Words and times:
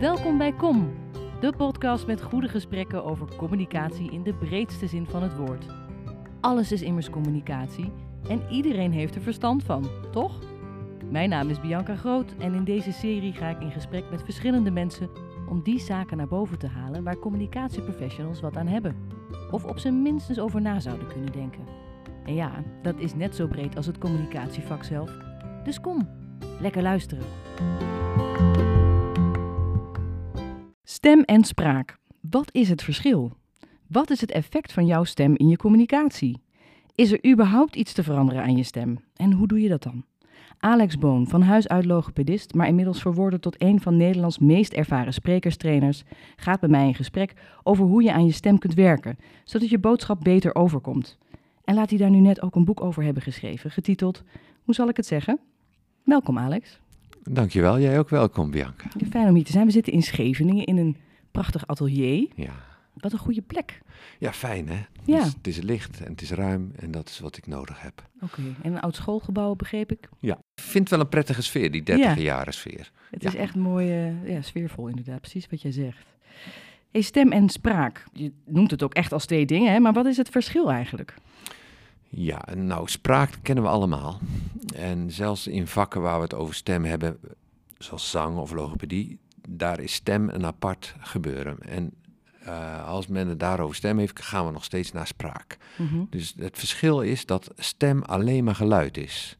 Welkom 0.00 0.38
bij 0.38 0.52
Kom, 0.52 0.94
de 1.40 1.52
podcast 1.56 2.06
met 2.06 2.22
goede 2.22 2.48
gesprekken 2.48 3.04
over 3.04 3.36
communicatie 3.36 4.10
in 4.10 4.22
de 4.22 4.34
breedste 4.34 4.86
zin 4.86 5.06
van 5.06 5.22
het 5.22 5.36
woord. 5.36 5.66
Alles 6.40 6.72
is 6.72 6.82
immers 6.82 7.10
communicatie 7.10 7.92
en 8.28 8.42
iedereen 8.50 8.92
heeft 8.92 9.14
er 9.14 9.20
verstand 9.22 9.64
van, 9.64 9.90
toch? 10.12 10.38
Mijn 11.10 11.28
naam 11.28 11.48
is 11.48 11.60
Bianca 11.60 11.96
Groot 11.96 12.34
en 12.38 12.54
in 12.54 12.64
deze 12.64 12.92
serie 12.92 13.32
ga 13.32 13.48
ik 13.48 13.60
in 13.60 13.70
gesprek 13.70 14.04
met 14.10 14.22
verschillende 14.22 14.70
mensen 14.70 15.10
om 15.48 15.62
die 15.62 15.80
zaken 15.80 16.16
naar 16.16 16.28
boven 16.28 16.58
te 16.58 16.68
halen 16.68 17.04
waar 17.04 17.18
communicatieprofessionals 17.18 18.40
wat 18.40 18.56
aan 18.56 18.66
hebben. 18.66 18.96
Of 19.50 19.64
op 19.64 19.78
zijn 19.78 20.02
minstens 20.02 20.38
over 20.38 20.60
na 20.60 20.80
zouden 20.80 21.06
kunnen 21.06 21.32
denken. 21.32 21.64
En 22.24 22.34
ja, 22.34 22.50
dat 22.82 22.98
is 22.98 23.14
net 23.14 23.34
zo 23.34 23.46
breed 23.46 23.76
als 23.76 23.86
het 23.86 23.98
communicatievak 23.98 24.84
zelf. 24.84 25.10
Dus 25.64 25.80
kom, 25.80 26.08
lekker 26.60 26.82
luisteren. 26.82 27.24
Stem 30.90 31.22
en 31.22 31.44
spraak. 31.44 31.98
Wat 32.20 32.48
is 32.52 32.68
het 32.68 32.82
verschil? 32.82 33.32
Wat 33.86 34.10
is 34.10 34.20
het 34.20 34.30
effect 34.30 34.72
van 34.72 34.86
jouw 34.86 35.04
stem 35.04 35.36
in 35.36 35.48
je 35.48 35.56
communicatie? 35.56 36.42
Is 36.94 37.12
er 37.12 37.26
überhaupt 37.26 37.76
iets 37.76 37.92
te 37.92 38.02
veranderen 38.02 38.42
aan 38.42 38.56
je 38.56 38.62
stem? 38.62 38.98
En 39.16 39.32
hoe 39.32 39.46
doe 39.46 39.60
je 39.60 39.68
dat 39.68 39.82
dan? 39.82 40.04
Alex 40.58 40.98
Boon, 40.98 41.26
van 41.26 41.42
huis 41.42 41.68
uit 41.68 41.84
logopedist, 41.84 42.54
maar 42.54 42.66
inmiddels 42.66 43.00
verworden 43.00 43.40
tot 43.40 43.62
een 43.62 43.80
van 43.80 43.96
Nederlands 43.96 44.38
meest 44.38 44.72
ervaren 44.72 45.12
sprekerstrainers, 45.12 46.02
gaat 46.36 46.60
bij 46.60 46.68
mij 46.68 46.86
in 46.86 46.94
gesprek 46.94 47.34
over 47.62 47.84
hoe 47.84 48.02
je 48.02 48.12
aan 48.12 48.26
je 48.26 48.32
stem 48.32 48.58
kunt 48.58 48.74
werken, 48.74 49.18
zodat 49.44 49.68
je 49.68 49.78
boodschap 49.78 50.20
beter 50.20 50.54
overkomt. 50.54 51.18
En 51.64 51.74
laat 51.74 51.88
hij 51.88 51.98
daar 51.98 52.10
nu 52.10 52.20
net 52.20 52.42
ook 52.42 52.54
een 52.54 52.64
boek 52.64 52.80
over 52.80 53.02
hebben 53.02 53.22
geschreven, 53.22 53.70
getiteld 53.70 54.22
Hoe 54.62 54.74
zal 54.74 54.88
ik 54.88 54.96
het 54.96 55.06
zeggen? 55.06 55.40
Welkom 56.04 56.38
Alex. 56.38 56.80
Dankjewel, 57.30 57.78
jij 57.80 57.98
ook 57.98 58.08
welkom 58.08 58.50
Bianca. 58.50 58.88
Fijn 59.10 59.28
om 59.28 59.34
hier 59.34 59.44
te 59.44 59.52
zijn. 59.52 59.66
We 59.66 59.72
zitten 59.72 59.92
in 59.92 60.02
Scheveningen 60.02 60.64
in 60.64 60.76
een 60.76 60.96
prachtig 61.30 61.66
atelier. 61.66 62.28
Ja, 62.34 62.52
Wat 62.94 63.12
een 63.12 63.18
goede 63.18 63.42
plek. 63.42 63.80
ja 64.18 64.32
fijn 64.32 64.68
hè? 64.68 64.84
Ja. 65.04 65.16
Het, 65.16 65.26
is, 65.26 65.32
het 65.32 65.46
is 65.46 65.60
licht 65.60 66.00
en 66.04 66.10
het 66.10 66.20
is 66.22 66.30
ruim 66.30 66.72
en 66.76 66.90
dat 66.90 67.08
is 67.08 67.18
wat 67.18 67.36
ik 67.36 67.46
nodig 67.46 67.82
heb. 67.82 68.08
Oké, 68.20 68.42
en 68.62 68.72
een 68.72 68.80
oud 68.80 68.94
schoolgebouw 68.96 69.54
begreep 69.54 69.92
ik. 69.92 70.08
Ja, 70.18 70.34
ik 70.54 70.62
vind 70.62 70.88
wel 70.88 71.00
een 71.00 71.08
prettige 71.08 71.42
sfeer, 71.42 71.70
die 71.70 71.82
30 71.82 72.18
jaren 72.18 72.52
sfeer. 72.54 72.90
Het 73.10 73.22
Ja. 73.22 73.28
is 73.28 73.34
echt 73.34 73.54
mooi, 73.54 73.90
eh, 73.90 74.28
ja, 74.30 74.42
sfeervol 74.42 74.88
inderdaad, 74.88 75.20
precies 75.20 75.46
wat 75.50 75.62
jij 75.62 75.72
zegt. 75.72 76.06
Hey, 76.90 77.00
stem 77.00 77.32
en 77.32 77.48
spraak. 77.48 78.04
Je 78.12 78.32
noemt 78.46 78.70
het 78.70 78.82
ook 78.82 78.94
echt 78.94 79.12
als 79.12 79.26
twee 79.26 79.46
dingen, 79.46 79.72
hè? 79.72 79.78
maar 79.78 79.92
wat 79.92 80.06
is 80.06 80.16
het 80.16 80.28
verschil 80.28 80.70
eigenlijk? 80.70 81.14
Ja, 82.08 82.44
nou, 82.54 82.88
spraak 82.88 83.30
kennen 83.42 83.64
we 83.64 83.70
allemaal. 83.70 84.18
En 84.74 85.10
zelfs 85.10 85.46
in 85.46 85.66
vakken 85.66 86.00
waar 86.00 86.16
we 86.16 86.22
het 86.22 86.34
over 86.34 86.54
stem 86.54 86.84
hebben, 86.84 87.18
zoals 87.78 88.10
zang 88.10 88.36
of 88.36 88.52
logopedie, 88.52 89.18
daar 89.48 89.80
is 89.80 89.92
stem 89.92 90.28
een 90.28 90.46
apart 90.46 90.94
gebeuren. 90.98 91.58
En 91.60 91.92
eh, 92.40 92.88
als 92.88 93.06
men 93.06 93.28
het 93.28 93.40
daarover 93.40 93.76
stem 93.76 93.98
heeft, 93.98 94.22
gaan 94.22 94.46
we 94.46 94.52
nog 94.52 94.64
steeds 94.64 94.92
naar 94.92 95.06
spraak. 95.06 95.56
Mhm. 95.76 96.04
Dus 96.10 96.34
het 96.38 96.58
verschil 96.58 97.00
is 97.00 97.26
dat 97.26 97.50
stem 97.56 98.02
alleen 98.02 98.44
maar 98.44 98.54
geluid 98.54 98.96
is. 98.96 99.36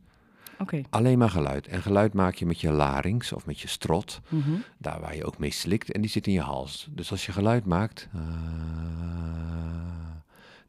Alleen 0.90 1.18
maar 1.18 1.30
geluid. 1.30 1.66
En 1.66 1.82
geluid 1.82 2.14
maak 2.14 2.34
je 2.34 2.46
met 2.46 2.60
je 2.60 2.70
larynx 2.70 3.32
of 3.32 3.46
met 3.46 3.60
je 3.60 3.68
strot. 3.68 4.20
Mhm. 4.28 4.50
Daar 4.78 5.00
waar 5.00 5.16
je 5.16 5.24
ook 5.24 5.38
mee 5.38 5.52
slikt 5.52 5.92
en 5.92 6.00
die 6.00 6.10
zit 6.10 6.26
in 6.26 6.32
je 6.32 6.40
hals. 6.40 6.88
Dus 6.90 7.10
als 7.10 7.26
je 7.26 7.32
geluid 7.32 7.64
maakt, 7.64 8.08
ah, 8.14 8.20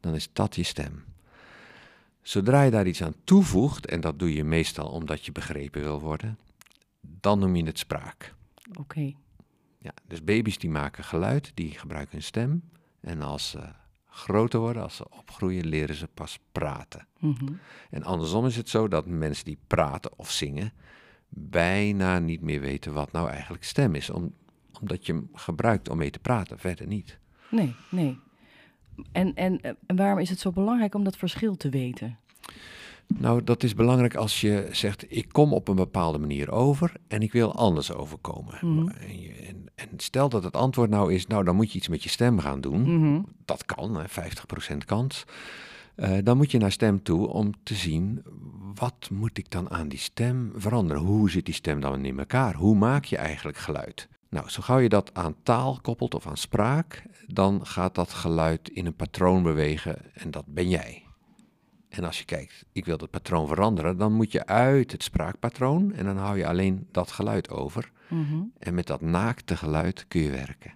dan 0.00 0.14
is 0.14 0.28
dat 0.32 0.56
je 0.56 0.62
stem. 0.62 1.04
Zodra 2.22 2.62
je 2.62 2.70
daar 2.70 2.86
iets 2.86 3.02
aan 3.02 3.14
toevoegt, 3.24 3.86
en 3.86 4.00
dat 4.00 4.18
doe 4.18 4.34
je 4.34 4.44
meestal 4.44 4.88
omdat 4.88 5.24
je 5.24 5.32
begrepen 5.32 5.82
wil 5.82 6.00
worden, 6.00 6.38
dan 7.00 7.38
noem 7.38 7.56
je 7.56 7.64
het 7.64 7.78
spraak. 7.78 8.34
Oké. 8.78 9.12
Ja, 9.78 9.92
dus 10.06 10.24
baby's 10.24 10.58
die 10.58 10.70
maken 10.70 11.04
geluid, 11.04 11.52
die 11.54 11.70
gebruiken 11.70 12.12
hun 12.12 12.22
stem. 12.22 12.62
En 13.00 13.22
als 13.22 13.50
ze 13.50 13.60
groter 14.06 14.60
worden, 14.60 14.82
als 14.82 14.96
ze 14.96 15.10
opgroeien, 15.10 15.66
leren 15.66 15.94
ze 15.94 16.08
pas 16.14 16.38
praten. 16.52 17.06
Mhm. 17.18 17.52
En 17.90 18.02
andersom 18.02 18.46
is 18.46 18.56
het 18.56 18.68
zo 18.68 18.88
dat 18.88 19.06
mensen 19.06 19.44
die 19.44 19.58
praten 19.66 20.18
of 20.18 20.30
zingen 20.30 20.72
bijna 21.28 22.18
niet 22.18 22.40
meer 22.40 22.60
weten 22.60 22.92
wat 22.92 23.12
nou 23.12 23.28
eigenlijk 23.28 23.64
stem 23.64 23.94
is. 23.94 24.10
Om, 24.10 24.34
omdat 24.80 25.06
je 25.06 25.12
hem 25.12 25.30
gebruikt 25.34 25.88
om 25.88 25.98
mee 25.98 26.10
te 26.10 26.18
praten, 26.18 26.58
verder 26.58 26.86
niet. 26.86 27.18
Nee, 27.50 27.74
nee. 27.90 28.18
En, 29.12 29.34
en, 29.34 29.60
en 29.86 29.96
waarom 29.96 30.18
is 30.18 30.30
het 30.30 30.38
zo 30.40 30.50
belangrijk 30.52 30.94
om 30.94 31.04
dat 31.04 31.16
verschil 31.16 31.56
te 31.56 31.68
weten? 31.68 32.18
Nou, 33.18 33.44
dat 33.44 33.62
is 33.62 33.74
belangrijk 33.74 34.14
als 34.14 34.40
je 34.40 34.68
zegt, 34.72 35.04
ik 35.08 35.28
kom 35.32 35.52
op 35.52 35.68
een 35.68 35.76
bepaalde 35.76 36.18
manier 36.18 36.50
over 36.50 36.92
en 37.08 37.22
ik 37.22 37.32
wil 37.32 37.54
anders 37.54 37.92
overkomen. 37.92 38.54
Mhm. 38.60 38.88
En, 38.88 39.20
je- 39.20 39.32
en, 39.32 39.64
en 39.74 39.88
stel 39.96 40.28
dat 40.28 40.42
het 40.44 40.56
antwoord 40.56 40.90
nou 40.90 41.12
is, 41.14 41.26
nou 41.26 41.44
dan 41.44 41.56
moet 41.56 41.72
je 41.72 41.78
iets 41.78 41.88
met 41.88 42.02
je 42.02 42.08
stem 42.08 42.38
gaan 42.38 42.60
doen. 42.60 42.80
Mhm. 42.98 43.22
Dat 43.44 43.64
kan, 43.64 43.96
hè, 43.96 44.08
50% 44.08 44.84
kans. 44.86 45.24
Eh, 45.94 46.18
dan 46.22 46.36
moet 46.36 46.50
je 46.50 46.58
naar 46.58 46.72
stem 46.72 47.02
toe 47.02 47.26
om 47.28 47.52
te 47.62 47.74
zien, 47.74 48.22
wat 48.74 49.08
moet 49.12 49.38
ik 49.38 49.50
dan 49.50 49.70
aan 49.70 49.88
die 49.88 49.98
stem 49.98 50.52
veranderen? 50.56 51.02
Hoe 51.02 51.30
zit 51.30 51.44
die 51.44 51.54
stem 51.54 51.80
dan 51.80 52.04
in 52.04 52.18
elkaar? 52.18 52.54
Hoe 52.54 52.76
maak 52.76 53.04
je 53.04 53.16
eigenlijk 53.16 53.58
geluid? 53.58 54.08
Nou, 54.30 54.48
zo 54.48 54.62
gauw 54.62 54.78
je 54.78 54.88
dat 54.88 55.14
aan 55.14 55.34
taal 55.42 55.78
koppelt 55.82 56.14
of 56.14 56.26
aan 56.26 56.36
spraak, 56.36 57.02
dan 57.26 57.66
gaat 57.66 57.94
dat 57.94 58.12
geluid 58.12 58.68
in 58.68 58.86
een 58.86 58.94
patroon 58.94 59.42
bewegen 59.42 59.96
en 60.14 60.30
dat 60.30 60.44
ben 60.46 60.68
jij. 60.68 61.02
En 61.88 62.04
als 62.04 62.18
je 62.18 62.24
kijkt, 62.24 62.64
ik 62.72 62.84
wil 62.84 62.98
dat 62.98 63.10
patroon 63.10 63.48
veranderen, 63.48 63.96
dan 63.98 64.12
moet 64.12 64.32
je 64.32 64.46
uit 64.46 64.92
het 64.92 65.02
spraakpatroon 65.02 65.92
en 65.92 66.04
dan 66.04 66.16
hou 66.16 66.38
je 66.38 66.46
alleen 66.46 66.86
dat 66.92 67.10
geluid 67.10 67.50
over. 67.50 67.90
Mhm. 68.08 68.42
En 68.58 68.74
met 68.74 68.86
dat 68.86 69.00
naakte 69.00 69.56
geluid 69.56 70.04
kun 70.08 70.20
je 70.20 70.30
werken. 70.30 70.72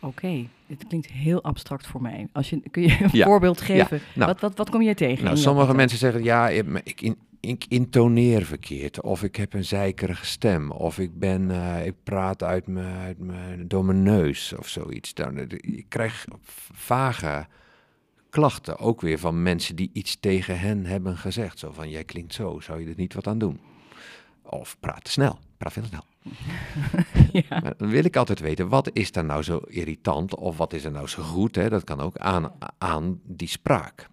Oké, 0.00 0.46
dit 0.66 0.86
klinkt 0.86 1.06
heel 1.06 1.42
abstract 1.42 1.86
voor 1.86 2.02
mij. 2.02 2.28
Als 2.32 2.50
je, 2.50 2.60
kun 2.70 2.82
je 2.82 2.96
een 3.02 3.08
Ja, 3.12 3.26
voorbeeld 3.26 3.60
geven? 3.60 4.00
nou. 4.14 4.26
wat, 4.32 4.40
wat, 4.40 4.56
wat 4.56 4.70
kom 4.70 4.82
jij 4.82 4.94
tegen? 4.94 5.24
Nou, 5.24 5.36
sommige 5.36 5.74
mensen 5.74 5.98
zeggen, 5.98 6.22
ja, 6.22 6.48
ik, 6.48 6.80
ik, 6.84 7.00
in- 7.00 7.18
ik 7.44 7.64
intoneer 7.68 8.44
verkeerd. 8.44 9.00
Of 9.00 9.22
ik 9.22 9.36
heb 9.36 9.52
een 9.52 9.64
zeikerige 9.64 10.26
stem. 10.26 10.70
Of 10.70 10.98
ik, 10.98 11.18
ben, 11.18 11.50
eh, 11.50 11.86
ik 11.86 11.94
praat 12.02 12.42
uit 12.42 12.66
mijn, 12.66 13.68
door 13.68 13.84
mijn 13.84 14.02
neus 14.02 14.54
of 14.58 14.68
zoiets. 14.68 15.14
Dan, 15.14 15.36
eh, 15.36 15.46
ik 15.60 15.86
krijg 15.88 16.26
vage 16.72 17.46
klachten, 18.30 18.78
ook 18.78 19.00
weer 19.00 19.18
van 19.18 19.42
mensen 19.42 19.76
die 19.76 19.90
iets 19.92 20.20
tegen 20.20 20.58
hen 20.58 20.86
hebben 20.86 21.16
gezegd. 21.16 21.58
Zo 21.58 21.72
van, 21.72 21.90
jij 21.90 22.04
klinkt 22.04 22.34
zo, 22.34 22.60
zou 22.60 22.80
je 22.80 22.88
er 22.88 22.94
niet 22.96 23.14
wat 23.14 23.26
aan 23.26 23.38
doen? 23.38 23.60
Of 24.42 24.76
praat 24.80 25.04
te 25.04 25.10
snel, 25.10 25.38
praat 25.56 25.72
veel 25.72 25.82
te 25.82 25.88
snel. 25.88 26.04
ja. 27.48 27.60
Maar 27.60 27.74
dan 27.76 27.88
wil 27.88 28.04
ik 28.04 28.16
altijd 28.16 28.40
weten, 28.40 28.68
wat 28.68 28.90
is 28.92 29.12
daar 29.12 29.24
nou 29.24 29.42
zo 29.42 29.58
irritant 29.58 30.34
of 30.34 30.56
wat 30.56 30.72
is 30.72 30.84
er 30.84 30.90
nou 30.90 31.08
zo 31.08 31.22
goed? 31.22 31.54
Hè? 31.54 31.68
Dat 31.68 31.84
kan 31.84 32.00
ook 32.00 32.16
aan, 32.16 32.52
aan 32.78 33.20
die 33.24 33.48
spraak. 33.48 34.08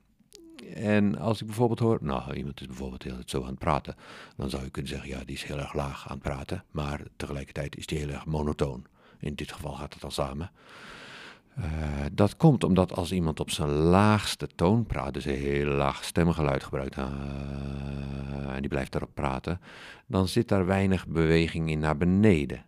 En 0.76 1.18
als 1.18 1.40
ik 1.40 1.46
bijvoorbeeld 1.46 1.80
hoor, 1.80 1.98
nou, 2.02 2.34
iemand 2.34 2.62
is 2.62 2.68
bijvoorbeeld 2.68 3.04
heel 3.04 3.18
zo 3.26 3.42
aan 3.42 3.50
het 3.50 3.60
praten, 3.60 3.96
dan 4.36 4.50
zou 4.50 4.64
je 4.64 4.70
kunnen 4.70 4.92
zeggen, 4.92 5.10
ja, 5.10 5.24
die 5.26 5.36
is 5.36 5.44
heel 5.44 5.60
erg 5.60 5.74
laag 5.74 6.08
aan 6.10 6.18
het 6.18 6.24
praten, 6.24 6.64
maar 6.72 7.02
tegelijkertijd 7.16 7.78
is 7.78 7.86
die 7.86 7.98
heel 7.98 8.10
erg 8.10 8.26
monotoon. 8.26 8.86
In 9.20 9.36
dit 9.36 9.52
geval 9.52 9.74
gaat 9.74 9.94
het 9.94 10.04
al 10.04 10.12
samen. 10.12 10.52
Eh, 11.56 11.66
dat 12.12 12.38
komt 12.38 12.64
omdat 12.64 12.96
als 12.96 13.12
iemand 13.12 13.40
op 13.40 13.50
zijn 13.50 13.70
laagste 13.70 14.48
toon 14.56 14.86
praat, 14.86 15.14
dus 15.14 15.26
een 15.26 15.36
heel 15.36 15.66
laag 15.66 16.04
stemgeluid 16.04 16.64
gebruikt, 16.64 16.98
ah, 16.98 17.12
en 18.54 18.60
die 18.60 18.70
blijft 18.70 18.92
daarop 18.92 19.14
praten, 19.14 19.60
dan 20.06 20.28
zit 20.28 20.48
daar 20.48 20.66
weinig 20.66 21.08
beweging 21.08 21.70
in 21.70 21.80
naar 21.80 21.98
beneden. 21.98 22.66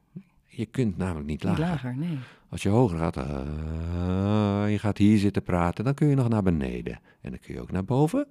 Je 0.55 0.65
kunt 0.65 0.97
namelijk 0.97 1.27
niet 1.27 1.43
Niet 1.43 1.57
lager. 1.57 1.97
nee. 1.97 2.17
Als 2.49 2.63
je 2.63 2.69
hoger 2.69 2.97
gaat, 2.97 3.17
ah, 3.17 4.65
je 4.69 4.79
gaat 4.79 4.97
hier 4.97 5.17
zitten 5.17 5.43
praten, 5.43 5.83
dan 5.83 5.93
kun 5.93 6.07
je 6.07 6.15
nog 6.15 6.29
naar 6.29 6.43
beneden. 6.43 6.99
En 7.21 7.29
dan 7.29 7.39
kun 7.39 7.53
je 7.53 7.61
ook 7.61 7.71
naar 7.71 7.85
boven. 7.85 8.27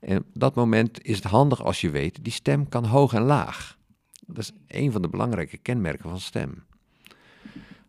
En 0.00 0.18
op 0.18 0.26
dat 0.32 0.54
moment 0.54 1.04
is 1.04 1.16
het 1.16 1.24
handig 1.24 1.64
als 1.64 1.80
je 1.80 1.90
weet, 1.90 2.24
die 2.24 2.32
stem 2.32 2.68
kan 2.68 2.84
hoog 2.84 3.12
en 3.12 3.22
laag. 3.22 3.78
Dat 4.26 4.38
is 4.38 4.52
een 4.66 4.92
van 4.92 5.02
de 5.02 5.08
belangrijke 5.08 5.56
kenmerken 5.56 6.08
van 6.08 6.20
stem. 6.20 6.64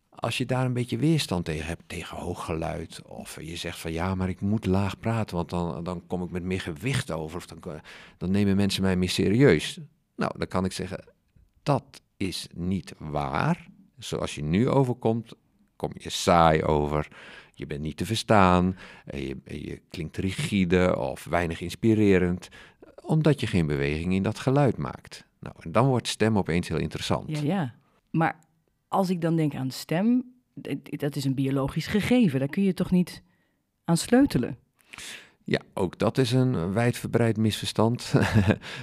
Als 0.10 0.38
je 0.38 0.46
daar 0.46 0.66
een 0.66 0.74
beetje 0.74 0.98
weerstand 0.98 1.46
tegen 1.46 1.66
hebt, 1.66 1.84
tegen 1.88 2.18
hoog 2.18 2.46
geluid, 2.46 3.02
of 3.06 3.42
je 3.42 3.56
zegt 3.56 3.80
van 3.80 3.92
ja, 3.92 4.16
maar 4.16 4.30
ik 4.30 4.42
moet 4.42 4.66
laag 4.66 5.00
praten, 5.00 5.36
want 5.36 5.50
dan, 5.50 5.84
dan 5.84 6.04
kom 6.08 6.24
ik 6.24 6.30
met 6.30 6.44
meer 6.44 6.62
gewicht 6.62 7.12
over, 7.12 7.38
of 7.38 7.46
dan, 7.46 7.82
dan 8.18 8.32
nemen 8.32 8.56
mensen 8.56 8.82
mij 8.82 8.96
meer 8.96 9.10
serieus. 9.10 9.80
Nou, 10.16 10.38
dan 10.38 10.48
kan 10.48 10.66
ik 10.66 10.72
zeggen, 10.72 11.06
dat 11.64 12.02
is 12.28 12.48
niet 12.54 12.94
waar. 12.98 13.68
Zoals 13.98 14.36
je 14.36 14.44
nu 14.44 14.70
overkomt, 14.70 15.34
kom 15.76 15.92
je 15.98 16.10
saai 16.10 16.64
over. 16.64 17.08
Je 17.54 17.66
bent 17.68 17.82
niet 17.82 17.98
te 17.98 18.06
verstaan. 18.06 18.78
en 19.06 19.22
Je, 19.26 19.38
je 19.46 19.82
klinkt 19.90 20.18
rigide 20.18 20.98
of 20.98 21.24
weinig 21.24 21.62
inspirerend. 21.62 22.50
Omdat 23.02 23.40
je 23.40 23.48
geen 23.48 23.68
beweging 23.68 24.14
in 24.14 24.24
dat 24.24 24.40
geluid 24.40 24.78
maakt. 24.78 25.26
Nou, 25.40 25.56
en 25.60 25.72
dan 25.72 25.88
wordt 25.88 26.08
stem 26.08 26.38
opeens 26.38 26.68
heel 26.68 26.78
interessant. 26.78 27.30
Ja, 27.30 27.42
ja. 27.42 27.76
Maar 28.10 28.40
als 28.88 29.10
ik 29.10 29.22
dan 29.22 29.36
denk 29.36 29.56
aan 29.56 29.72
stem, 29.72 30.34
dat 30.84 31.16
is 31.16 31.26
een 31.26 31.36
biologisch 31.36 31.88
gegeven. 31.88 32.40
Daar 32.40 32.50
kun 32.50 32.64
je 32.64 32.74
toch 32.74 32.92
niet 32.92 33.24
aan 33.86 33.98
sleutelen? 33.98 34.58
Ja, 35.46 35.60
ook 35.74 35.98
dat 36.00 36.18
is 36.18 36.32
een 36.32 36.74
wijdverbreid 36.74 37.38
misverstand. 37.38 38.14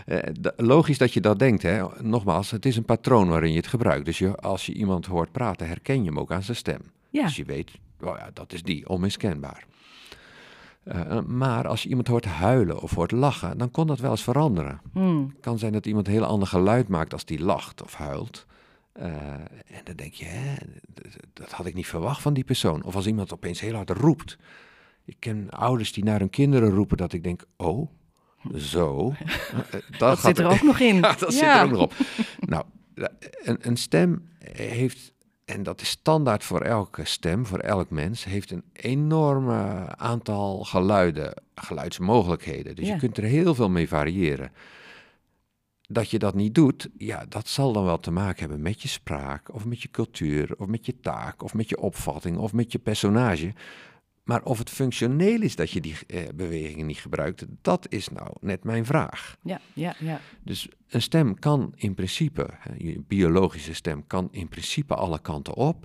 Eh, 0.06 0.18
Logisch 0.56 0.98
dat 0.98 1.12
je 1.12 1.20
dat 1.20 1.38
denkt. 1.38 1.62
Hè? 1.62 1.82
Nogmaals, 2.02 2.50
het 2.50 2.66
is 2.66 2.76
een 2.76 2.84
patroon 2.84 3.28
waarin 3.28 3.50
je 3.50 3.56
het 3.56 3.66
gebruikt. 3.66 4.04
Dus 4.04 4.18
je, 4.18 4.36
als 4.36 4.66
je 4.66 4.72
iemand 4.72 5.06
hoort 5.06 5.32
praten, 5.32 5.66
herken 5.66 6.02
je 6.02 6.08
hem 6.08 6.18
ook 6.18 6.32
aan 6.32 6.42
zijn 6.42 6.56
stem. 6.56 6.80
Ja, 7.10 7.24
Dus 7.24 7.36
je 7.36 7.44
weet, 7.44 7.70
oh 8.00 8.16
ja, 8.18 8.30
dat 8.32 8.52
is 8.52 8.62
die, 8.62 8.88
onmiskenbaar. 8.88 9.64
Eh, 10.84 11.20
maar 11.22 11.66
als 11.68 11.82
je 11.82 11.88
iemand 11.88 12.08
hoort 12.08 12.24
huilen 12.24 12.82
of 12.82 12.94
hoort 12.94 13.10
lachen, 13.10 13.58
dan 13.58 13.70
kon 13.70 13.86
dat 13.86 13.98
wel 13.98 14.10
eens 14.10 14.22
veranderen. 14.22 14.80
Hmm. 14.92 15.28
Het 15.32 15.40
kan 15.40 15.58
zijn 15.58 15.72
dat 15.72 15.86
iemand 15.86 16.06
een 16.06 16.12
heel 16.12 16.24
ander 16.24 16.48
geluid 16.48 16.88
maakt 16.88 17.12
als 17.12 17.24
die 17.24 17.40
lacht 17.42 17.82
of 17.82 17.94
huilt. 17.94 18.46
Eh, 18.92 19.12
en 19.66 19.80
dan 19.84 19.96
denk 19.96 20.12
je, 20.12 20.24
hè, 20.24 20.54
dat 21.32 21.52
had 21.52 21.66
ik 21.66 21.74
niet 21.74 21.86
verwacht 21.86 22.22
van 22.22 22.34
die 22.34 22.44
persoon. 22.44 22.82
Of 22.82 22.94
als 22.94 23.06
iemand 23.06 23.32
opeens 23.32 23.60
heel 23.60 23.74
hard 23.74 23.90
roept. 23.90 24.38
Ik 25.04 25.16
ken 25.18 25.50
ouders 25.50 25.92
die 25.92 26.04
naar 26.04 26.18
hun 26.18 26.30
kinderen 26.30 26.70
roepen 26.70 26.96
dat 26.96 27.12
ik 27.12 27.22
denk, 27.22 27.44
oh, 27.56 27.88
zo. 28.56 29.12
Dat 29.70 29.82
dat 29.98 30.18
gaat 30.18 30.36
zit 30.36 30.38
er 30.38 30.50
ook 30.50 30.62
nog 30.62 30.78
in. 30.80 30.94
ja, 31.00 31.14
dat 31.14 31.32
zit 31.32 31.42
er 31.42 31.62
ook 31.62 31.70
nog 31.70 31.80
op. 31.80 31.94
Nou, 32.40 32.64
een, 33.42 33.58
een 33.60 33.76
stem 33.76 34.28
heeft, 34.52 35.12
en 35.44 35.62
dat 35.62 35.80
is 35.80 35.88
standaard 35.88 36.44
voor 36.44 36.60
elke 36.60 37.04
stem, 37.04 37.46
voor 37.46 37.58
elk 37.58 37.90
mens, 37.90 38.24
heeft 38.24 38.50
een 38.50 38.64
enorm 38.72 39.50
aantal 39.96 40.64
geluiden, 40.64 41.34
geluidsmogelijkheden. 41.54 42.76
Dus 42.76 42.86
Ja. 42.86 42.92
je 42.92 42.98
kunt 43.00 43.16
er 43.16 43.24
heel 43.24 43.54
veel 43.54 43.70
mee 43.70 43.88
variëren. 43.88 44.52
Dat 45.88 46.10
je 46.10 46.18
dat 46.18 46.34
niet 46.34 46.54
doet, 46.54 46.88
ja, 46.96 47.24
dat 47.28 47.48
zal 47.48 47.72
dan 47.72 47.84
wel 47.84 47.98
te 47.98 48.10
maken 48.10 48.40
hebben 48.40 48.62
met 48.62 48.82
je 48.82 48.88
spraak, 48.88 49.54
of 49.54 49.64
met 49.64 49.82
je 49.82 49.90
cultuur, 49.90 50.54
of 50.56 50.66
met 50.66 50.86
je 50.86 51.00
taak, 51.00 51.42
of 51.42 51.54
met 51.54 51.68
je 51.68 51.78
opvatting, 51.80 52.36
of 52.36 52.52
met 52.52 52.72
je 52.72 52.78
personage. 52.78 53.52
Maar 54.30 54.42
of 54.42 54.58
het 54.58 54.70
functioneel 54.70 55.42
is 55.42 55.56
dat 55.56 55.70
je 55.70 55.80
die 55.80 55.96
eh, 56.06 56.28
bewegingen 56.34 56.86
niet 56.86 56.98
gebruikt, 56.98 57.44
dat 57.62 57.86
is 57.88 58.08
nou 58.08 58.32
net 58.40 58.64
mijn 58.64 58.84
vraag. 58.84 59.36
Ja, 59.42 59.60
ja, 59.72 59.94
ja. 59.98 60.20
Dus 60.42 60.68
een 60.88 61.02
stem 61.02 61.38
kan 61.38 61.72
in 61.74 61.94
principe, 61.94 62.48
je 62.78 63.00
biologische 63.00 63.74
stem 63.74 64.06
kan 64.06 64.28
in 64.30 64.48
principe 64.48 64.94
alle 64.94 65.20
kanten 65.20 65.54
op, 65.54 65.84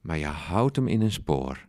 maar 0.00 0.18
je 0.18 0.26
houdt 0.26 0.76
hem 0.76 0.88
in 0.88 1.00
een 1.00 1.12
spoor. 1.12 1.66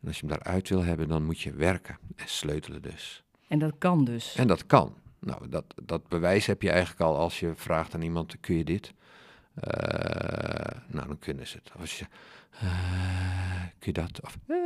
En 0.00 0.08
als 0.08 0.20
je 0.20 0.26
hem 0.26 0.36
daaruit 0.36 0.68
wil 0.68 0.84
hebben, 0.84 1.08
dan 1.08 1.24
moet 1.24 1.40
je 1.40 1.52
werken 1.52 1.98
en 2.16 2.28
sleutelen 2.28 2.82
dus. 2.82 3.24
En 3.48 3.58
dat 3.58 3.74
kan 3.78 4.04
dus. 4.04 4.34
En 4.34 4.46
dat 4.46 4.66
kan. 4.66 4.94
Nou, 5.18 5.48
dat, 5.48 5.64
dat 5.82 6.08
bewijs 6.08 6.46
heb 6.46 6.62
je 6.62 6.70
eigenlijk 6.70 7.00
al 7.00 7.16
als 7.16 7.40
je 7.40 7.52
vraagt 7.54 7.94
aan 7.94 8.02
iemand, 8.02 8.40
kun 8.40 8.56
je 8.56 8.64
dit? 8.64 8.94
Eh, 9.54 10.80
nou, 10.86 11.06
dan 11.06 11.18
kunnen 11.18 11.46
ze 11.46 11.56
het. 11.56 11.72
Als 11.80 11.98
je, 11.98 12.06
kun 13.80 13.92
je 13.92 13.92
dat? 13.92 14.20
Of, 14.22 14.38
eh, 14.46 14.56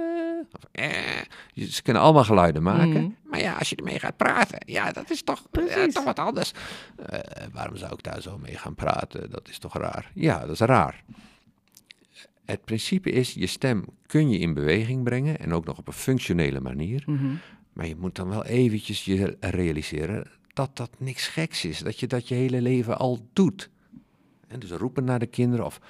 of 0.52 0.68
eh. 0.72 1.66
Ze 1.68 1.82
kunnen 1.82 2.02
allemaal 2.02 2.24
geluiden 2.24 2.62
maken. 2.62 3.00
Mm. 3.00 3.16
Maar 3.24 3.40
ja, 3.40 3.54
als 3.54 3.70
je 3.70 3.76
ermee 3.76 3.98
gaat 3.98 4.16
praten, 4.16 4.58
ja, 4.66 4.92
dat 4.92 5.10
is 5.10 5.22
toch, 5.22 5.42
ja, 5.68 5.86
toch 5.86 6.04
wat 6.04 6.18
anders. 6.18 6.52
Eh, 7.06 7.18
waarom 7.52 7.76
zou 7.76 7.92
ik 7.92 8.02
daar 8.02 8.22
zo 8.22 8.38
mee 8.38 8.56
gaan 8.56 8.74
praten? 8.74 9.30
Dat 9.30 9.48
is 9.48 9.58
toch 9.58 9.76
raar? 9.76 10.10
Ja, 10.14 10.38
dat 10.38 10.50
is 10.50 10.58
raar. 10.58 11.04
Het 12.44 12.64
principe 12.64 13.10
is, 13.10 13.34
je 13.34 13.46
stem 13.46 13.84
kun 14.06 14.30
je 14.30 14.38
in 14.38 14.54
beweging 14.54 15.04
brengen 15.04 15.38
en 15.38 15.52
ook 15.52 15.64
nog 15.64 15.78
op 15.78 15.86
een 15.86 15.92
functionele 15.92 16.60
manier. 16.60 17.02
Mhm. 17.06 17.34
Maar 17.72 17.86
je 17.86 17.96
moet 17.96 18.16
dan 18.16 18.28
wel 18.28 18.44
eventjes 18.44 19.04
je 19.04 19.36
realiseren 19.40 20.30
dat 20.52 20.76
dat 20.76 20.90
niks 20.98 21.28
geks 21.28 21.64
is. 21.64 21.78
Dat 21.78 22.00
je 22.00 22.06
dat 22.06 22.28
je 22.28 22.34
hele 22.34 22.60
leven 22.60 22.98
al 22.98 23.28
doet. 23.32 23.70
En 24.48 24.58
dus 24.60 24.70
roepen 24.70 25.04
naar 25.04 25.18
de 25.18 25.26
kinderen 25.26 25.66
of 25.66 25.80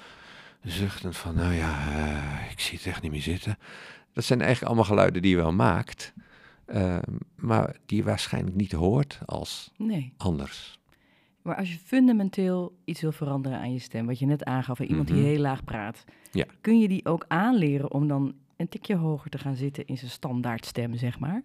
zuchten 0.65 1.13
van, 1.13 1.35
nou 1.35 1.53
ja, 1.53 1.87
eh, 1.87 2.51
ik 2.51 2.59
zie 2.59 2.77
het 2.77 2.87
echt 2.87 3.01
niet 3.01 3.11
meer 3.11 3.21
zitten. 3.21 3.57
Dat 4.13 4.23
zijn 4.23 4.39
eigenlijk 4.39 4.67
allemaal 4.67 4.89
geluiden 4.89 5.21
die 5.21 5.31
je 5.31 5.37
wel 5.41 5.53
maakt, 5.53 6.13
eh, 6.65 6.97
maar 7.35 7.75
die 7.85 7.97
je 7.97 8.03
waarschijnlijk 8.03 8.55
niet 8.55 8.71
hoort 8.71 9.19
als 9.25 9.71
Nee. 9.77 10.13
anders. 10.17 10.79
Maar 11.41 11.55
als 11.55 11.71
je 11.71 11.77
fundamenteel 11.85 12.75
iets 12.85 13.01
wil 13.01 13.11
veranderen 13.11 13.59
aan 13.59 13.73
je 13.73 13.79
stem, 13.79 14.05
wat 14.05 14.19
je 14.19 14.25
net 14.25 14.43
aangaf, 14.43 14.77
van 14.77 14.85
iemand 14.85 15.09
Mhm. 15.09 15.17
die 15.17 15.27
heel 15.27 15.39
laag 15.39 15.63
praat, 15.63 16.03
Ja. 16.31 16.45
kun 16.61 16.79
je 16.79 16.87
die 16.87 17.05
ook 17.05 17.25
aanleren 17.27 17.91
om 17.91 18.07
dan 18.07 18.33
een 18.57 18.69
tikje 18.69 18.95
hoger 18.95 19.29
te 19.29 19.37
gaan 19.37 19.55
zitten 19.55 19.85
in 19.87 19.97
zijn 19.97 20.11
standaardstem, 20.11 20.95
zeg 20.97 21.19
maar? 21.19 21.43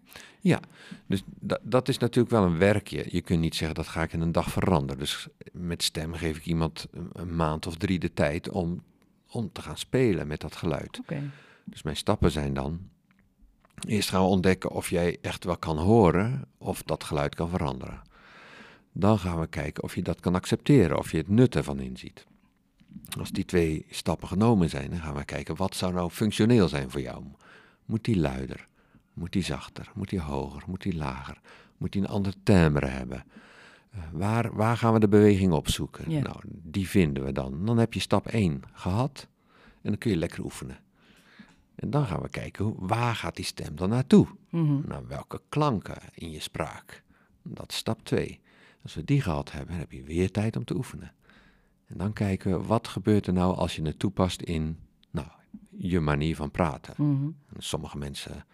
Dus 1.07 1.23
da- 1.41 1.59
dat 1.63 1.89
is 1.89 1.99
natuurlijk 1.99 2.35
wel 2.35 2.45
een 2.45 2.59
werkje. 2.59 3.07
Je 3.09 3.21
kunt 3.21 3.41
niet 3.41 3.55
zeggen 3.55 3.77
dat 3.77 3.89
ga 3.89 4.03
ik 4.03 4.13
in 4.13 4.21
een 4.21 4.33
dag 4.33 4.51
veranderen. 4.51 4.99
Dus 4.99 5.29
met 5.53 5.83
stem 5.83 6.13
geef 6.15 6.37
ik 6.37 6.47
iemand 6.47 6.87
een, 6.91 7.09
een 7.13 7.37
maand 7.37 7.67
of 7.67 7.77
drie 7.77 7.99
de 7.99 8.13
tijd 8.15 8.49
om, 8.51 8.83
om 9.31 9.53
te 9.53 9.63
gaan 9.63 9.79
spelen 9.79 10.27
met 10.27 10.41
dat 10.41 10.57
geluid. 10.57 11.01
Dus 11.65 11.83
mijn 11.83 11.97
stappen 11.97 12.31
zijn 12.31 12.55
dan. 12.55 12.89
Eerst 13.87 14.09
gaan 14.09 14.23
we 14.23 14.29
ontdekken 14.29 14.71
of 14.71 14.91
jij 14.91 15.19
echt 15.23 15.45
wel 15.45 15.57
kan 15.57 15.79
horen 15.79 16.45
of 16.59 16.83
dat 16.83 17.05
geluid 17.05 17.35
kan 17.35 17.49
veranderen. 17.49 18.03
Dan 18.93 19.19
gaan 19.19 19.41
we 19.41 19.47
kijken 19.47 19.83
of 19.83 19.95
je 19.95 20.03
dat 20.03 20.21
kan 20.21 20.35
accepteren, 20.35 20.99
of 20.99 21.11
je 21.11 21.17
het 21.17 21.29
nut 21.29 21.57
ervan 21.57 21.81
inziet. 21.81 22.27
Als 23.19 23.31
die 23.31 23.45
twee 23.45 23.87
stappen 23.91 24.29
genomen 24.29 24.69
zijn, 24.69 24.91
dan 24.91 25.01
gaan 25.01 25.15
we 25.15 25.25
kijken 25.25 25.57
wat 25.57 25.75
zou 25.75 25.93
nou 25.93 26.11
functioneel 26.11 26.69
zijn 26.69 26.91
voor 26.91 27.01
jou. 27.01 27.25
Moet 27.85 28.05
die 28.05 28.17
luider? 28.17 28.69
Moet 29.15 29.33
die 29.33 29.43
zachter? 29.43 29.91
Moet 29.95 30.09
die 30.11 30.21
hoger? 30.21 30.63
Moet 30.67 30.83
die 30.83 30.97
lager? 30.97 31.41
Moet 31.77 31.93
die 31.93 32.03
een 32.03 32.09
ander 32.09 32.35
timbre 32.43 32.87
hebben? 32.87 33.25
Waar, 34.13 34.55
waar 34.55 34.77
gaan 34.77 34.93
we 34.93 35.01
de 35.01 35.09
beweging 35.09 35.53
opzoeken? 35.53 36.11
Ja. 36.11 36.23
Nou, 36.23 36.37
die 36.47 36.89
vinden 36.89 37.25
we 37.25 37.33
dan. 37.33 37.67
Dan 37.67 37.79
heb 37.79 37.95
je 37.95 38.01
stap 38.01 38.27
1 38.27 38.63
gehad 38.73 39.29
en 39.83 39.91
dan 39.91 39.99
kun 39.99 40.11
je 40.11 40.17
lekker 40.17 40.45
oefenen. 40.45 40.79
En 41.75 41.91
dan 41.91 42.07
gaan 42.07 42.21
we 42.21 42.29
kijken, 42.29 42.75
waar 42.79 43.15
gaat 43.15 43.37
die 43.37 43.45
stem 43.45 43.77
dan 43.77 43.89
naartoe? 43.89 44.27
Mhm. 44.51 44.81
Naar 44.87 45.07
welke 45.07 45.41
klanken 45.49 45.99
in 46.15 46.31
je 46.31 46.41
spraak? 46.41 47.03
Dat 47.43 47.71
is 47.71 47.77
stap 47.77 48.05
2. 48.05 48.41
Als 48.83 48.95
we 48.95 49.05
die 49.05 49.21
gehad 49.21 49.53
hebben, 49.53 49.77
heb 49.77 49.93
je 49.93 50.03
weer 50.03 50.31
tijd 50.31 50.57
om 50.57 50.65
te 50.65 50.77
oefenen. 50.77 51.13
En 51.87 51.99
dan 51.99 52.13
kijken 52.13 52.51
we, 52.51 52.67
wat 52.67 52.89
gebeurt 52.89 53.27
er 53.27 53.33
nou 53.33 53.57
als 53.57 53.77
je 53.77 53.83
het 53.83 53.99
toepast 53.99 54.41
in 54.41 54.79
nou, 55.11 55.27
je 55.71 56.01
manier 56.01 56.37
van 56.37 56.51
praten? 56.51 56.95
Mhm. 56.97 57.31
Sommige 57.59 57.99
mensen 57.99 58.45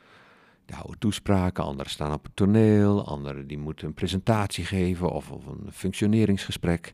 die 0.66 0.74
houden 0.76 0.98
toespraken, 0.98 1.64
anderen 1.64 1.90
staan 1.90 2.12
op 2.12 2.24
het 2.24 2.36
toneel, 2.36 3.06
anderen 3.06 3.46
die 3.46 3.58
moeten 3.58 3.86
een 3.86 3.94
presentatie 3.94 4.64
geven 4.64 5.10
of, 5.10 5.30
of 5.30 5.46
een 5.46 5.72
functioneringsgesprek. 5.72 6.92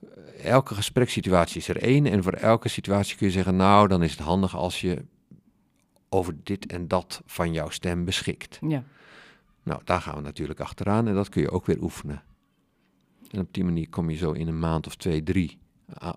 Eh, 0.00 0.44
Elke 0.44 0.74
gesprekssituatie 0.74 1.60
is 1.60 1.68
er 1.68 1.82
één 1.82 2.06
en 2.06 2.22
voor 2.22 2.32
elke 2.32 2.68
situatie 2.68 3.16
kun 3.16 3.26
je 3.26 3.32
zeggen, 3.32 3.56
nou 3.56 3.88
dan 3.88 4.02
is 4.02 4.10
het 4.10 4.20
handig 4.20 4.56
als 4.56 4.80
je 4.80 5.04
over 6.08 6.36
dit 6.42 6.66
en 6.66 6.88
dat 6.88 7.22
van 7.26 7.52
jouw 7.52 7.68
stem 7.68 8.04
beschikt. 8.04 8.58
Ja. 8.68 8.84
Nou, 9.62 9.80
daar 9.84 10.00
gaan 10.00 10.14
we 10.14 10.20
natuurlijk 10.20 10.60
achteraan 10.60 11.08
en 11.08 11.14
dat 11.14 11.28
kun 11.28 11.42
je 11.42 11.50
ook 11.50 11.66
weer 11.66 11.82
oefenen. 11.82 12.22
En 13.30 13.40
op 13.40 13.54
die 13.54 13.64
manier 13.64 13.88
kom 13.88 14.10
je 14.10 14.16
zo 14.16 14.32
in 14.32 14.48
een 14.48 14.58
maand 14.58 14.86
of 14.86 14.96
twee, 14.96 15.22
drie 15.22 15.58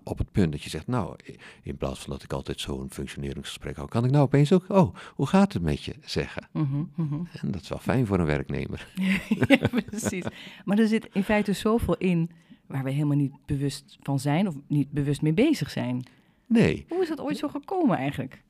op 0.04 0.18
het 0.18 0.32
punt 0.32 0.52
dat 0.52 0.62
je 0.62 0.70
zegt, 0.70 0.86
nou, 0.86 1.16
in 1.62 1.76
plaats 1.76 2.00
van 2.00 2.10
dat 2.12 2.22
ik 2.22 2.32
altijd 2.32 2.60
zo'n 2.60 2.90
functioneringsgesprek 2.90 3.76
hou, 3.76 3.88
kan 3.88 4.04
ik 4.04 4.10
nou 4.10 4.24
opeens 4.24 4.52
ook, 4.52 4.64
oh, 4.68 4.94
hoe 5.14 5.26
gaat 5.26 5.52
het 5.52 5.62
met 5.62 5.82
je 5.82 5.94
zeggen? 6.04 6.48
Mhm, 6.52 6.82
mhm. 6.94 7.20
En 7.32 7.50
dat 7.50 7.62
is 7.62 7.68
wel 7.68 7.78
fijn 7.78 8.06
voor 8.06 8.18
een 8.18 8.26
werknemer. 8.26 8.88
ja, 9.48 9.68
precies. 9.86 10.24
Maar 10.64 10.78
er 10.78 10.88
zit 10.88 11.08
in 11.12 11.24
feite 11.24 11.52
zoveel 11.52 11.96
in 11.96 12.30
waar 12.66 12.84
we 12.84 12.90
helemaal 12.90 13.16
niet 13.16 13.32
bewust 13.46 13.98
van 14.02 14.20
zijn 14.20 14.48
of 14.48 14.54
niet 14.66 14.90
bewust 14.90 15.22
mee 15.22 15.32
bezig 15.32 15.70
zijn. 15.70 16.06
Nee, 16.46 16.86
Hoe 16.88 17.02
is 17.02 17.08
dat 17.08 17.20
ooit 17.20 17.38
zo 17.38 17.48
gekomen 17.48 17.96
eigenlijk? 17.96 18.42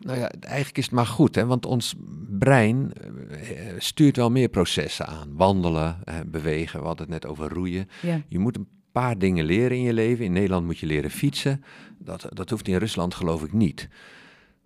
nou 0.00 0.18
ja, 0.18 0.30
eigenlijk 0.40 0.78
is 0.78 0.84
het 0.84 0.94
maar 0.94 1.06
goed, 1.06 1.34
hè, 1.34 1.46
want 1.46 1.66
ons 1.66 1.94
brein 2.38 2.92
eh, 2.92 3.68
eh, 3.68 3.74
stuurt 3.78 4.16
wel 4.16 4.30
meer 4.30 4.48
processen 4.48 5.06
aan. 5.06 5.36
Wandelen, 5.36 5.96
eh, 6.04 6.14
bewegen, 6.26 6.80
we 6.80 6.86
hadden 6.86 7.10
het 7.10 7.22
net 7.22 7.30
over 7.30 7.48
roeien. 7.48 7.88
Ja. 8.02 8.22
Je 8.28 8.38
moet 8.38 8.56
een 8.56 8.68
paar 8.92 9.18
dingen 9.18 9.44
leren 9.44 9.76
in 9.76 9.82
je 9.82 9.92
leven. 9.92 10.24
In 10.24 10.32
Nederland 10.32 10.66
moet 10.66 10.78
je 10.78 10.86
leren 10.86 11.10
fietsen. 11.10 11.64
Dat, 11.98 12.26
dat 12.32 12.50
hoeft 12.50 12.68
in 12.68 12.76
Rusland 12.76 13.14
geloof 13.14 13.42
ik 13.42 13.52
niet. 13.52 13.88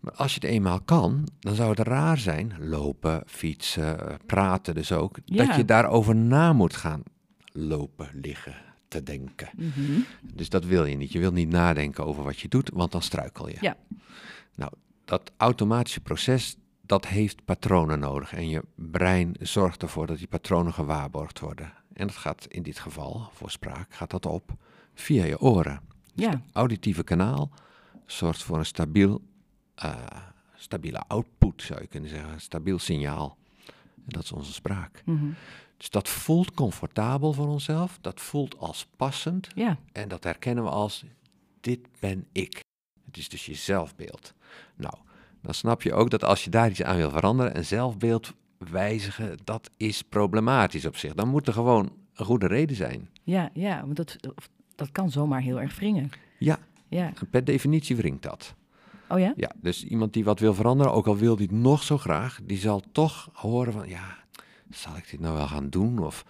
Maar 0.01 0.13
als 0.13 0.35
je 0.35 0.41
het 0.41 0.51
eenmaal 0.51 0.81
kan, 0.81 1.29
dan 1.39 1.55
zou 1.55 1.71
het 1.71 1.79
raar 1.79 2.19
zijn, 2.19 2.53
lopen, 2.59 3.23
fietsen, 3.27 4.19
praten 4.27 4.75
dus 4.75 4.93
ook, 4.93 5.19
Ja. 5.25 5.47
dat 5.47 5.57
je 5.57 5.65
daarover 5.65 6.17
na 6.17 6.53
moet 6.53 6.77
gaan 6.77 7.03
lopen, 7.53 8.09
liggen, 8.13 8.55
te 8.89 9.03
denken. 9.03 9.49
Mhm. 9.57 10.01
Dus 10.35 10.49
dat 10.49 10.65
wil 10.65 10.85
je 10.85 10.97
niet. 10.97 11.13
Je 11.13 11.19
wil 11.19 11.33
niet 11.33 11.49
nadenken 11.49 12.05
over 12.07 12.23
wat 12.25 12.41
je 12.41 12.49
doet, 12.49 12.71
want 12.73 12.93
dan 12.93 13.03
struikel 13.03 13.49
je. 13.49 13.57
Ja. 13.61 13.77
Nou, 14.55 14.73
dat 15.05 15.33
automatische 15.37 16.01
proces, 16.01 16.57
dat 16.81 17.07
heeft 17.07 17.45
patronen 17.45 17.99
nodig. 17.99 18.33
En 18.33 18.49
je 18.49 18.63
brein 18.75 19.35
zorgt 19.41 19.83
ervoor 19.83 20.07
dat 20.07 20.19
die 20.19 20.27
patronen 20.27 20.73
gewaarborgd 20.73 21.41
worden. 21.41 21.73
En 21.95 22.07
dat 22.07 22.17
gaat 22.17 22.47
in 22.49 22.63
dit 22.63 22.79
geval, 22.79 23.29
voor 23.33 23.51
spraak, 23.51 23.95
gaat 23.95 24.11
dat 24.11 24.27
op 24.27 24.55
via 24.95 25.25
je 25.25 25.41
oren. 25.41 25.81
Ja. 26.15 26.43
Auditieve 26.53 27.03
kanaal 27.03 27.51
zorgt 28.07 28.43
voor 28.43 28.59
een 28.59 28.67
stabiel, 28.67 29.23
eh, 29.75 29.97
stabiele 30.55 31.03
output, 31.07 31.63
zou 31.63 31.81
je 31.81 31.87
kunnen 31.87 32.11
zeggen. 32.11 32.33
Een 32.33 32.41
stabiel 32.41 32.79
signaal. 32.79 33.37
En 33.97 34.09
dat 34.09 34.23
is 34.23 34.33
onze 34.33 34.53
spraak. 34.53 35.03
Mhm. 35.05 35.31
Dus 35.77 35.91
dat 35.91 36.09
voelt 36.09 36.55
comfortabel 36.55 37.33
voor 37.33 37.49
onszelf. 37.49 37.99
Dat 38.01 38.21
voelt 38.21 38.59
als 38.59 38.87
passend. 38.97 39.49
Ja. 39.55 39.79
En 39.93 40.09
dat 40.09 40.25
herkennen 40.25 40.65
we 40.65 40.71
als, 40.71 41.05
dit 41.61 41.81
ben 42.01 42.27
ik. 42.33 42.61
Het 43.07 43.17
is 43.17 43.29
dus 43.29 43.47
je 43.47 43.55
zelfbeeld. 43.55 44.35
Nou, 44.75 44.95
dan 45.41 45.55
snap 45.55 45.83
je 45.83 45.95
ook 45.95 46.11
dat 46.11 46.25
als 46.25 46.45
je 46.45 46.51
daar 46.51 46.71
iets 46.71 46.83
aan 46.83 46.97
wil 46.97 47.11
veranderen, 47.11 47.57
een 47.57 47.65
zelfbeeld 47.65 48.33
wijzigen, 48.71 49.39
dat 49.45 49.71
is 49.77 50.03
problematisch 50.03 50.87
op 50.87 50.97
zich. 50.97 51.15
Dan 51.15 51.29
moet 51.29 51.47
er 51.47 51.53
gewoon 51.53 51.93
een 52.15 52.25
goede 52.25 52.47
reden 52.47 52.77
zijn. 52.77 53.09
Ja, 53.23 53.51
ja 53.55 53.81
want 53.85 53.97
dat, 53.97 54.17
dat 54.75 54.93
kan 54.93 55.11
zomaar 55.11 55.41
heel 55.41 55.61
erg 55.61 55.77
wringen. 55.77 56.11
Ja, 56.39 56.59
Ja. 56.89 57.13
per 57.31 57.45
definitie 57.45 57.97
wringt 57.97 58.23
dat. 58.23 58.55
Oh 59.09 59.19
ja? 59.19 59.33
Ja, 59.37 59.51
dus 59.61 59.85
iemand 59.85 60.13
die 60.13 60.25
wat 60.25 60.39
wil 60.41 60.55
veranderen, 60.55 60.93
ook 60.93 61.07
al 61.07 61.17
wil 61.17 61.37
die 61.37 61.47
het 61.47 61.57
nog 61.57 61.83
zo 61.83 61.99
graag, 61.99 62.39
die 62.43 62.59
zal 62.59 62.83
toch 62.93 63.29
horen 63.33 63.73
van, 63.73 63.89
ja, 63.89 64.17
zal 64.71 64.97
ik 64.97 65.11
dit 65.11 65.21
nou 65.21 65.35
wel 65.37 65.47
gaan 65.47 65.71
doen? 65.71 65.99
Of 65.99 66.25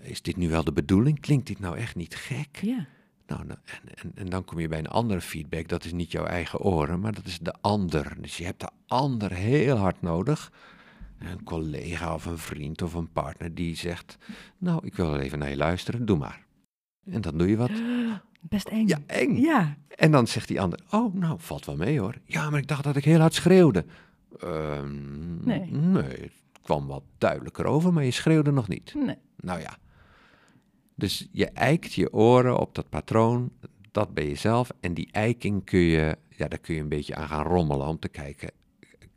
is 0.00 0.22
dit 0.22 0.36
nu 0.36 0.48
wel 0.48 0.64
de 0.64 0.72
bedoeling? 0.72 1.20
Klinkt 1.20 1.46
dit 1.46 1.58
nou 1.58 1.76
echt 1.76 1.96
niet 1.96 2.14
gek? 2.14 2.58
Ja. 2.62 2.86
Nou, 3.26 3.44
nou, 3.46 3.58
en, 3.64 3.80
en, 3.94 4.12
en 4.14 4.28
dan 4.28 4.44
kom 4.44 4.58
je 4.60 4.68
bij 4.68 4.78
een 4.78 4.88
andere 4.88 5.20
feedback. 5.20 5.68
Dat 5.68 5.84
is 5.84 5.92
niet 5.92 6.12
jouw 6.12 6.24
eigen 6.24 6.60
oren, 6.60 7.00
maar 7.00 7.12
dat 7.14 7.26
is 7.26 7.38
de 7.38 7.54
ander. 7.60 8.16
Dus 8.20 8.36
je 8.36 8.44
hebt 8.44 8.60
de 8.60 8.70
ander 8.86 9.32
heel 9.32 9.76
hard 9.76 10.02
nodig. 10.02 10.52
Een 11.18 11.42
collega 11.44 12.14
of 12.14 12.26
een 12.26 12.38
vriend 12.38 12.82
of 12.82 12.94
een 12.94 13.12
partner 13.12 13.54
die 13.54 13.76
zegt: 13.76 14.16
Nou, 14.58 14.86
ik 14.86 14.94
wil 14.94 15.10
wel 15.10 15.20
even 15.20 15.38
naar 15.38 15.50
je 15.50 15.56
luisteren, 15.56 16.06
doe 16.06 16.18
maar. 16.18 16.44
En 17.04 17.20
dan 17.20 17.38
doe 17.38 17.48
je 17.48 17.56
wat. 17.56 17.70
Best 18.40 18.68
eng. 18.68 18.86
Ja, 18.86 18.98
eng. 19.06 19.36
Ja. 19.36 19.76
En 19.88 20.10
dan 20.10 20.26
zegt 20.26 20.48
die 20.48 20.60
ander: 20.60 20.80
Oh, 20.90 21.14
nou, 21.14 21.36
valt 21.40 21.66
wel 21.66 21.76
mee 21.76 22.00
hoor. 22.00 22.14
Ja, 22.24 22.50
maar 22.50 22.60
ik 22.60 22.66
dacht 22.68 22.84
dat 22.84 22.96
ik 22.96 23.04
heel 23.04 23.20
hard 23.20 23.34
schreeuwde. 23.34 23.84
Ehm, 24.40 25.44
Nee. 25.44 25.70
Nee, 25.70 26.02
het 26.02 26.32
kwam 26.62 26.86
wat 26.86 27.02
duidelijker 27.18 27.64
over, 27.64 27.92
maar 27.92 28.04
je 28.04 28.10
schreeuwde 28.10 28.50
nog 28.50 28.68
niet. 28.68 28.94
Nee. 28.94 29.16
Nou 29.36 29.60
ja. 29.60 29.76
Dus 30.94 31.28
je 31.32 31.46
eikt 31.46 31.92
je 31.92 32.12
oren 32.12 32.58
op 32.60 32.74
dat 32.74 32.88
patroon, 32.88 33.50
dat 33.90 34.14
ben 34.14 34.28
je 34.28 34.34
zelf. 34.34 34.70
En 34.80 34.94
die 34.94 35.08
eiking 35.12 35.64
kun 35.64 35.78
je, 35.80 36.16
ja, 36.28 36.48
daar 36.48 36.58
kun 36.58 36.74
je 36.74 36.80
een 36.80 36.88
beetje 36.88 37.14
aan 37.14 37.28
gaan 37.28 37.44
rommelen 37.44 37.86
om 37.86 37.98
te 37.98 38.08
kijken, 38.08 38.50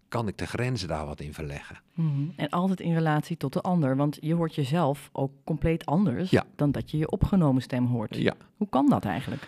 kan 0.10 0.28
ik 0.28 0.38
de 0.38 0.48
grenzen 0.48 0.88
daar 0.88 1.06
wat 1.06 1.20
in 1.20 1.34
verleggen? 1.34 1.80
Mhm. 1.94 2.10
En 2.36 2.50
altijd 2.50 2.80
in 2.80 2.94
relatie 2.94 3.38
tot 3.38 3.54
de 3.54 3.62
ander. 3.62 3.96
Want 3.96 4.18
je 4.22 4.34
hoort 4.34 4.56
jezelf 4.56 5.10
ook 5.12 5.32
compleet 5.44 5.86
anders 5.86 6.30
Ja. 6.30 6.46
dan 6.56 6.72
dat 6.72 6.92
je 6.92 6.98
je 6.98 7.10
opgenomen 7.12 7.62
stem 7.62 7.86
hoort. 7.86 8.16
Ja. 8.16 8.34
Hoe 8.58 8.70
kan 8.70 8.90
dat 8.90 9.06
eigenlijk? 9.06 9.48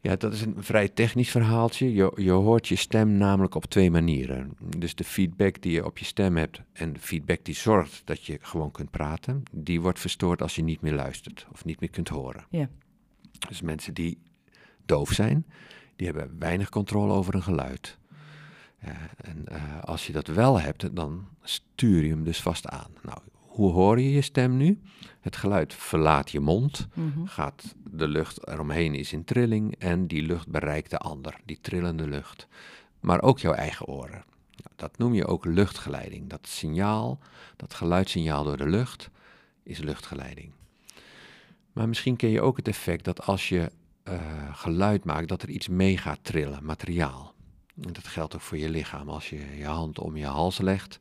Ja, 0.00 0.16
dat 0.16 0.32
is 0.32 0.42
een 0.42 0.54
vrij 0.58 0.88
technisch 0.88 1.30
verhaaltje. 1.30 1.94
Je, 1.94 2.12
je 2.16 2.30
hoort 2.30 2.68
je 2.68 2.76
stem 2.76 3.16
namelijk 3.16 3.54
op 3.54 3.64
twee 3.64 3.90
manieren. 3.90 4.52
Dus 4.78 4.94
de 4.94 5.04
feedback 5.04 5.62
die 5.62 5.72
je 5.72 5.84
op 5.84 5.98
je 5.98 6.04
stem 6.04 6.36
hebt 6.36 6.60
en 6.72 6.92
de 6.92 6.98
feedback 7.00 7.44
die 7.44 7.54
zorgt 7.54 8.02
dat 8.04 8.24
je 8.24 8.38
gewoon 8.40 8.70
kunt 8.70 8.90
praten, 8.90 9.42
die 9.52 9.80
wordt 9.80 10.00
verstoord 10.00 10.42
als 10.42 10.54
je 10.56 10.62
niet 10.62 10.80
meer 10.80 10.94
luistert 10.94 11.46
of 11.52 11.64
niet 11.64 11.80
meer 11.80 11.90
kunt 11.90 12.08
horen. 12.08 12.44
Ja. 12.50 12.68
Dus 13.48 13.60
mensen 13.60 13.94
die 13.94 14.18
doof 14.86 15.10
zijn, 15.10 15.46
die 15.96 16.06
hebben 16.06 16.36
weinig 16.38 16.68
controle 16.68 17.12
over 17.12 17.34
een 17.34 17.42
geluid. 17.42 17.98
En 19.16 19.48
eh, 19.48 19.82
als 19.82 20.06
je 20.06 20.12
dat 20.12 20.26
wel 20.26 20.60
hebt, 20.60 20.96
dan 20.96 21.26
stuur 21.42 22.02
je 22.02 22.08
hem 22.10 22.24
dus 22.24 22.40
vast 22.42 22.68
aan. 22.68 22.90
Nou, 23.02 23.18
hoe 23.32 23.72
hoor 23.72 24.00
je 24.00 24.10
je 24.12 24.22
stem 24.22 24.56
nu? 24.56 24.80
Het 25.20 25.36
geluid 25.36 25.74
verlaat 25.74 26.30
je 26.30 26.40
mond, 26.40 26.88
Mhm. 26.94 27.24
gaat 27.26 27.74
de 27.90 28.08
lucht 28.08 28.48
eromheen 28.48 28.94
is 28.94 29.12
in 29.12 29.24
trilling 29.24 29.74
en 29.78 30.06
die 30.06 30.22
lucht 30.22 30.48
bereikt 30.48 30.90
de 30.90 30.98
ander, 30.98 31.36
die 31.44 31.58
trillende 31.60 32.08
lucht. 32.08 32.46
Maar 33.00 33.22
ook 33.22 33.38
jouw 33.38 33.52
eigen 33.52 33.86
oren. 33.86 34.24
Nou, 34.56 34.74
dat 34.76 34.98
noem 34.98 35.14
je 35.14 35.26
ook 35.26 35.44
luchtgeleiding. 35.44 36.28
Dat 36.28 36.46
signaal, 36.48 37.18
dat 37.56 37.74
geluidssignaal 37.74 38.44
door 38.44 38.56
de 38.56 38.68
lucht, 38.68 39.10
is 39.62 39.78
luchtgeleiding. 39.78 40.52
Maar 41.72 41.88
misschien 41.88 42.16
ken 42.16 42.30
je 42.30 42.40
ook 42.40 42.56
het 42.56 42.68
effect 42.68 43.04
dat 43.04 43.26
als 43.26 43.48
je 43.48 43.70
eh, 44.02 44.20
geluid 44.52 45.04
maakt, 45.04 45.28
dat 45.28 45.42
er 45.42 45.48
iets 45.50 45.68
mee 45.68 45.98
gaat 45.98 46.18
trillen, 46.22 46.64
materiaal. 46.64 47.31
En 47.86 47.92
dat 47.92 48.06
geldt 48.06 48.34
ook 48.34 48.40
voor 48.40 48.58
je 48.58 48.70
lichaam. 48.70 49.08
Als 49.08 49.30
je 49.30 49.56
je 49.56 49.66
hand 49.66 49.98
om 49.98 50.16
je 50.16 50.26
hals 50.26 50.58
legt, 50.58 50.98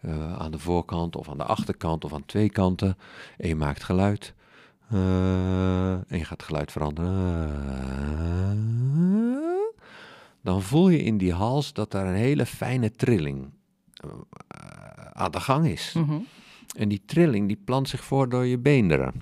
eh, 0.00 0.36
aan 0.36 0.50
de 0.50 0.58
voorkant 0.58 1.16
of 1.16 1.28
aan 1.28 1.38
de 1.38 1.44
achterkant 1.44 2.04
of 2.04 2.12
aan 2.12 2.26
twee 2.26 2.50
kanten, 2.50 2.96
en 3.38 3.48
je 3.48 3.56
maakt 3.56 3.82
geluid, 3.82 4.34
eh, 4.90 5.92
en 5.92 6.18
je 6.18 6.24
gaat 6.24 6.30
het 6.30 6.42
geluid 6.42 6.72
veranderen, 6.72 7.50
dan 10.40 10.62
voel 10.62 10.88
je 10.88 11.02
in 11.02 11.18
die 11.18 11.32
hals 11.32 11.72
dat 11.72 11.90
daar 11.90 12.06
een 12.06 12.14
hele 12.14 12.46
fijne 12.46 12.90
trilling 12.90 13.50
eh, 13.94 14.10
aan 15.12 15.30
de 15.30 15.40
gang 15.40 15.66
is. 15.66 15.92
Mhm. 15.92 16.18
En 16.76 16.88
die 16.88 17.02
trilling 17.06 17.46
die 17.46 17.60
plant 17.64 17.88
zich 17.88 18.04
voor 18.04 18.28
door 18.28 18.46
je 18.46 18.58
beenderen. 18.58 19.12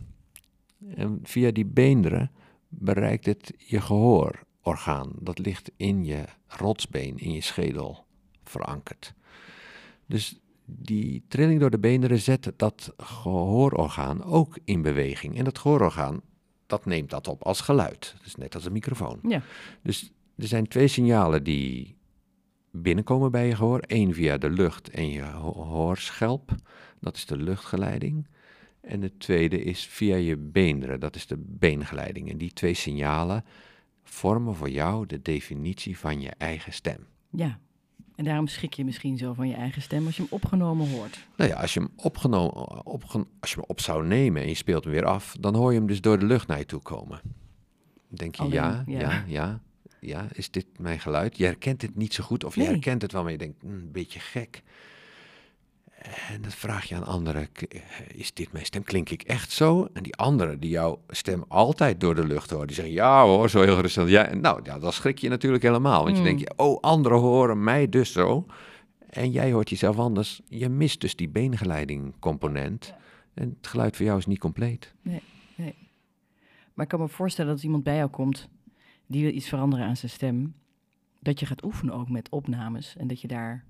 En 0.95 1.21
via 1.23 1.51
die 1.51 1.67
beenderen 1.67 2.31
bereikt 2.69 3.27
het 3.27 3.53
je 3.57 3.81
gehoororgaan. 4.63 5.13
Dat 5.21 5.39
ligt 5.39 5.71
in 5.77 6.05
je 6.05 6.25
rotsbeen, 6.47 7.19
in 7.19 7.33
je 7.33 7.41
schedel 7.41 8.05
verankerd. 8.45 9.15
Dus 10.07 10.41
die 10.65 11.25
trilling 11.29 11.61
door 11.61 11.71
de 11.71 11.79
beenderen 11.79 12.19
zet 12.19 12.53
dat 12.57 12.93
gehoororgaan 12.97 14.25
ook 14.25 14.59
in 14.65 14.83
beweging. 14.83 15.39
En 15.39 15.45
dat 15.45 15.59
gehoororgaan, 15.59 16.21
dat 16.67 16.85
neemt 16.85 17.11
dat 17.11 17.29
op 17.29 17.43
als 17.43 17.61
geluid. 17.61 18.15
Is 18.25 18.35
net 18.35 18.55
als 18.55 18.65
een 18.65 18.73
microfoon. 18.73 19.19
Ja. 19.29 19.43
Dus 19.83 20.13
er 20.37 20.47
zijn 20.47 20.69
twee 20.69 20.89
signalen 20.89 21.45
die 21.45 21.97
binnenkomen 22.71 23.31
bij 23.31 23.47
je 23.47 23.57
gehoor. 23.57 23.83
Eén 23.87 24.15
via 24.15 24.39
de 24.39 24.51
lucht 24.51 24.91
en 24.91 25.11
je 25.11 25.23
ho- 25.23 25.65
hoorschelp. 25.65 26.55
Dat 27.01 27.17
is 27.17 27.27
de 27.27 27.37
luchtgeleiding. 27.37 28.27
En 28.81 29.01
de 29.01 29.17
tweede 29.17 29.63
is 29.63 29.87
via 29.87 30.17
je 30.17 30.37
beenderen. 30.37 31.01
Dat 31.01 31.17
is 31.17 31.27
de 31.27 31.37
beengeleiding. 31.39 32.31
En 32.31 32.39
die 32.39 32.53
twee 32.53 32.75
signalen 32.75 33.45
vormen 34.05 34.55
voor 34.55 34.71
jou 34.71 35.07
de 35.07 35.23
definitie 35.23 35.99
van 35.99 36.21
je 36.21 36.31
eigen 36.39 36.73
stem. 36.73 37.07
Ja. 37.31 37.59
En 38.17 38.25
daarom 38.25 38.47
schrik 38.47 38.75
je 38.75 38.85
misschien 38.85 39.19
zo 39.19 39.33
van 39.33 39.49
je 39.49 39.55
eigen 39.55 39.83
stem 39.83 40.07
als 40.07 40.17
je 40.17 40.23
hem 40.23 40.31
opgenomen 40.33 40.91
hoort. 40.91 41.27
Nou 41.37 41.51
ja, 41.51 41.57
als 41.57 41.75
je 41.75 41.81
hem, 41.81 41.91
opgenomen, 41.97 42.87
opgen- 42.87 43.27
als 43.41 43.51
je 43.51 43.57
hem 43.57 43.65
op 43.69 43.81
zou 43.81 44.07
nemen 44.07 44.43
en 44.43 44.49
je 44.49 44.55
speelt 44.55 44.85
hem 44.85 44.93
weer 44.93 45.05
af, 45.05 45.37
dan 45.41 45.55
hoor 45.55 45.73
je 45.73 45.79
hem 45.79 45.87
dus 45.87 46.01
door 46.01 46.19
de 46.19 46.27
lucht 46.27 46.47
naar 46.47 46.59
je 46.59 46.67
toe 46.67 46.81
komen. 46.81 47.21
Dan 48.09 48.17
denk 48.17 48.35
je, 48.35 48.43
Alleen, 48.43 48.53
ja, 48.55 48.85
ja. 48.87 49.01
ja, 49.01 49.25
ja, 49.27 49.61
ja, 50.01 50.27
is 50.33 50.51
dit 50.51 50.67
mijn 50.79 51.01
geluid? 51.01 51.37
Je 51.37 51.45
herkent 51.45 51.83
het 51.83 51.97
niet 51.97 52.15
zo 52.15 52.25
goed 52.25 52.45
of 52.45 52.55
je 52.55 52.61
Nee. 52.61 52.69
herkent 52.71 53.03
het 53.03 53.13
wel, 53.13 53.23
maar 53.23 53.33
je 53.33 53.39
denkt, 53.39 53.61
"Hm, 53.63 53.69
een 53.69 53.93
beetje 53.93 54.21
gek. 54.21 54.63
En 56.29 56.43
dan 56.43 56.51
vraag 56.51 56.85
je 56.85 56.95
aan 56.95 57.05
anderen, 57.07 57.53
"K- 57.53 57.63
is 58.15 58.33
dit 58.35 58.53
mijn 58.53 58.65
stem? 58.65 58.83
Klink 58.83 59.11
ik 59.11 59.23
echt 59.23 59.51
zo? 59.51 59.89
En 59.93 60.03
die 60.03 60.15
anderen 60.17 60.61
die 60.61 60.71
jouw 60.71 61.01
stem 61.09 61.45
altijd 61.49 62.01
door 62.01 62.15
de 62.15 62.27
lucht 62.27 62.51
horen, 62.51 62.67
die 62.67 62.77
zeggen, 62.77 62.95
ja 62.95 63.25
hoor, 63.25 63.51
zo 63.51 63.63
heel 63.63 63.75
gerust. 63.75 63.97
Ja, 64.07 64.35
nou, 64.35 64.61
ja, 64.65 64.79
dan 64.79 64.93
schrik 64.93 65.19
je 65.19 65.29
natuurlijk 65.29 65.63
helemaal. 65.63 66.05
Want 66.05 66.17
je 66.17 66.23
Hmm. 66.23 66.37
denkt, 66.37 66.57
oh, 66.57 66.81
anderen 66.81 67.19
horen 67.19 67.65
mij 67.65 67.89
dus 67.89 68.13
zo. 68.13 68.47
En 69.11 69.31
jij 69.31 69.53
hoort 69.53 69.71
jezelf 69.71 69.99
anders. 69.99 70.41
Je 70.49 70.69
mist 70.69 71.01
dus 71.01 71.17
die 71.17 71.29
beengeleiding 71.29 72.15
component. 72.19 72.95
En 73.35 73.57
het 73.61 73.67
geluid 73.67 73.97
voor 73.97 74.07
jou 74.07 74.19
is 74.19 74.27
niet 74.27 74.39
compleet. 74.39 74.95
Maar 76.75 76.85
ik 76.85 76.89
kan 76.89 77.01
me 77.01 77.09
voorstellen 77.09 77.55
dat 77.55 77.63
iemand 77.63 77.83
bij 77.85 77.97
jou 77.97 78.11
komt 78.11 78.49
die 79.07 79.23
wil 79.25 79.35
iets 79.35 79.49
veranderen 79.49 79.87
aan 79.87 79.97
zijn 79.97 80.11
stem. 80.11 80.55
Dat 81.21 81.41
je 81.41 81.47
gaat 81.47 81.65
oefenen 81.65 81.95
ook 81.95 82.09
met 82.09 82.29
opnames. 82.31 82.97
En 82.97 83.07
dat 83.07 83.21
je 83.21 83.29
daar 83.29 83.65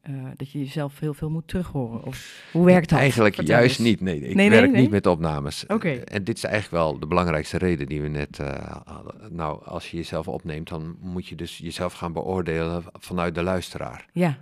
eh, 0.00 0.12
dat 0.36 0.50
je 0.50 0.58
jezelf 0.58 0.98
heel 0.98 1.14
veel 1.14 1.30
moet 1.30 1.48
terughoren. 1.48 2.02
Of 2.04 2.42
hoe 2.52 2.64
werkt 2.64 2.88
dat? 2.88 2.98
Eigenlijk 2.98 3.34
Vertel 3.34 3.54
juist 3.54 3.78
eens. 3.78 3.88
niet. 3.88 4.00
Nee, 4.00 4.14
ik 4.16 4.22
Nee, 4.22 4.34
nee, 4.34 4.50
werk 4.50 4.70
nee? 4.70 4.80
niet 4.80 4.90
met 4.90 5.06
opnames. 5.06 5.64
Oké. 5.66 5.88
Eh, 5.88 6.14
En 6.16 6.24
dit 6.24 6.36
is 6.36 6.44
eigenlijk 6.44 6.82
wel 6.84 6.98
de 6.98 7.06
belangrijkste 7.06 7.58
reden 7.58 7.86
die 7.86 8.02
we 8.02 8.08
net 8.08 8.38
eh, 8.38 8.76
hadden. 8.84 9.14
Nou, 9.30 9.64
als 9.64 9.90
je 9.90 9.96
jezelf 9.96 10.28
opneemt, 10.28 10.68
dan 10.68 10.96
moet 11.00 11.26
je 11.26 11.34
dus 11.34 11.58
jezelf 11.58 11.92
gaan 11.92 12.12
beoordelen 12.12 12.84
vanuit 12.92 13.34
de 13.34 13.42
luisteraar. 13.42 14.06
Ja, 14.12 14.38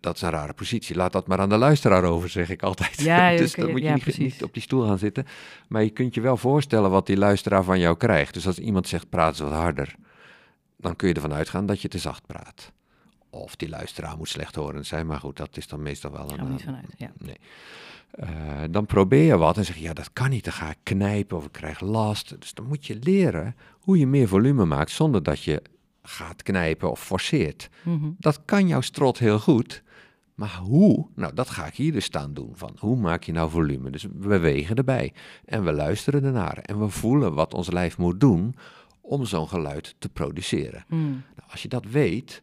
Dat 0.00 0.14
is 0.16 0.22
een 0.22 0.30
rare 0.30 0.52
positie. 0.52 0.96
Laat 0.96 1.12
dat 1.12 1.26
maar 1.26 1.38
aan 1.38 1.48
de 1.48 1.56
luisteraar 1.58 2.04
over, 2.04 2.28
zeg 2.28 2.48
ik 2.50 2.62
altijd. 2.62 3.00
Ja, 3.00 3.30
dus 3.36 3.54
dan 3.54 3.70
moet 3.70 3.80
je 3.80 3.86
ja, 3.86 3.94
niet, 3.94 4.18
niet 4.18 4.42
op 4.42 4.52
die 4.54 4.62
stoel 4.62 4.86
gaan 4.86 4.98
zitten. 4.98 5.26
Maar 5.68 5.82
je 5.84 5.90
kunt 5.90 6.14
je 6.14 6.20
wel 6.20 6.36
voorstellen 6.36 6.90
wat 6.90 7.06
die 7.06 7.16
luisteraar 7.16 7.64
van 7.64 7.78
jou 7.78 7.96
krijgt. 7.96 8.34
Dus 8.34 8.46
als 8.46 8.58
iemand 8.58 8.88
zegt, 8.88 9.08
praat 9.08 9.28
eens 9.28 9.40
wat 9.40 9.52
harder, 9.52 9.94
dan 10.76 10.96
kun 10.96 11.08
je 11.08 11.14
ervan 11.14 11.32
uitgaan 11.32 11.66
dat 11.66 11.80
je 11.82 11.88
te 11.88 11.98
zacht 11.98 12.26
praat. 12.26 12.72
Of 13.30 13.56
die 13.56 13.68
luisteraar 13.68 14.16
moet 14.16 14.28
slechthorend 14.28 14.86
zijn, 14.86 15.06
maar 15.06 15.20
goed, 15.20 15.36
dat 15.36 15.56
is 15.56 15.68
dan 15.68 15.82
meestal 15.82 16.10
wel 16.10 16.32
een... 16.32 16.50
niet 16.50 16.60
eh, 16.60 16.64
vanuit. 16.64 16.94
Ja. 16.96 17.12
Nee. 17.18 17.36
Eh, 18.10 18.28
dan 18.70 18.86
probeer 18.86 19.24
je 19.24 19.36
wat 19.36 19.56
en 19.56 19.64
zeg 19.64 19.76
je, 19.76 19.82
ja, 19.82 19.92
dat 19.92 20.12
kan 20.12 20.30
niet. 20.30 20.44
Dan 20.44 20.52
ga 20.52 20.70
ik 20.70 20.78
knijpen 20.82 21.36
of 21.36 21.44
ik 21.44 21.52
krijg 21.52 21.80
last. 21.80 22.40
Dus 22.40 22.54
dan 22.54 22.66
moet 22.66 22.86
je 22.86 22.98
leren 23.02 23.56
hoe 23.80 23.98
je 23.98 24.06
meer 24.06 24.28
volume 24.28 24.64
maakt 24.64 24.90
zonder 24.90 25.22
dat 25.22 25.42
je 25.42 25.62
gaat 26.02 26.42
knijpen 26.42 26.90
of 26.90 27.00
forceert. 27.04 27.68
Mhm. 27.82 28.10
Dat 28.18 28.44
kan 28.44 28.68
jouw 28.68 28.80
strot 28.80 29.18
heel 29.18 29.38
goed. 29.38 29.82
Maar 30.34 30.56
hoe? 30.56 31.06
Nou, 31.14 31.34
dat 31.34 31.50
ga 31.50 31.66
ik 31.66 31.74
hier 31.74 31.92
dus 31.92 32.04
staan 32.04 32.34
doen. 32.34 32.50
Van 32.54 32.76
hoe 32.78 32.96
maak 32.96 33.22
je 33.22 33.32
nou 33.32 33.50
volume? 33.50 33.90
Dus 33.90 34.02
we 34.02 34.28
bewegen 34.28 34.76
erbij. 34.76 35.12
En 35.44 35.64
we 35.64 35.72
luisteren 35.72 36.24
ernaar. 36.24 36.58
En 36.58 36.80
we 36.80 36.88
voelen 36.88 37.34
wat 37.34 37.54
ons 37.54 37.70
lijf 37.70 37.98
moet 37.98 38.20
doen 38.20 38.54
om 39.00 39.24
zo'n 39.24 39.48
geluid 39.48 39.94
te 39.98 40.08
produceren. 40.08 40.84
Mm. 40.88 41.22
Nou, 41.36 41.50
als 41.50 41.62
je 41.62 41.68
dat 41.68 41.84
weet 41.84 42.42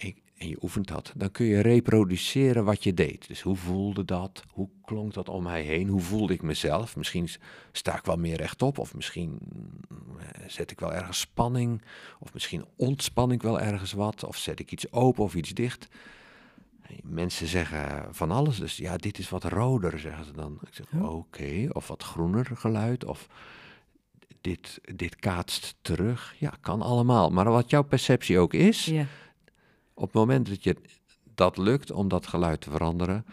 en, 0.00 0.48
je 0.48 0.58
oefent 0.62 0.88
dat, 0.88 1.12
dan 1.16 1.30
kun 1.30 1.46
je 1.46 1.60
reproduceren 1.60 2.64
wat 2.64 2.84
je 2.84 2.94
deed. 2.94 3.28
Dus 3.28 3.40
hoe 3.40 3.56
voelde 3.56 4.04
dat? 4.04 4.42
Hoe 4.50 4.68
klonk 4.84 5.14
dat 5.14 5.28
om 5.28 5.42
mij 5.42 5.62
heen? 5.62 5.88
Hoe 5.88 6.00
voelde 6.00 6.32
ik 6.32 6.42
mezelf? 6.42 6.96
Misschien 6.96 7.28
sta 7.72 7.96
ik 7.96 8.04
wel 8.04 8.16
meer 8.16 8.36
rechtop, 8.36 8.78
of 8.78 8.94
misschien 8.94 9.38
eh, 10.18 10.26
zet 10.46 10.70
ik 10.70 10.80
wel 10.80 10.94
ergens 10.94 11.20
spanning, 11.20 11.82
of 12.18 12.32
misschien 12.32 12.64
ontspan 12.76 13.32
ik 13.32 13.42
wel 13.42 13.60
ergens 13.60 13.92
wat, 13.92 14.24
of 14.24 14.36
zet 14.36 14.60
ik 14.60 14.72
iets 14.72 14.92
open 14.92 15.24
of 15.24 15.34
iets 15.34 15.50
dicht. 15.50 15.88
Mensen 17.02 17.46
zeggen 17.46 18.14
van 18.14 18.30
alles. 18.30 18.58
Dus 18.58 18.76
ja, 18.76 18.96
dit 18.96 19.18
is 19.18 19.28
wat 19.28 19.44
roder, 19.44 19.98
zeggen 19.98 20.24
ze 20.24 20.32
dan. 20.32 20.58
Ik 20.66 20.74
zeg, 20.74 21.02
oké. 21.02 21.68
Of 21.72 21.88
wat 21.88 22.02
groener 22.02 22.50
geluid. 22.54 23.04
Of 23.04 23.28
dit, 24.40 24.80
dit 24.94 25.16
kaatst 25.16 25.76
terug. 25.82 26.34
Ja, 26.38 26.54
kan 26.60 26.82
allemaal. 26.82 27.30
Maar 27.30 27.50
wat 27.50 27.70
jouw 27.70 27.82
perceptie 27.82 28.38
ook 28.38 28.54
is, 28.54 28.84
Ja. 28.84 29.06
Op 30.00 30.06
het 30.06 30.14
moment 30.14 30.48
dat 30.48 30.64
je 30.64 30.76
dat 31.34 31.56
lukt 31.56 31.90
om 31.90 32.08
dat 32.08 32.26
geluid 32.26 32.60
te 32.60 32.70
veranderen, 32.70 33.24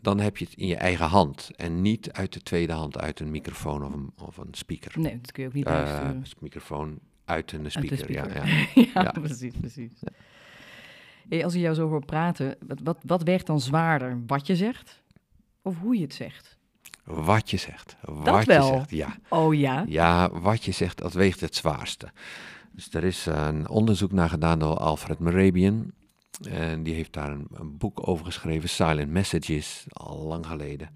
dan 0.00 0.20
heb 0.20 0.36
je 0.36 0.44
het 0.44 0.54
in 0.54 0.66
je 0.66 0.76
eigen 0.76 1.06
hand. 1.06 1.50
En 1.56 1.82
niet 1.82 2.12
uit 2.12 2.32
de 2.32 2.40
tweede 2.42 2.72
hand, 2.72 2.98
uit 2.98 3.20
een 3.20 3.30
microfoon 3.30 3.84
of 3.84 3.92
een, 3.92 4.12
of 4.22 4.36
een 4.36 4.48
speaker. 4.54 4.92
Nee, 5.00 5.20
dat 5.20 5.32
kun 5.32 5.42
je 5.42 5.48
ook 5.48 5.54
niet 5.54 5.66
uitsturen. 5.66 6.24
microfoon 6.40 6.98
uit 7.24 7.52
een 7.52 7.62
Uit 7.62 7.72
speaker. 7.72 7.96
de 7.96 8.02
speaker. 8.02 8.36
Ja, 8.36 8.44
ja. 8.46 8.66
ja, 8.94 9.02
Ja. 9.02 9.10
precies, 9.10 9.54
precies. 9.60 9.92
Hey, 11.28 11.44
als 11.44 11.54
ik 11.54 11.60
jou 11.60 11.74
zo 11.74 11.88
hoor 11.88 12.04
praten, 12.04 12.56
wat, 12.66 12.80
wat, 12.84 12.98
wat 13.06 13.22
weegt 13.22 13.46
dan 13.46 13.60
zwaarder? 13.60 14.22
Wat 14.26 14.46
je 14.46 14.56
zegt 14.56 15.02
of 15.62 15.78
hoe 15.78 15.94
je 15.96 16.02
het 16.02 16.14
zegt? 16.14 16.56
Wat 17.04 17.50
je 17.50 17.56
zegt. 17.56 17.96
Wat 18.02 18.24
Dat 18.24 18.40
je 18.40 18.46
wel. 18.46 18.66
zegt. 18.66 18.90
Ja. 18.90 19.16
Oh 19.28 19.54
ja? 19.54 19.84
ja, 19.88 20.30
wat 20.40 20.64
je 20.64 20.72
zegt, 20.72 20.98
dat 20.98 21.12
weegt 21.12 21.40
het 21.40 21.54
zwaarste. 21.56 22.08
Dus 22.72 22.94
er 22.94 23.04
is 23.04 23.26
een 23.26 23.68
onderzoek 23.68 24.12
naar 24.12 24.28
gedaan 24.28 24.58
door 24.58 24.76
Alfred 24.76 25.18
Merabian. 25.18 25.90
En 26.42 26.82
die 26.82 26.94
heeft 26.94 27.12
daar 27.12 27.30
een, 27.30 27.46
een 27.52 27.76
boek 27.76 28.08
over 28.08 28.24
geschreven, 28.24 28.68
Silent 28.68 29.10
Messages, 29.10 29.84
al 29.88 30.22
lang 30.26 30.46
geleden. 30.46 30.88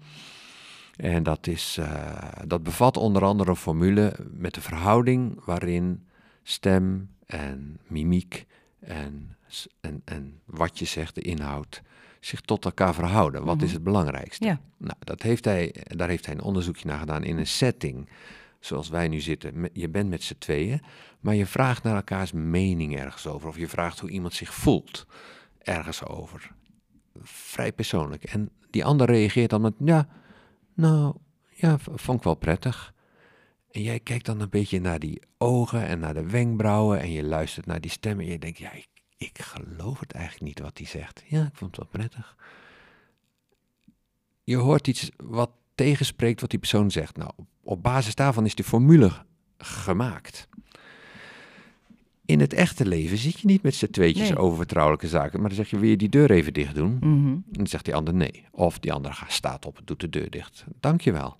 En 0.95 1.23
dat, 1.23 1.47
is, 1.47 1.77
eh, 1.79 2.27
dat 2.47 2.63
bevat 2.63 2.97
onder 2.97 3.23
andere 3.23 3.49
een 3.49 3.55
formule 3.55 4.15
met 4.31 4.53
de 4.53 4.61
verhouding 4.61 5.45
waarin 5.45 6.07
stem 6.43 7.09
en 7.25 7.79
mimiek 7.87 8.45
en, 8.79 9.37
en, 9.81 10.01
en 10.05 10.39
wat 10.45 10.79
je 10.79 10.85
zegt, 10.85 11.15
de 11.15 11.21
inhoud, 11.21 11.81
zich 12.19 12.41
tot 12.41 12.65
elkaar 12.65 12.93
verhouden. 12.93 13.43
Wat 13.43 13.55
Mhm. 13.55 13.65
is 13.65 13.73
het 13.73 13.83
belangrijkste? 13.83 14.45
Ja. 14.45 14.59
Nou, 14.77 14.95
dat 14.99 15.21
heeft 15.21 15.45
hij, 15.45 15.75
daar 15.87 16.09
heeft 16.09 16.25
hij 16.25 16.35
een 16.35 16.41
onderzoekje 16.41 16.87
naar 16.87 16.99
gedaan 16.99 17.23
in 17.23 17.37
een 17.37 17.47
setting 17.47 18.09
zoals 18.61 18.89
wij 18.89 19.07
nu 19.07 19.19
zitten. 19.19 19.69
Je 19.73 19.89
bent 19.89 20.09
met 20.09 20.23
z'n 20.23 20.37
tweeën, 20.37 20.81
maar 21.19 21.35
je 21.35 21.45
vraagt 21.45 21.83
naar 21.83 21.95
elkaars 21.95 22.31
mening 22.31 22.97
ergens 22.97 23.27
over. 23.27 23.47
Of 23.47 23.57
je 23.57 23.67
vraagt 23.67 23.99
hoe 23.99 24.09
iemand 24.09 24.33
zich 24.33 24.53
voelt 24.53 25.05
ergens 25.57 26.05
over. 26.05 26.51
Vrij 27.21 27.73
persoonlijk. 27.73 28.23
En 28.23 28.49
die 28.69 28.85
ander 28.85 29.07
reageert 29.07 29.49
dan 29.49 29.61
met, 29.61 29.73
ja, 29.79 30.07
nou, 30.73 31.15
ja, 31.49 31.77
vond 31.79 32.17
ik 32.17 32.23
wel 32.23 32.35
prettig. 32.35 32.93
En 33.71 33.81
jij 33.81 33.99
kijkt 33.99 34.25
dan 34.25 34.39
een 34.39 34.49
beetje 34.49 34.79
naar 34.79 34.99
die 34.99 35.21
ogen 35.37 35.85
en 35.85 35.99
naar 35.99 36.13
de 36.13 36.29
wenkbrauwen 36.29 36.99
en 36.99 37.11
je 37.11 37.23
luistert 37.23 37.65
naar 37.65 37.81
die 37.81 37.91
stem 37.91 38.19
en 38.19 38.25
je 38.25 38.39
denkt, 38.39 38.57
ja, 38.57 38.71
ik, 38.71 38.87
ik 39.17 39.41
geloof 39.41 39.99
het 39.99 40.11
eigenlijk 40.11 40.45
niet 40.45 40.59
wat 40.59 40.77
hij 40.77 40.87
zegt. 40.87 41.23
Ja, 41.27 41.45
ik 41.45 41.55
vond 41.55 41.75
het 41.75 41.85
wel 41.85 42.01
prettig. 42.01 42.35
Je 44.43 44.55
hoort 44.55 44.87
iets 44.87 45.11
wat 45.17 45.51
tegenspreekt 45.75 46.41
wat 46.41 46.49
die 46.49 46.59
persoon 46.59 46.91
zegt. 46.91 47.17
Nou, 47.17 47.31
op- 47.63 47.83
basis 47.83 48.15
daarvan 48.15 48.45
is 48.45 48.55
die 48.55 48.65
formule 48.65 49.11
gemaakt. 49.57 50.47
In 52.25 52.39
het 52.39 52.53
echte 52.53 52.85
leven 52.85 53.17
zit 53.17 53.39
je 53.39 53.47
niet 53.47 53.61
met 53.63 53.75
z'n 53.75 53.91
tweetjes 53.91 54.29
Nee. 54.29 54.37
over 54.37 54.57
vertrouwelijke 54.57 55.07
zaken, 55.07 55.39
maar 55.39 55.47
dan 55.49 55.57
zeg 55.57 55.69
je, 55.69 55.79
wil 55.79 55.89
je 55.89 55.97
die 55.97 56.09
deur 56.09 56.31
even 56.31 56.53
dicht 56.53 56.75
doen? 56.75 56.97
Mhm. 56.99 57.27
En 57.27 57.43
dan 57.51 57.67
zegt 57.67 57.85
die 57.85 57.95
ander 57.95 58.13
nee. 58.13 58.45
Of 58.51 58.79
die 58.79 58.93
ander 58.93 59.25
staat 59.27 59.65
op 59.65 59.77
en 59.77 59.81
doet 59.85 59.99
de 59.99 60.09
deur 60.09 60.29
dicht. 60.29 60.65
Dankjewel. 60.79 61.37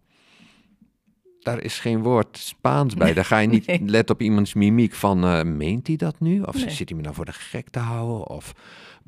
Daar 1.40 1.62
is 1.62 1.80
geen 1.80 2.02
woord 2.02 2.38
Spaans 2.38 2.94
bij. 2.96 3.14
Daar 3.14 3.26
ga 3.26 3.38
je 3.38 3.48
niet 3.48 3.66
Nee. 3.68 3.82
letten 3.86 4.16
op 4.16 4.22
iemands 4.22 4.54
mimiek 4.54 4.94
van, 4.94 5.24
eh, 5.24 5.44
meent 5.44 5.88
hij 5.88 5.96
dat 5.96 6.20
nu? 6.20 6.42
Of 6.42 6.56
Nee. 6.56 6.70
zit 6.70 6.88
hij 6.90 6.98
me 6.98 7.04
nou 7.04 7.16
voor 7.16 7.26
de 7.26 7.34
gek 7.34 7.70
te 7.70 7.80
houden? 7.80 8.28
Of 8.30 8.54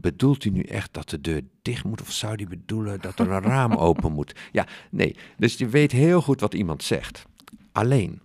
bedoelt 0.03 0.43
hij 0.43 0.51
nu 0.51 0.61
echt 0.61 0.93
dat 0.93 1.09
de 1.09 1.21
deur 1.21 1.41
dicht 1.61 1.83
moet? 1.83 2.01
Of 2.01 2.11
zou 2.11 2.35
hij 2.35 2.45
bedoelen 2.45 3.01
dat 3.01 3.19
er 3.19 3.31
een 3.31 3.41
raam 3.41 3.73
open 3.87 4.11
moet? 4.11 4.35
Ja, 4.51 4.67
nee. 4.91 5.15
Dus 5.37 5.57
je 5.57 5.67
weet 5.67 5.91
heel 5.91 6.21
goed 6.21 6.39
wat 6.39 6.53
iemand 6.53 6.83
zegt. 6.83 7.25
Alleen, 7.71 8.21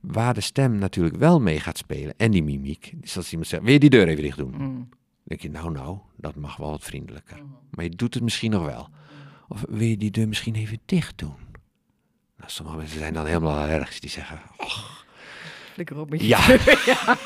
waar 0.00 0.34
de 0.34 0.40
stem 0.40 0.78
natuurlijk 0.78 1.16
wel 1.16 1.40
mee 1.40 1.60
gaat 1.60 1.78
spelen 1.78 2.14
en 2.16 2.30
die 2.30 2.42
mimiek, 2.42 2.92
is 3.00 3.16
als 3.16 3.30
iemand 3.30 3.48
zegt, 3.48 3.62
wil 3.62 3.72
je 3.72 3.78
die 3.78 3.90
deur 3.90 4.08
even 4.08 4.22
dicht 4.22 4.36
doen? 4.36 4.50
Mhm. 4.50 4.58
Dan 4.58 4.88
denk 5.22 5.40
je, 5.40 5.50
nou 5.50 5.70
nou, 5.72 5.98
dat 6.16 6.36
mag 6.36 6.56
wel 6.56 6.70
wat 6.70 6.84
vriendelijker. 6.84 7.42
Maar 7.70 7.84
je 7.84 7.90
doet 7.90 8.14
het 8.14 8.22
misschien 8.22 8.50
nog 8.50 8.64
wel. 8.64 8.88
Of 9.48 9.64
wil 9.68 9.86
je 9.86 9.96
die 9.96 10.10
deur 10.10 10.28
misschien 10.28 10.54
even 10.54 10.78
dicht 10.84 11.18
doen? 11.18 11.36
Nou, 12.36 12.50
sommige 12.50 12.76
mensen 12.76 12.98
zijn 12.98 13.14
dan 13.14 13.26
helemaal 13.26 13.58
allergisch. 13.58 14.00
Die 14.00 14.10
zeggen, 14.10 14.40
Flikker 15.82 16.04
op 16.04 16.10
met 16.10 16.20
je 16.20 16.26
ja, 16.28 17.16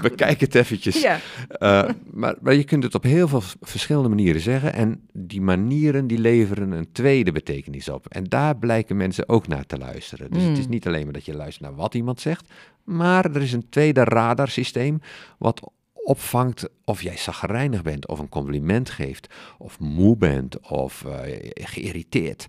bekijk 0.02 0.40
het 0.46 0.54
eventjes. 0.54 1.00
Ja. 1.02 1.20
Eh, 1.48 1.88
maar, 2.10 2.34
maar 2.40 2.54
je 2.54 2.64
kunt 2.64 2.82
het 2.82 2.94
op 2.94 3.02
heel 3.02 3.28
veel 3.28 3.42
verschillende 3.60 4.08
manieren 4.08 4.40
zeggen. 4.40 4.72
En 4.72 5.08
die 5.12 5.40
manieren 5.40 6.06
die 6.06 6.18
leveren 6.18 6.70
een 6.70 6.92
tweede 6.92 7.32
betekenis 7.32 7.88
op. 7.88 8.06
En 8.08 8.24
daar 8.24 8.56
blijken 8.56 8.96
mensen 8.96 9.28
ook 9.28 9.46
naar 9.48 9.66
te 9.66 9.78
luisteren. 9.78 10.30
Dus 10.30 10.42
het 10.42 10.58
is 10.58 10.64
Mm. 10.64 10.70
niet 10.70 10.86
alleen 10.86 11.04
maar 11.04 11.12
dat 11.12 11.24
je 11.24 11.34
luistert 11.34 11.68
naar 11.68 11.74
wat 11.78 11.94
iemand 11.94 12.20
zegt. 12.20 12.52
Maar 12.84 13.24
er 13.24 13.42
is 13.42 13.52
een 13.52 13.68
tweede 13.68 14.04
radarsysteem 14.04 15.00
wat 15.38 15.70
opvangt 15.94 16.68
of 16.84 17.02
jij 17.02 17.16
zagrijnig 17.16 17.82
bent 17.82 18.06
of 18.08 18.18
een 18.18 18.28
compliment 18.28 18.90
geeft. 18.90 19.34
Of 19.58 19.78
moe 19.78 20.16
bent 20.16 20.68
of 20.70 21.04
eh, 21.04 21.50
geïrriteerd. 21.54 22.48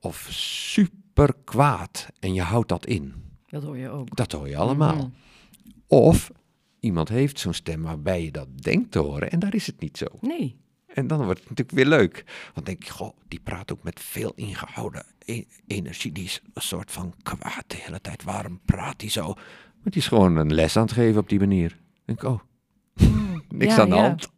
Of 0.00 0.26
super 0.30 1.34
kwaad. 1.44 2.08
En 2.20 2.34
je 2.34 2.42
houdt 2.42 2.68
dat 2.68 2.86
in. 2.86 3.22
Dat 3.54 3.62
hoor 3.62 3.76
je 3.78 3.88
ook. 3.88 4.16
Dat 4.16 4.32
hoor 4.32 4.48
je 4.48 4.56
allemaal. 4.56 4.96
Mhm. 4.96 5.08
Of 5.86 6.30
iemand 6.80 7.08
heeft 7.08 7.38
zo'n 7.38 7.52
stem 7.52 7.82
waarbij 7.82 8.24
je 8.24 8.30
dat 8.30 8.48
denkt 8.62 8.90
te 8.90 8.98
horen 8.98 9.30
en 9.30 9.38
daar 9.38 9.54
is 9.54 9.66
het 9.66 9.80
niet 9.80 9.98
zo. 9.98 10.06
Nee. 10.20 10.56
En 10.86 11.06
dan 11.06 11.24
wordt 11.24 11.40
het 11.40 11.48
natuurlijk 11.48 11.76
weer 11.76 11.98
leuk. 11.98 12.24
Want 12.54 12.66
denk 12.66 12.82
je, 12.82 12.90
goh, 12.90 13.16
die 13.28 13.40
praat 13.40 13.72
ook 13.72 13.82
met 13.82 14.00
veel 14.00 14.32
ingehouden 14.34 15.06
e- 15.24 15.44
energie. 15.66 16.12
Die 16.12 16.24
is 16.24 16.42
een 16.52 16.62
soort 16.62 16.90
van 16.90 17.14
kwaad 17.22 17.64
de 17.66 17.76
hele 17.76 18.00
tijd. 18.00 18.22
Waarom 18.24 18.60
praat 18.64 19.00
hij 19.00 19.10
zo? 19.10 19.26
Maar 19.34 19.92
die 19.92 20.00
is 20.00 20.06
gewoon 20.08 20.36
een 20.36 20.54
les 20.54 20.76
aan 20.76 20.82
het 20.82 20.92
geven 20.92 21.20
op 21.20 21.28
die 21.28 21.38
manier. 21.38 21.78
Denk 22.04 22.22
ik, 22.22 22.28
oh, 22.28 22.40
niks 23.48 23.74
Ja, 23.74 23.80
aan 23.80 23.88
de 23.90 23.94
ja. 23.96 24.02
hand. 24.02 24.28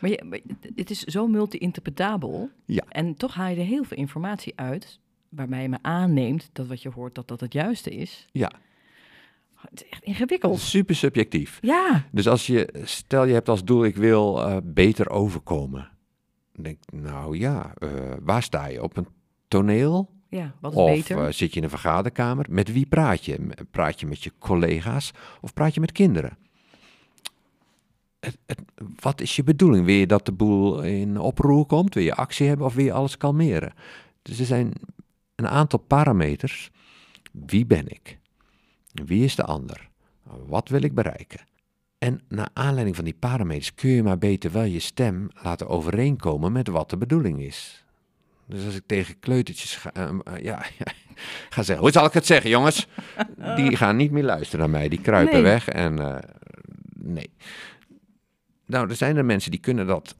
Maar, 0.00 0.10
je, 0.10 0.24
maar 0.28 0.40
het 0.74 0.90
is 0.90 1.00
zo 1.02 1.26
multi-interpretabel. 1.26 2.50
Ja. 2.66 2.84
En 2.88 3.14
toch 3.14 3.34
haal 3.34 3.48
je 3.50 3.56
er 3.56 3.66
heel 3.66 3.84
veel 3.84 3.96
informatie 3.96 4.52
uit. 4.56 5.00
Waarbij 5.34 5.62
je 5.62 5.68
me 5.68 5.78
aanneemt 5.82 6.48
dat 6.52 6.66
wat 6.66 6.82
je 6.82 6.88
hoort, 6.90 7.14
dat 7.14 7.28
dat 7.28 7.40
het 7.40 7.52
juiste 7.52 7.90
is. 7.90 8.26
Ja, 8.32 8.50
Het 9.56 9.82
is 9.84 9.88
echt 9.90 10.02
ingewikkeld. 10.02 10.58
super 10.60 10.94
subjectief. 10.94 11.58
Ja. 11.60 12.04
Dus 12.12 12.28
als 12.28 12.46
je, 12.46 12.80
stel 12.84 13.24
je 13.24 13.32
hebt 13.32 13.48
als 13.48 13.64
doel, 13.64 13.84
ik 13.84 13.96
wil 13.96 14.42
eh, 14.46 14.56
beter 14.64 15.10
overkomen. 15.10 15.88
Dan 16.52 16.62
denk 16.64 16.76
ik, 16.86 17.00
nou 17.00 17.38
ja, 17.38 17.72
eh, 17.78 17.88
waar 18.22 18.42
sta 18.42 18.66
je? 18.66 18.82
Op 18.82 18.96
een 18.96 19.06
toneel? 19.48 20.12
Ja, 20.28 20.54
wat 20.60 20.72
is 20.72 20.78
Of 20.78 20.90
beter? 20.90 21.18
eh, 21.26 21.32
zit 21.32 21.50
je 21.52 21.56
in 21.58 21.62
een 21.64 21.70
vergaderkamer? 21.70 22.46
Met 22.50 22.72
wie 22.72 22.86
praat 22.86 23.24
je? 23.24 23.48
Praat 23.70 24.00
je 24.00 24.06
met 24.06 24.22
je 24.24 24.32
collega's 24.38 25.10
of 25.40 25.52
praat 25.52 25.74
je 25.74 25.80
met 25.80 25.92
kinderen? 25.92 26.36
Het, 28.20 28.38
het, 28.46 28.62
wat 29.00 29.20
is 29.20 29.36
je 29.36 29.44
bedoeling? 29.44 29.84
Wil 29.86 29.94
je 29.94 30.06
dat 30.06 30.26
de 30.26 30.32
boel 30.32 30.82
in 30.82 31.18
oproer 31.18 31.66
komt? 31.66 31.94
Wil 31.94 32.02
je 32.02 32.14
actie 32.14 32.46
hebben 32.48 32.66
of 32.66 32.74
wil 32.74 32.84
je 32.84 32.92
alles 32.92 33.16
kalmeren? 33.16 33.72
Dus 34.22 34.38
er 34.38 34.46
zijn 34.46 34.72
een 35.36 35.48
aantal 35.48 35.78
parameters. 35.78 36.70
Wie 37.32 37.66
ben 37.66 37.88
ik? 37.88 38.18
Wie 38.92 39.24
is 39.24 39.34
de 39.36 39.44
ander? 39.44 39.90
Wat 40.46 40.68
wil 40.68 40.82
ik 40.82 40.94
bereiken? 40.94 41.40
En 41.98 42.20
naar 42.28 42.48
aanleiding 42.52 42.96
van 42.96 43.04
die 43.04 43.16
parameters 43.18 43.74
kun 43.74 43.90
je 43.90 44.02
maar 44.02 44.18
beter 44.18 44.52
wel 44.52 44.62
je 44.62 44.78
stem 44.78 45.28
laten 45.42 45.68
overeenkomen 45.68 46.52
met 46.52 46.68
wat 46.68 46.90
de 46.90 46.96
bedoeling 46.96 47.40
is. 47.42 47.84
Dus 48.46 48.64
als 48.64 48.74
ik 48.74 48.82
tegen 48.86 49.18
kleutertjes 49.18 49.76
ga, 49.76 49.92
ehm, 49.92 50.20
eh, 50.20 50.42
ja, 50.50 50.62
ga 51.50 51.62
zeggen, 51.62 51.84
hoe 51.84 51.90
zal 51.92 52.06
ik 52.06 52.12
het 52.12 52.26
zeggen 52.26 52.50
jongens? 52.50 52.86
Die 53.56 53.76
gaan 53.76 53.96
niet 53.96 54.10
meer 54.10 54.22
luisteren 54.24 54.60
naar 54.60 54.78
mij, 54.80 54.88
die 54.88 55.00
kruipen 55.00 55.34
Nee. 55.34 55.42
weg 55.42 55.68
en 55.68 55.98
eh, 55.98 56.30
nee. 56.94 57.30
Nou, 58.66 58.88
er 58.88 58.96
zijn 58.96 59.16
er 59.16 59.24
mensen 59.24 59.50
die 59.50 59.60
kunnen 59.60 59.86
dat, 59.86 60.16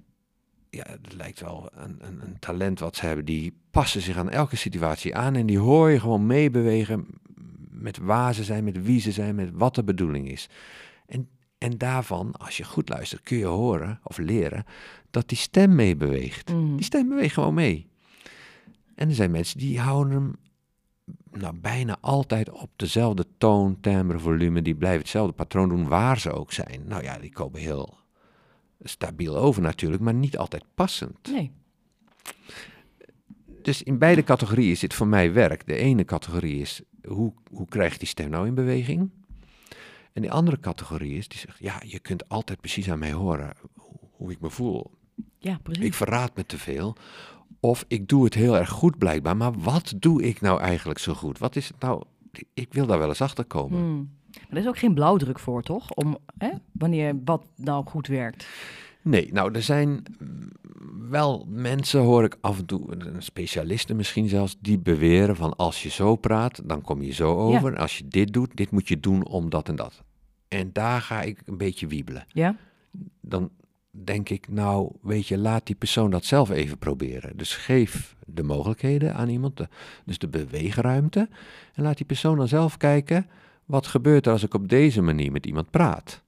ja, 0.75 0.85
het 0.87 1.13
lijkt 1.13 1.41
wel 1.41 1.71
een, 1.75 1.97
een, 1.99 2.21
een 2.23 2.39
talent 2.39 2.79
wat 2.79 2.97
ze 2.97 3.07
hebben, 3.07 3.25
die 3.25 3.57
passen 3.71 4.01
zich 4.01 4.17
aan 4.17 4.31
elke 4.31 4.57
situatie 4.57 5.17
aan 5.17 5.35
en 5.35 5.47
die 5.47 5.59
hoor 5.59 5.91
je 5.91 6.01
gewoon 6.01 6.27
meebewegen 6.27 7.07
met 7.71 7.99
waar 7.99 8.35
ze 8.35 8.45
zijn, 8.45 8.65
met 8.65 8.85
wie 8.85 9.01
ze 9.01 9.13
zijn, 9.13 9.35
met 9.35 9.51
wat 9.53 9.75
de 9.75 9.85
bedoeling 9.85 10.31
is. 10.31 10.49
En, 11.07 11.29
en 11.59 11.79
daarvan, 11.79 12.33
als 12.33 12.57
je 12.57 12.65
goed 12.65 12.89
luistert, 12.89 13.23
kun 13.23 13.37
je 13.37 13.45
horen 13.45 14.01
of 14.03 14.19
leren 14.19 14.65
dat 15.11 15.29
die 15.29 15.39
stem 15.39 15.75
meebeweegt. 15.75 16.53
Mhm. 16.53 16.77
Die 16.77 16.85
stem 16.85 17.09
beweegt 17.09 17.35
gewoon 17.35 17.55
mee. 17.55 17.87
En 18.95 19.09
er 19.09 19.15
zijn 19.15 19.31
mensen 19.31 19.59
die 19.59 19.81
houden 19.81 20.13
hem 20.13 20.37
nou, 21.31 21.55
bijna 21.55 21.97
altijd 22.01 22.51
op 22.51 22.71
dezelfde 22.77 23.27
toon, 23.39 23.81
timbre, 23.81 24.19
volume. 24.19 24.63
Die 24.63 24.75
blijven 24.75 25.01
hetzelfde 25.01 25.33
patroon 25.33 25.69
doen 25.69 25.89
waar 25.89 26.19
ze 26.19 26.33
ook 26.33 26.53
zijn. 26.53 26.83
Nou 26.87 27.03
ja, 27.03 27.19
die 27.19 27.33
komen 27.33 27.61
heel 27.61 28.04
stabiel 28.88 29.37
over 29.37 29.62
natuurlijk, 29.62 30.03
maar 30.03 30.14
niet 30.14 30.38
altijd 30.38 30.64
passend. 30.75 31.31
Nee. 31.31 31.51
Dus 33.62 33.83
in 33.83 33.99
beide 33.99 34.23
categorieën 34.23 34.77
zit 34.77 34.94
voor 34.94 35.07
mij 35.07 35.33
werk. 35.33 35.66
De 35.66 35.77
ene 35.77 36.05
categorie 36.05 36.61
is, 36.61 36.83
hoe, 37.07 37.33
hoe 37.51 37.68
krijg 37.68 37.99
die 37.99 38.09
stem 38.09 38.31
nou 38.31 38.47
in 38.47 38.55
beweging? 38.55 39.11
En 40.12 40.23
de 40.23 40.31
andere 40.31 40.61
categorie 40.61 41.16
is, 41.16 41.29
die 41.29 41.38
zegt, 41.38 41.59
ja, 41.59 41.83
je 41.87 41.99
kunt 41.99 42.29
altijd 42.29 42.61
precies 42.61 42.90
aan 42.90 42.99
mij 42.99 43.12
horen 43.12 43.53
hoe, 43.75 43.99
hoe 44.11 44.31
ik 44.31 44.40
me 44.40 44.51
voel. 44.51 44.90
Ja, 45.38 45.59
precies. 45.62 45.85
Ik 45.85 45.94
verraad 45.94 46.37
me 46.37 46.47
te 46.47 46.59
veel. 46.59 46.97
Of 47.61 47.85
ik 47.88 48.09
doe 48.09 48.25
het 48.25 48.35
heel 48.35 48.57
erg 48.57 48.68
goed 48.68 48.99
blijkbaar. 48.99 49.37
Maar 49.37 49.53
wat 49.53 49.94
doe 49.97 50.23
ik 50.23 50.40
nou 50.40 50.61
eigenlijk 50.61 50.99
zo 50.99 51.14
goed? 51.14 51.38
Wat 51.38 51.57
is 51.57 51.68
het 51.68 51.81
nou? 51.81 52.03
Ik 52.55 52.73
wil 52.73 52.87
daar 52.87 52.99
wel 52.99 53.09
eens 53.09 53.20
achter 53.20 53.44
komen. 53.44 53.79
Hmm. 53.79 54.11
Maar 54.40 54.51
er 54.51 54.59
is 54.59 54.66
ook 54.66 54.79
geen 54.79 54.94
blauwdruk 54.94 55.38
voor, 55.38 55.62
toch? 55.62 55.90
Om 55.90 56.18
hè, 56.38 56.51
wanneer 56.73 57.14
wat 57.25 57.44
nou 57.57 57.87
goed 57.87 58.07
werkt. 58.07 58.47
Nee, 59.03 59.33
nou, 59.33 59.55
er 59.55 59.62
zijn 59.62 60.03
wel 61.09 61.47
mensen, 61.49 62.01
hoor 62.01 62.25
ik 62.25 62.37
af 62.40 62.59
en 62.59 62.66
toe, 62.66 62.97
specialisten 63.18 63.97
misschien 63.97 64.29
zelfs, 64.29 64.57
die 64.61 64.79
beweren 64.79 65.37
van 65.37 65.57
als 65.57 65.83
je 65.83 65.90
zo 65.90 66.16
praat, 66.16 66.68
dan 66.68 66.83
kom 66.83 67.03
je 67.03 67.12
zo 67.12 67.37
over. 67.37 67.77
Als 67.77 67.99
je 67.99 68.09
dit 68.09 68.33
doet, 68.33 68.57
dit 68.57 68.70
moet 68.70 68.88
je 68.88 69.01
doen 69.01 69.27
om 69.27 69.51
dat 69.51 69.68
en 69.68 69.77
dat. 69.77 70.03
En 70.49 70.70
daar 70.73 71.01
ga 71.01 71.23
ik 71.23 71.42
een 71.44 71.57
beetje 71.57 71.87
wiebelen. 71.87 72.25
Ja? 72.29 72.57
Dan 73.20 73.51
denk 73.90 74.29
ik, 74.29 74.49
nou, 74.49 74.92
weet 75.03 75.27
je, 75.27 75.38
laat 75.38 75.66
die 75.66 75.75
persoon 75.75 76.11
dat 76.11 76.25
zelf 76.25 76.51
even 76.51 76.79
proberen. 76.79 77.37
Dus 77.37 77.55
geef 77.55 78.16
de 78.27 78.42
mogelijkheden 78.42 79.14
aan 79.14 79.29
iemand, 79.29 79.57
de, 79.57 79.68
dus 80.05 80.18
de 80.18 80.29
beweegruimte. 80.29 81.29
En 81.75 81.83
laat 81.83 81.97
die 81.97 82.07
persoon 82.07 82.37
dan 82.37 82.49
zelf 82.49 82.77
kijken, 82.77 83.27
wat 83.64 83.87
gebeurt 83.87 84.27
er 84.27 84.33
als 84.33 84.42
ik 84.42 84.55
op 84.55 84.68
deze 84.68 85.03
manier 85.03 85.33
met 85.33 85.46
iemand 85.46 85.70
praat? 85.70 86.22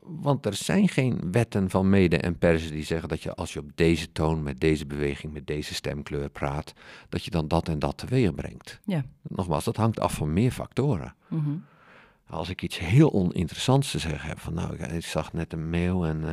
Want 0.00 0.46
er 0.46 0.54
zijn 0.54 0.88
geen 0.88 1.32
wetten 1.32 1.70
van 1.70 1.88
mede 1.88 2.16
en 2.16 2.38
persen 2.38 2.70
die 2.70 2.84
zeggen 2.84 3.08
dat 3.08 3.22
je 3.22 3.34
als 3.34 3.52
je 3.52 3.58
op 3.58 3.70
deze 3.74 4.12
toon, 4.12 4.42
met 4.42 4.60
deze 4.60 4.86
beweging, 4.86 5.32
met 5.32 5.46
deze 5.46 5.74
stemkleur 5.74 6.28
praat, 6.28 6.74
dat 7.08 7.24
je 7.24 7.30
dan 7.30 7.48
dat 7.48 7.68
en 7.68 7.78
dat 7.78 7.98
teweeg 7.98 8.34
brengt. 8.34 8.80
Ja. 8.84 9.04
Nogmaals, 9.22 9.64
dat 9.64 9.76
hangt 9.76 10.00
af 10.00 10.14
van 10.14 10.32
meer 10.32 10.50
factoren. 10.50 11.14
Mhm. 11.28 11.50
Als 12.30 12.48
ik 12.48 12.62
iets 12.62 12.78
heel 12.78 13.12
oninteressants 13.12 13.90
te 13.90 13.98
zeggen 13.98 14.28
heb, 14.28 14.38
van 14.40 14.54
nou, 14.54 14.76
ik, 14.76 15.04
zag 15.06 15.32
net 15.32 15.52
een 15.52 15.70
mail 15.70 16.06
en, 16.06 16.20
uh, 16.24 16.32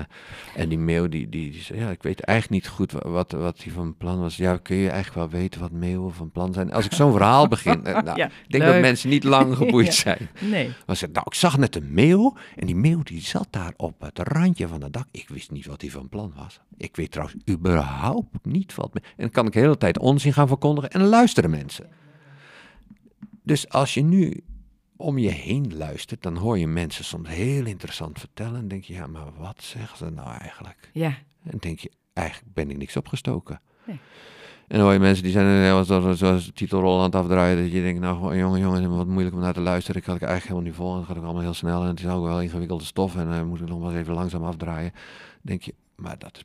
en 0.56 0.70
die 0.70 0.78
mail 0.78 1.10
die, 1.10 1.30
die, 1.30 1.52
die, 1.52 1.62
zei, 1.62 1.80
ja, 1.80 1.90
ik 1.90 2.04
weet 2.04 2.20
eigenlijk 2.22 2.64
niet 2.64 2.72
goed 2.74 2.92
wat, 2.92 3.32
wat 3.32 3.60
die 3.60 3.74
van 3.74 3.98
plan 3.98 4.20
was. 4.20 4.36
Ja, 4.38 4.58
kun 4.58 4.76
je 4.76 4.90
eigenlijk 4.90 5.32
wel 5.32 5.40
weten 5.42 5.62
wat 5.62 5.72
mail 5.72 6.10
van 6.10 6.32
plan 6.32 6.54
zijn? 6.54 6.72
Als 6.74 6.86
ik 6.86 6.94
zo'n 6.94 7.12
verhaal 7.12 7.48
begin, 7.58 7.80
uh, 7.88 8.02
nou, 8.02 8.18
Ja, 8.18 8.26
ik 8.26 8.32
denk 8.48 8.64
leuk. 8.64 8.74
dat 8.74 8.82
mensen 8.82 9.10
niet 9.10 9.24
lang 9.24 9.56
geboeid 9.58 9.86
Ja. 9.86 9.92
zijn. 9.92 10.30
Nee. 10.40 10.72
Maar 10.86 10.96
ze, 10.96 11.08
nou, 11.12 11.26
ik 11.26 11.34
zag 11.34 11.58
net 11.58 11.76
een 11.76 11.94
mail 11.94 12.38
en 12.56 12.66
die 12.66 12.76
mail 12.76 13.04
die 13.04 13.22
zat 13.22 13.48
daar 13.50 13.74
op 13.78 14.02
het 14.02 14.20
randje 14.20 14.68
van 14.68 14.82
het 14.84 14.94
dak. 14.94 15.08
Ik 15.12 15.30
wist 15.30 15.52
niet 15.52 15.66
wat 15.66 15.80
die 15.80 15.92
van 15.92 16.10
plan 16.10 16.34
was. 16.36 16.60
Ik 16.78 16.96
weet 16.96 17.12
trouwens 17.12 17.38
überhaupt 17.50 18.46
niet 18.46 18.76
wat. 18.76 18.90
En 18.94 19.02
dan 19.18 19.30
kan 19.30 19.46
ik 19.46 19.54
de 19.54 19.60
hele 19.60 19.78
tijd 19.78 20.00
onzin 20.00 20.34
gaan 20.34 20.48
verkondigen 20.48 20.90
en 20.90 21.00
dan 21.00 21.10
luisteren 21.10 21.50
mensen. 21.50 21.88
Dus 23.44 23.70
als 23.70 23.94
je 23.94 24.04
nu 24.04 24.44
om 25.02 25.18
je 25.18 25.30
heen 25.30 25.78
luistert, 25.78 26.22
dan 26.22 26.38
hoor 26.38 26.58
je 26.58 26.68
mensen 26.68 27.06
soms 27.06 27.30
heel 27.30 27.66
interessant 27.66 28.20
vertellen. 28.20 28.60
En 28.60 28.68
denk 28.68 28.84
je, 28.84 28.94
ja, 28.94 29.08
maar 29.08 29.34
wat 29.38 29.64
zeggen 29.64 29.98
ze 29.98 30.10
nou 30.10 30.38
eigenlijk? 30.38 30.90
Ja. 30.94 31.18
En 31.44 31.58
denk 31.60 31.80
je, 31.80 31.92
eigenlijk 32.14 32.54
ben 32.54 32.70
ik 32.70 32.78
niks 32.78 32.98
opgestoken. 32.98 33.62
Nee. 33.86 34.00
En 34.68 34.78
dan 34.78 34.86
hoor 34.86 34.94
je 34.94 35.00
mensen 35.00 35.24
die 35.24 35.32
zijn 35.32 35.66
eh, 35.66 35.82
zoals, 35.82 36.20
zoals 36.20 36.46
de 36.46 36.54
titelrol 36.54 36.98
aan 36.98 37.04
het 37.04 37.16
afdraaien. 37.16 37.64
Dat 37.64 37.72
je 37.72 37.82
denkt, 37.82 38.00
nou 38.00 38.38
jongen, 38.38 38.60
jongen, 38.60 38.96
wat 38.96 39.08
moeilijk 39.08 39.36
om 39.36 39.42
naar 39.42 39.54
te 39.54 39.60
luisteren. 39.60 40.02
Ik 40.02 40.08
had 40.08 40.16
ik 40.16 40.22
eigenlijk 40.22 40.52
helemaal 40.52 40.70
niet 40.70 40.80
vol. 40.80 40.96
Dat 40.96 41.06
gaat 41.06 41.18
ook 41.18 41.24
allemaal 41.24 41.42
heel 41.42 41.54
snel. 41.54 41.82
En 41.82 41.88
het 41.88 42.00
is 42.00 42.06
ook 42.06 42.24
wel 42.24 42.42
ingewikkelde 42.42 42.84
stof. 42.84 43.16
En 43.16 43.30
dan 43.30 43.48
moet 43.48 43.62
ik 43.62 43.68
nog 43.68 43.84
eens 43.84 43.94
even 43.94 44.14
langzaam 44.14 44.44
afdraaien. 44.44 44.92
denk 45.42 45.62
je, 45.62 45.76
maar 45.96 46.18
dat 46.18 46.38
is 46.38 46.44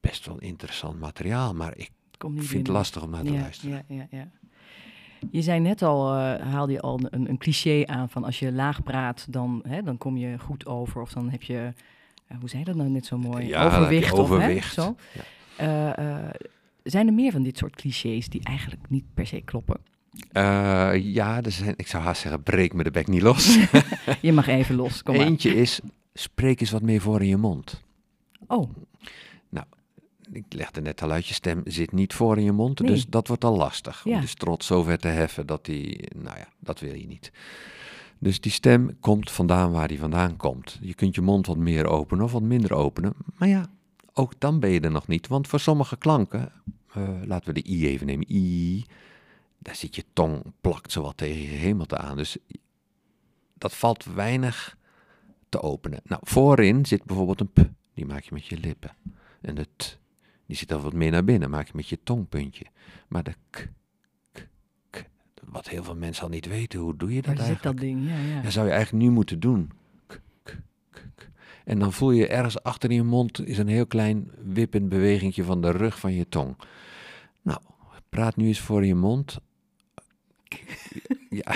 best 0.00 0.26
wel 0.26 0.38
interessant 0.38 1.00
materiaal. 1.00 1.54
Maar 1.54 1.76
ik 1.76 1.90
vind 2.18 2.66
het 2.66 2.76
lastig 2.76 3.02
om 3.02 3.10
naar 3.10 3.24
te 3.24 3.32
ja, 3.32 3.40
luisteren. 3.40 3.84
Ja, 3.88 3.96
ja, 3.96 4.06
ja. 4.10 4.30
Je 5.30 5.42
zei 5.42 5.60
net 5.60 5.82
al, 5.82 6.14
eh, 6.14 6.52
haalde 6.52 6.72
je 6.72 6.80
al 6.80 7.00
een, 7.10 7.28
een 7.28 7.38
cliché 7.38 7.82
aan 7.86 8.08
van 8.08 8.24
als 8.24 8.38
je 8.38 8.52
laag 8.52 8.82
praat, 8.82 9.26
dan, 9.30 9.62
hè, 9.68 9.82
dan 9.82 9.98
kom 9.98 10.16
je 10.16 10.38
goed 10.38 10.66
over. 10.66 11.00
Of 11.00 11.12
dan 11.12 11.30
heb 11.30 11.42
je, 11.42 11.72
eh, 12.26 12.36
hoe 12.40 12.48
zei 12.48 12.60
je 12.60 12.68
dat 12.68 12.76
nou 12.76 12.90
net 12.90 13.06
zo 13.06 13.18
mooi? 13.18 13.46
Ja, 13.46 13.62
je 13.62 13.66
overwicht. 13.66 14.12
Of, 14.12 14.28
hè, 14.28 14.34
overwicht. 14.34 14.74
zo. 14.74 14.96
Ja. 15.56 15.96
Eh, 15.96 16.30
zijn 16.82 17.06
er 17.06 17.12
meer 17.12 17.32
van 17.32 17.42
dit 17.42 17.58
soort 17.58 17.76
clichés 17.76 18.28
die 18.28 18.44
eigenlijk 18.44 18.82
niet 18.88 19.04
per 19.14 19.26
se 19.26 19.40
kloppen? 19.40 19.76
Ja, 21.02 21.42
er 21.42 21.52
zijn, 21.52 21.74
ik 21.76 21.86
zou 21.86 22.02
haast 22.02 22.20
zeggen, 22.20 22.42
breek 22.42 22.72
me 22.72 22.82
de 22.82 22.90
bek 22.90 23.06
niet 23.06 23.22
los. 23.22 23.58
Je 24.20 24.32
mag 24.32 24.46
even 24.46 24.74
los, 24.74 25.02
kom 25.02 25.16
maar. 25.16 25.26
Eentje 25.26 25.54
is, 25.54 25.80
spreek 26.14 26.60
eens 26.60 26.70
wat 26.70 26.82
meer 26.82 27.00
voor 27.00 27.20
in 27.20 27.28
je 27.28 27.36
mond. 27.36 27.82
Oh, 28.46 28.70
Ik 30.32 30.44
legde 30.48 30.80
net 30.80 31.02
al 31.02 31.10
uit, 31.10 31.26
je 31.26 31.34
stem 31.34 31.60
zit 31.64 31.92
niet 31.92 32.14
voor 32.14 32.38
in 32.38 32.44
je 32.44 32.52
mond, 32.52 32.80
Nee. 32.80 32.90
dus 32.90 33.06
dat 33.06 33.28
wordt 33.28 33.44
al 33.44 33.56
lastig. 33.56 34.04
Ja. 34.04 34.14
Om 34.14 34.20
dus 34.20 34.34
trots 34.34 34.66
zo 34.66 34.82
ver 34.82 34.98
te 34.98 35.08
heffen 35.08 35.46
dat 35.46 35.64
die, 35.64 36.08
nou 36.16 36.38
ja, 36.38 36.48
dat 36.58 36.80
wil 36.80 36.94
je 36.94 37.06
niet. 37.06 37.32
Dus 38.18 38.40
die 38.40 38.52
stem 38.52 39.00
komt 39.00 39.30
vandaan 39.30 39.70
waar 39.72 39.88
die 39.88 39.98
vandaan 39.98 40.36
komt. 40.36 40.78
Je 40.80 40.94
kunt 40.94 41.14
je 41.14 41.20
mond 41.20 41.46
wat 41.46 41.56
meer 41.56 41.86
openen 41.86 42.24
of 42.24 42.32
wat 42.32 42.42
minder 42.42 42.74
openen. 42.74 43.12
Maar 43.36 43.48
ja, 43.48 43.70
ook 44.12 44.32
dan 44.38 44.60
ben 44.60 44.70
je 44.70 44.80
er 44.80 44.90
nog 44.90 45.06
niet. 45.06 45.26
Want 45.26 45.48
voor 45.48 45.60
sommige 45.60 45.96
klanken, 45.96 46.52
eh, 46.92 47.08
laten 47.24 47.54
we 47.54 47.62
de 47.62 47.70
i 47.70 47.86
even 47.86 48.06
nemen, 48.06 48.32
i, 48.34 48.84
daar 49.58 49.76
zit 49.76 49.96
je 49.96 50.04
tong 50.12 50.42
plakt 50.60 50.92
zowat 50.92 51.16
tegen 51.16 51.40
je 51.42 51.48
hemelte 51.48 51.98
aan. 51.98 52.16
Dus 52.16 52.36
dat 53.54 53.74
valt 53.74 54.04
weinig 54.04 54.76
te 55.48 55.62
openen. 55.62 56.00
Nou, 56.04 56.20
voorin 56.24 56.86
zit 56.86 57.04
bijvoorbeeld 57.04 57.40
een 57.40 57.52
p, 57.52 57.68
die 57.94 58.06
maak 58.06 58.22
je 58.22 58.30
met 58.34 58.46
je 58.46 58.58
lippen. 58.58 58.90
En 59.40 59.54
de 59.54 59.66
t, 59.76 59.98
die 60.48 60.56
zit 60.56 60.68
dan 60.68 60.80
wat 60.80 60.92
meer 60.92 61.10
naar 61.10 61.24
binnen, 61.24 61.50
maak 61.50 61.66
je 61.66 61.72
met 61.74 61.88
je 61.88 61.98
tongpuntje. 62.02 62.66
Maar 63.08 63.22
de 63.22 63.34
k, 63.50 63.68
k, 64.32 64.48
k, 64.90 65.04
wat 65.44 65.68
heel 65.68 65.84
veel 65.84 65.96
mensen 65.96 66.22
al 66.22 66.28
niet 66.28 66.46
weten, 66.46 66.78
hoe 66.78 66.96
doe 66.96 67.14
je 67.14 67.22
dat 67.22 67.36
waar 67.36 67.46
zit 67.46 67.62
dat 67.62 67.76
ding? 67.76 68.08
Ja, 68.08 68.18
ja. 68.18 68.42
Dat 68.42 68.52
zou 68.52 68.66
je 68.66 68.72
eigenlijk 68.72 69.04
nu 69.04 69.10
moeten 69.10 69.40
doen. 69.40 69.70
K, 70.06 70.20
k, 70.42 70.58
k, 70.90 71.06
k. 71.14 71.28
En 71.64 71.78
dan 71.78 71.92
voel 71.92 72.10
je 72.10 72.26
ergens 72.26 72.62
achter 72.62 72.90
in 72.90 72.96
je 72.96 73.02
mond 73.02 73.46
is 73.46 73.58
een 73.58 73.68
heel 73.68 73.86
klein 73.86 74.30
wippend 74.44 74.88
bewegingje 74.88 75.44
van 75.44 75.60
de 75.60 75.70
rug 75.70 75.98
van 75.98 76.12
je 76.12 76.28
tong. 76.28 76.56
Nou, 77.42 77.60
praat 78.08 78.36
nu 78.36 78.46
eens 78.46 78.60
voor 78.60 78.84
je 78.84 78.94
mond. 78.94 79.38
Ja, 81.30 81.54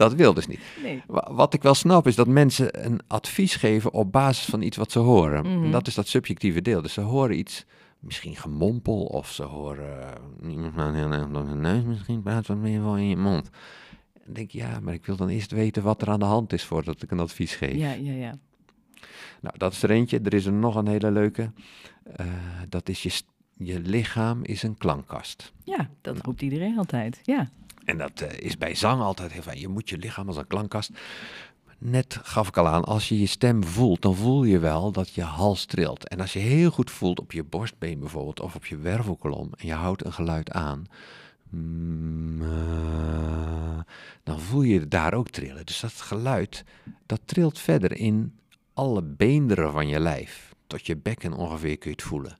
dat 0.00 0.14
wil 0.14 0.34
dus 0.34 0.46
niet. 0.46 0.60
Nee. 0.82 1.02
Wa- 1.06 1.28
Wat 1.32 1.54
ik 1.54 1.62
wel 1.62 1.74
snap 1.74 2.06
is 2.06 2.14
dat 2.14 2.26
mensen 2.26 2.84
een 2.86 3.00
advies 3.06 3.56
geven 3.56 3.92
op 3.92 4.12
basis 4.12 4.44
van 4.44 4.62
iets 4.62 4.76
wat 4.76 4.92
ze 4.92 4.98
horen. 4.98 5.46
Mhm. 5.46 5.64
En 5.64 5.70
dat 5.70 5.86
is 5.86 5.94
dat 5.94 6.08
subjectieve 6.08 6.62
deel. 6.62 6.82
Dus 6.82 6.92
ze 6.92 7.00
horen 7.00 7.38
iets, 7.38 7.64
misschien 7.98 8.36
gemompel, 8.36 9.04
of 9.04 9.30
ze 9.32 9.42
horen 9.42 10.02
eh, 10.42 10.50
iemand 10.50 10.74
met 10.74 10.94
een 10.94 11.34
een 11.34 11.60
neus 11.60 11.84
misschien 11.94 12.22
praat 12.22 12.46
wat 12.46 12.56
meer 12.56 12.82
van 12.82 12.98
in 12.98 13.08
je 13.08 13.16
mond. 13.16 13.50
Dan 14.24 14.34
denk 14.34 14.50
ja, 14.50 14.80
maar 14.80 14.94
ik 14.94 15.06
wil 15.06 15.16
dan 15.16 15.28
eerst 15.28 15.50
weten 15.50 15.82
wat 15.82 16.02
er 16.02 16.08
aan 16.10 16.18
de 16.18 16.24
hand 16.24 16.52
is 16.52 16.64
voordat 16.64 17.02
ik 17.02 17.10
een 17.10 17.20
advies 17.20 17.54
geef. 17.54 17.74
Ja, 17.74 17.92
ja, 17.92 18.12
ja. 18.12 18.34
Nou, 19.40 19.58
dat 19.58 19.72
is 19.72 19.82
er 19.82 19.90
eentje. 19.90 20.20
Er 20.20 20.34
is 20.34 20.46
er 20.46 20.52
nog 20.52 20.74
een 20.74 20.86
hele 20.88 21.10
leuke. 21.10 21.52
Eh, 22.16 22.26
dat 22.68 22.88
is 22.88 23.02
je, 23.02 23.10
je 23.56 23.80
lichaam 23.80 24.44
is 24.44 24.62
een 24.62 24.76
klankkast. 24.78 25.52
Ja, 25.64 25.90
dat 26.00 26.18
roept 26.24 26.42
iedereen 26.42 26.78
altijd. 26.78 27.20
Ja. 27.22 27.50
En 27.84 27.98
dat 27.98 28.20
eh, 28.20 28.38
is 28.38 28.58
bij 28.58 28.74
zang 28.74 29.02
altijd 29.02 29.32
heel 29.32 29.42
fijn. 29.42 29.60
Je 29.60 29.68
moet 29.68 29.88
je 29.88 29.98
lichaam 29.98 30.26
als 30.26 30.36
een 30.36 30.46
klankkast. 30.46 30.90
Net 31.78 32.18
gaf 32.22 32.48
ik 32.48 32.56
al 32.56 32.68
aan, 32.68 32.84
als 32.84 33.08
je 33.08 33.18
je 33.18 33.26
stem 33.26 33.64
voelt, 33.64 34.02
dan 34.02 34.16
voel 34.16 34.44
je 34.44 34.58
wel 34.58 34.92
dat 34.92 35.14
je 35.14 35.22
hals 35.22 35.64
trilt. 35.64 36.08
En 36.08 36.20
als 36.20 36.32
je 36.32 36.38
heel 36.38 36.70
goed 36.70 36.90
voelt 36.90 37.20
op 37.20 37.32
je 37.32 37.44
borstbeen 37.44 37.98
bijvoorbeeld, 37.98 38.40
of 38.40 38.54
op 38.54 38.66
je 38.66 38.76
wervelkolom, 38.76 39.50
en 39.56 39.66
je 39.66 39.72
houdt 39.72 40.04
een 40.04 40.12
geluid 40.12 40.50
aan, 40.50 40.86
mm, 41.50 42.42
eh, 42.42 43.78
dan 44.22 44.40
voel 44.40 44.62
je 44.62 44.88
daar 44.88 45.14
ook 45.14 45.28
trillen. 45.28 45.66
Dus 45.66 45.80
dat 45.80 45.92
geluid, 45.92 46.64
dat 47.06 47.20
trilt 47.24 47.58
verder 47.58 47.96
in 47.96 48.38
alle 48.74 49.02
beenderen 49.02 49.72
van 49.72 49.88
je 49.88 50.00
lijf. 50.00 50.54
Tot 50.66 50.86
je 50.86 50.96
bekken 50.96 51.32
ongeveer 51.32 51.78
kun 51.78 51.90
je 51.90 51.96
het 51.96 52.06
voelen. 52.06 52.38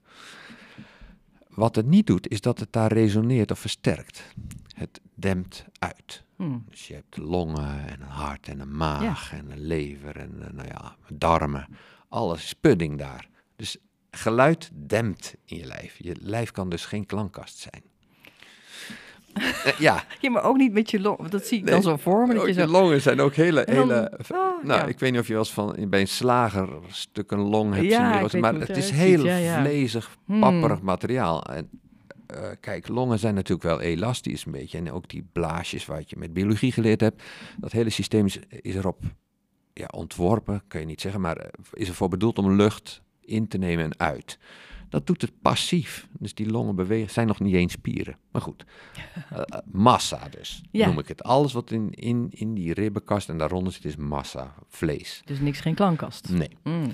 Wat 1.49 1.77
het 1.77 1.87
niet 1.87 2.07
doet, 2.07 2.29
is 2.29 2.41
dat 2.41 2.59
het 2.59 2.73
daar 2.73 2.93
resoneert 2.93 3.51
of 3.51 3.59
versterkt. 3.59 4.23
Het 4.81 5.01
dempt 5.15 5.65
uit. 5.79 6.23
Hm. 6.37 6.59
Dus 6.69 6.87
je 6.89 6.95
hebt 6.95 7.17
longen 7.17 7.89
en 7.89 8.01
een 8.01 8.07
hart 8.09 8.49
en 8.49 8.61
een 8.61 8.77
maag 8.77 9.33
en 9.33 9.51
een 9.51 9.61
lever 9.67 10.17
en 10.17 10.35
eh, 10.41 10.53
nou 10.53 10.69
ja, 10.69 10.97
darmen. 11.13 11.67
Alles 12.09 12.43
is 12.45 12.53
pudding 12.53 12.99
daar. 12.99 13.29
Dus 13.57 13.77
geluid 14.11 14.71
dempt 14.75 15.35
in 15.45 15.57
je 15.57 15.65
lijf. 15.67 15.97
Je 15.99 16.17
lijf 16.21 16.51
kan 16.51 16.69
dus 16.69 16.85
geen 16.87 17.07
klankkast 17.07 17.59
zijn. 17.59 17.83
Eh, 19.65 19.79
ja, 19.79 20.05
Ja, 20.21 20.31
maar 20.31 20.43
ook 20.45 20.57
niet 20.57 20.73
met 20.73 20.91
je 20.91 21.01
long. 21.01 21.17
want 21.19 21.31
Dat 21.31 21.47
zie 21.47 21.59
ik 21.59 21.65
Nee, 21.65 21.73
dan 21.73 21.83
zo 21.83 21.97
voor 21.97 22.27
me. 22.27 22.35
Dat 22.35 22.55
je 22.55 22.67
longen 22.67 23.01
zijn 23.01 23.21
ook 23.21 23.35
hele... 23.35 23.65
Dan- 23.65 23.75
hele 23.75 24.19
oh, 24.31 24.65
nou, 24.65 24.81
ja. 24.81 24.85
ik 24.87 24.99
weet 24.99 25.11
niet 25.11 25.21
of 25.21 25.27
je 25.27 25.33
wel 25.33 25.43
eens 25.43 25.53
van 25.53 25.89
bij 25.89 26.01
een 26.01 26.09
slager 26.09 26.73
een 26.73 26.83
stuk 26.89 27.31
een 27.31 27.39
long 27.41 27.75
hebt 27.75 27.87
Ja, 27.87 28.29
zien 28.29 28.41
maar 28.41 28.55
het 28.55 28.69
het 28.69 28.77
is 28.77 28.91
heel 28.91 29.21
vlezig, 29.61 30.17
Hmm. 30.27 30.41
papperig 30.41 30.81
materiaal. 30.81 31.43
En, 31.45 31.71
eh, 32.33 32.57
kijk, 32.61 32.89
longen 32.89 33.19
zijn 33.19 33.35
natuurlijk 33.35 33.63
wel 33.69 33.81
elastisch 33.81 34.45
een 34.45 34.53
beetje. 34.53 34.79
En 34.79 34.93
ook 34.93 35.09
die 35.09 35.29
blaasjes 35.33 35.87
wat 35.87 36.11
je 36.11 36.17
met 36.17 36.33
biologie 36.33 36.73
geleerd 36.73 37.01
hebt. 37.01 37.23
Dat 37.59 37.73
hele 37.73 37.91
systeem 37.91 38.27
is, 38.27 38.39
is 38.49 38.75
erop 38.75 39.03
ja, 39.73 39.87
ontworpen, 39.95 40.63
kan 40.69 40.81
je 40.81 40.87
niet 40.87 41.01
zeggen, 41.01 41.21
maar 41.21 41.37
eh, 41.37 41.51
is 41.73 41.89
ervoor 41.89 42.09
bedoeld 42.09 42.39
om 42.39 42.53
lucht 42.57 43.03
in 43.21 43.49
te 43.49 43.59
nemen 43.59 43.85
en 43.85 43.99
uit. 43.99 44.39
Dat 44.89 45.07
doet 45.07 45.21
het 45.23 45.33
passief. 45.43 46.09
Dus 46.19 46.35
die 46.35 46.51
longen 46.51 46.77
bewegen, 46.77 47.11
zijn 47.11 47.27
nog 47.27 47.41
niet 47.41 47.55
eens 47.55 47.73
spieren. 47.73 48.19
Maar 48.31 48.43
goed, 48.43 48.65
Eh, 49.31 49.43
massa 49.73 50.29
dus, 50.29 50.63
Ja. 50.71 50.87
noem 50.87 50.99
ik 50.99 51.09
het. 51.09 51.23
Alles 51.23 51.53
wat 51.53 51.71
in, 51.71 51.91
in, 51.91 52.27
in 52.31 52.55
die 52.55 52.75
ribbenkast 52.75 53.29
en 53.29 53.39
daaronder 53.39 53.73
zit 53.73 53.85
is 53.85 53.97
massa, 53.97 54.55
vlees. 54.69 55.23
Dus 55.25 55.41
niks 55.41 55.61
geen 55.61 55.75
klankkast. 55.75 56.29
Nee. 56.29 56.57
Hm. 56.63 56.91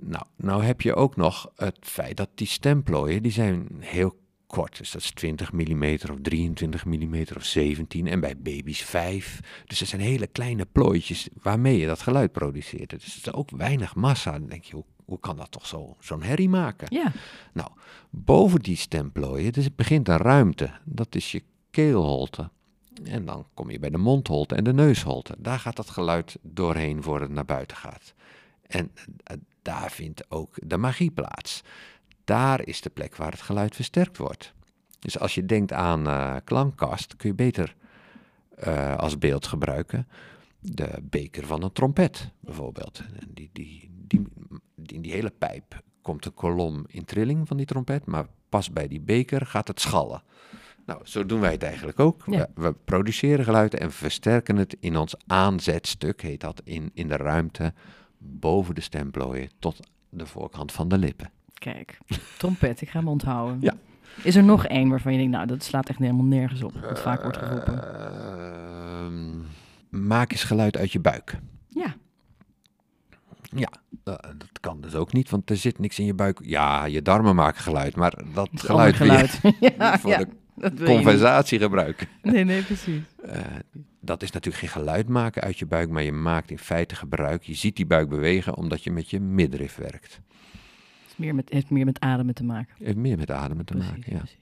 Nou, 0.00 0.24
nou 0.36 0.64
heb 0.64 0.80
je 0.80 0.94
ook 0.94 1.16
nog 1.16 1.50
het 1.56 1.78
feit 1.80 2.16
dat 2.16 2.28
die 2.34 2.46
stemplooien, 2.46 3.22
die 3.22 3.32
zijn 3.32 3.68
heel 3.78 4.16
kort. 4.46 4.78
Dus 4.78 4.90
dat 4.90 5.02
is 5.02 5.10
20 5.10 5.52
mm 5.52 5.84
of 6.10 6.16
23 6.22 6.84
mm 6.84 7.24
of 7.36 7.44
17 7.44 8.06
en 8.06 8.20
bij 8.20 8.36
baby's 8.38 8.82
5. 8.82 9.40
Dus 9.66 9.78
dat 9.78 9.88
zijn 9.88 10.00
hele 10.00 10.26
kleine 10.26 10.66
plooitjes 10.72 11.28
waarmee 11.42 11.78
je 11.78 11.86
dat 11.86 12.02
geluid 12.02 12.32
produceert. 12.32 12.90
Dus 12.90 13.14
het 13.14 13.26
is 13.26 13.32
ook 13.32 13.50
weinig 13.50 13.94
massa. 13.94 14.30
Dan 14.32 14.48
denk 14.48 14.64
je, 14.64 14.74
hoe, 14.74 14.84
hoe 15.04 15.20
kan 15.20 15.36
dat 15.36 15.50
toch 15.50 15.66
zo, 15.66 15.96
zo'n 16.00 16.22
herrie 16.22 16.48
maken? 16.48 16.86
Ja. 16.90 17.12
Nou, 17.52 17.70
boven 18.10 18.60
die 18.60 18.76
stemplooien, 18.76 19.52
dus 19.52 19.64
het 19.64 19.76
begint 19.76 20.08
een 20.08 20.16
ruimte. 20.16 20.70
Dat 20.84 21.14
is 21.14 21.32
je 21.32 21.42
keelholte. 21.70 22.50
En 23.04 23.24
dan 23.24 23.46
kom 23.54 23.70
je 23.70 23.78
bij 23.78 23.90
de 23.90 23.98
mondholte 23.98 24.54
en 24.54 24.64
de 24.64 24.72
neusholte. 24.72 25.34
Daar 25.38 25.58
gaat 25.58 25.76
dat 25.76 25.90
geluid 25.90 26.38
doorheen 26.42 27.02
voor 27.02 27.20
het 27.20 27.30
naar 27.30 27.44
buiten 27.44 27.76
gaat. 27.76 28.14
En 28.66 28.92
eh, 29.24 29.36
daar 29.62 29.90
vindt 29.90 30.30
ook 30.30 30.54
de 30.62 30.76
magie 30.76 31.10
plaats. 31.10 31.62
Daar 32.24 32.66
is 32.66 32.80
de 32.80 32.90
plek 32.90 33.16
waar 33.16 33.30
het 33.30 33.42
geluid 33.42 33.74
versterkt 33.74 34.16
wordt. 34.16 34.54
Dus 34.98 35.18
als 35.18 35.34
je 35.34 35.46
denkt 35.46 35.72
aan 35.72 36.06
eh, 36.06 36.36
klankkast, 36.44 37.16
kun 37.16 37.28
je 37.28 37.34
beter 37.34 37.74
eh, 38.56 38.96
als 38.96 39.18
beeld 39.18 39.46
gebruiken 39.46 40.06
de 40.72 41.02
beker 41.02 41.46
van 41.46 41.62
een 41.62 41.72
trompet 41.72 42.30
bijvoorbeeld. 42.40 43.02
En 43.20 43.28
die, 43.34 43.50
die, 43.52 43.90
die, 44.06 44.22
die, 44.74 44.96
in 44.96 45.02
die 45.02 45.12
hele 45.12 45.30
pijp 45.38 45.82
komt 46.02 46.24
een 46.24 46.34
kolom 46.34 46.84
in 46.88 47.04
trilling 47.04 47.48
van 47.48 47.56
die 47.56 47.66
trompet, 47.66 48.06
maar 48.06 48.26
pas 48.48 48.70
bij 48.70 48.88
die 48.88 49.00
beker 49.00 49.46
gaat 49.46 49.68
het 49.68 49.80
schallen. 49.80 50.22
Nou, 50.86 51.00
zo 51.04 51.26
doen 51.26 51.40
wij 51.40 51.52
het 51.52 51.62
eigenlijk 51.62 52.00
ook. 52.00 52.22
Ja. 52.26 52.48
We, 52.54 52.62
we 52.62 52.72
produceren 52.72 53.44
geluiden 53.44 53.80
en 53.80 53.92
versterken 53.92 54.56
het 54.56 54.76
in 54.80 54.96
ons 54.96 55.14
aanzetstuk, 55.26 56.22
heet 56.22 56.40
dat, 56.40 56.60
in, 56.64 56.90
in 56.94 57.08
de 57.08 57.16
ruimte 57.16 57.72
boven 58.18 58.74
de 58.74 58.80
stemplooien 58.80 59.50
tot 59.58 59.80
de 60.08 60.26
voorkant 60.26 60.72
van 60.72 60.88
de 60.88 60.98
lippen. 60.98 61.30
Kijk, 61.64 61.98
trompet, 62.38 62.80
ik 62.80 62.90
ga 62.90 62.98
hem 62.98 63.08
onthouden. 63.08 63.58
Ja. 63.60 63.74
Is 64.22 64.36
er 64.36 64.44
nog 64.44 64.66
één 64.66 64.88
waarvan 64.88 65.12
je 65.12 65.18
denkt, 65.18 65.32
nou, 65.32 65.46
dat 65.46 65.62
slaat 65.62 65.88
echt 65.88 65.98
helemaal 65.98 66.24
nergens 66.24 66.62
op, 66.62 66.72
wat 66.72 67.00
vaak 67.00 67.22
wordt 67.22 67.36
geroepen? 67.36 67.98
Ehm, 67.98 70.06
maak 70.06 70.32
eens 70.32 70.44
geluid 70.44 70.76
uit 70.76 70.92
je 70.92 71.00
buik. 71.00 71.38
Ja, 71.68 71.94
Ja, 73.42 73.68
dat 74.36 74.60
kan 74.60 74.80
dus 74.80 74.94
ook 74.94 75.12
niet, 75.12 75.30
want 75.30 75.50
er 75.50 75.56
zit 75.56 75.78
niks 75.78 75.98
in 75.98 76.04
je 76.04 76.14
buik. 76.14 76.38
Ja, 76.42 76.84
je 76.84 77.02
darmen 77.02 77.34
maken 77.34 77.62
geluid, 77.62 77.96
maar 77.96 78.22
dat 78.34 78.48
het 78.50 78.60
geluid, 78.60 78.96
je 78.96 79.04
geluid. 79.04 79.40
ja, 79.78 79.98
voor 79.98 80.10
ja, 80.10 80.24
de 80.54 81.16
dat 81.18 81.48
gebruiken. 81.48 82.08
Nee, 82.22 82.44
nee, 82.44 82.62
precies. 82.62 83.02
Eh, 83.22 83.40
dat 84.00 84.22
is 84.22 84.30
natuurlijk 84.30 84.64
geen 84.64 84.82
geluid 84.82 85.08
maken 85.08 85.42
uit 85.42 85.58
je 85.58 85.66
buik, 85.66 85.90
maar 85.90 86.02
je 86.02 86.12
maakt 86.12 86.50
in 86.50 86.58
feite 86.58 86.94
gebruik. 86.94 87.42
Je 87.42 87.54
ziet 87.54 87.76
die 87.76 87.86
buik 87.86 88.08
bewegen 88.08 88.56
omdat 88.56 88.84
je 88.84 88.90
met 88.90 89.10
je 89.10 89.20
middenrif 89.20 89.76
werkt. 89.76 90.20
Het 91.16 91.24
meer 91.24 91.34
met, 91.34 91.50
heeft 91.50 91.70
meer 91.70 91.84
met 91.84 92.00
ademen 92.00 92.34
te 92.34 92.44
maken. 92.44 92.74
Heeft 92.78 92.96
meer 92.96 93.16
met 93.18 93.30
ademen 93.30 93.64
te 93.64 93.72
Precies, 93.72 93.90
maken, 93.92 94.12
ja. 94.12 94.18
precies. 94.18 94.38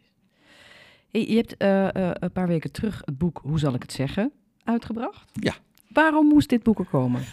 Hey, 1.11 1.27
je 1.29 1.37
hebt 1.37 1.57
eh, 1.57 1.95
eh, 2.11 2.11
een 2.19 2.33
paar 2.33 2.47
weken 2.49 2.73
terug 2.73 3.03
het 3.05 3.19
boek 3.19 3.41
Hoe 3.45 3.59
zal 3.59 3.75
ik 3.75 3.83
het 3.83 3.93
zeggen 3.93 4.33
uitgebracht. 4.65 5.31
Ja. 5.33 5.55
Waarom 5.89 6.27
moest 6.27 6.49
dit 6.49 6.63
boek 6.63 6.79
er 6.79 6.85
komen? 6.85 7.23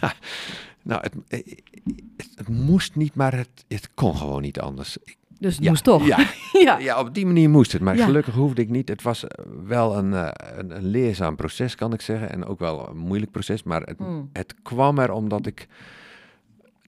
Nou, 0.82 1.02
het, 1.02 1.14
eh, 1.28 1.52
het, 2.16 2.30
het 2.34 2.48
moest 2.48 2.94
niet, 2.94 3.14
maar 3.14 3.34
het, 3.36 3.64
het 3.68 3.94
kon 3.94 4.16
gewoon 4.16 4.42
niet 4.42 4.60
anders. 4.60 4.98
Dus 5.38 5.54
het 5.54 5.64
Ja, 5.64 5.70
moest 5.70 5.84
toch? 5.84 6.06
Ja, 6.12 6.26
ja. 6.52 6.78
ja, 6.78 7.00
op 7.00 7.14
die 7.14 7.26
manier 7.26 7.50
moest 7.50 7.72
het. 7.72 7.80
Maar 7.82 7.96
Ja. 7.96 8.04
gelukkig 8.04 8.34
hoefde 8.34 8.62
ik 8.62 8.68
niet. 8.68 8.88
Het 8.88 9.02
was 9.02 9.24
wel 9.66 9.96
een, 9.98 10.12
een, 10.58 10.76
een 10.76 10.84
leerzaam 10.84 11.36
proces, 11.36 11.74
kan 11.74 11.92
ik 11.92 12.00
zeggen. 12.00 12.30
En 12.30 12.44
ook 12.44 12.58
wel 12.58 12.88
een 12.88 12.96
moeilijk 12.96 13.30
proces. 13.30 13.62
Maar 13.62 13.82
het, 13.82 13.98
Hmm. 13.98 14.30
het 14.32 14.54
kwam 14.62 14.98
er 14.98 15.12
omdat 15.12 15.46
ik... 15.46 15.66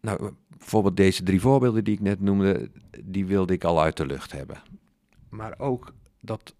Nou, 0.00 0.30
bijvoorbeeld 0.62 0.96
deze 0.96 1.22
drie 1.22 1.40
voorbeelden 1.40 1.84
die 1.84 1.94
ik 1.94 2.00
net 2.00 2.20
noemde... 2.20 2.70
die 3.04 3.26
wilde 3.26 3.52
ik 3.52 3.64
al 3.64 3.82
uit 3.82 3.96
de 3.96 4.06
lucht 4.06 4.32
hebben. 4.32 4.62
Maar 5.28 5.54
ook 5.58 5.94
dat, 6.20 6.54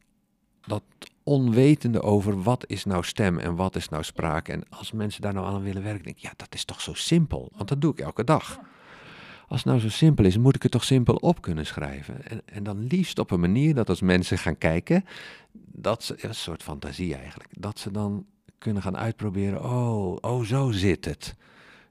dat 0.60 0.82
onwetende 1.22 2.02
over 2.02 2.42
wat 2.42 2.64
is 2.66 2.84
nou 2.84 3.04
stem 3.04 3.38
en 3.38 3.54
wat 3.54 3.76
is 3.76 3.88
nou 3.88 4.02
spraak. 4.02 4.48
En 4.48 4.68
als 4.68 4.92
mensen 4.92 5.22
daar 5.22 5.34
nou 5.34 5.46
aan 5.46 5.62
willen 5.62 5.82
werken, 5.82 6.04
denk 6.04 6.16
ik... 6.16 6.22
ja, 6.22 6.32
dat 6.36 6.54
is 6.54 6.64
toch 6.64 6.80
zo 6.80 6.94
simpel. 6.94 7.52
Want 7.54 7.68
dat 7.68 7.80
doe 7.80 7.92
ik 7.92 8.00
elke 8.00 8.24
dag. 8.24 8.60
Als 9.48 9.60
het 9.60 9.70
nou 9.70 9.80
zo 9.80 9.88
simpel 9.88 10.24
is, 10.24 10.38
moet 10.38 10.56
ik 10.56 10.62
het 10.62 10.72
toch 10.72 10.84
simpel 10.84 11.14
op 11.14 11.40
kunnen 11.40 11.66
schrijven. 11.66 12.24
En, 12.24 12.42
en 12.44 12.62
dan 12.62 12.86
liefst 12.86 13.18
op 13.18 13.30
een 13.30 13.40
manier 13.40 13.74
dat 13.74 13.88
als 13.88 14.00
mensen 14.00 14.38
gaan 14.38 14.58
kijken, 14.58 15.04
dat 15.52 16.02
ze, 16.02 16.14
een 16.18 16.34
soort 16.34 16.62
fantasie 16.62 17.14
eigenlijk, 17.14 17.50
dat 17.58 17.78
ze 17.78 17.90
dan 17.90 18.26
kunnen 18.58 18.82
gaan 18.82 18.96
uitproberen, 18.96 19.64
oh, 19.64 20.16
oh, 20.20 20.44
zo 20.44 20.70
zit 20.70 21.04
het. 21.04 21.36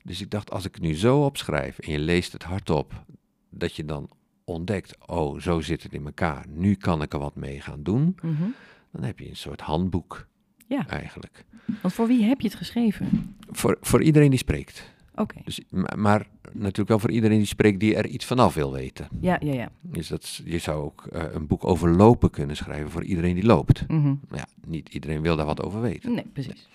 Dus 0.04 0.22
ik 0.22 0.30
dacht, 0.32 0.52
als 0.52 0.66
ik 0.66 0.74
het 0.74 0.84
nu 0.84 0.96
zo 0.96 1.24
opschrijf 1.26 1.80
en 1.80 1.92
je 1.92 2.00
leest 2.00 2.34
het 2.34 2.44
hardop, 2.44 3.04
dat 3.50 3.76
je 3.76 3.86
dan 3.86 4.10
ontdekt, 4.44 4.96
oh, 5.08 5.40
zo 5.40 5.60
zit 5.60 5.84
het 5.84 5.94
in 5.94 6.06
elkaar. 6.06 6.46
Nu 6.50 6.76
kan 6.76 7.02
ik 7.02 7.14
er 7.14 7.20
wat 7.20 7.36
mee 7.36 7.62
gaan 7.62 7.84
doen. 7.84 8.16
Mhm. 8.22 8.44
Dan 8.92 9.04
heb 9.04 9.20
je 9.20 9.30
een 9.30 9.36
soort 9.36 9.62
handboek 9.62 10.28
Ja. 10.68 10.88
eigenlijk. 10.88 11.46
Want 11.82 11.94
voor 11.94 12.08
wie 12.08 12.24
heb 12.24 12.42
je 12.42 12.48
het 12.48 12.58
geschreven? 12.58 13.36
Voor, 13.52 13.78
voor 13.82 14.02
iedereen 14.04 14.30
die 14.30 14.40
spreekt. 14.40 14.90
Oké. 15.16 15.42
Dus, 15.44 15.62
maar, 15.70 16.00
maar 16.00 16.28
natuurlijk 16.52 16.88
wel 16.90 17.00
voor 17.00 17.12
iedereen 17.12 17.38
die 17.38 17.48
spreekt 17.48 17.80
die 17.80 17.96
er 17.96 18.08
iets 18.08 18.26
vanaf 18.26 18.54
wil 18.54 18.72
weten. 18.72 19.08
Ja, 19.22 19.38
ja, 19.44 19.54
ja. 19.54 19.72
Dus 19.82 20.08
dat, 20.08 20.42
je 20.46 20.58
zou 20.58 20.84
ook 20.84 21.06
eh, 21.06 21.24
een 21.34 21.48
boek 21.48 21.66
over 21.66 21.90
lopen 21.90 22.30
kunnen 22.30 22.56
schrijven 22.56 22.92
voor 22.92 23.04
iedereen 23.04 23.36
die 23.36 23.46
loopt. 23.46 23.88
Maar 23.88 24.18
ja, 24.40 24.46
niet 24.68 24.90
iedereen 24.90 25.22
wil 25.22 25.36
daar 25.36 25.46
wat 25.46 25.64
over 25.64 25.82
weten. 25.82 26.14
Nee, 26.14 26.26
precies. 26.34 26.68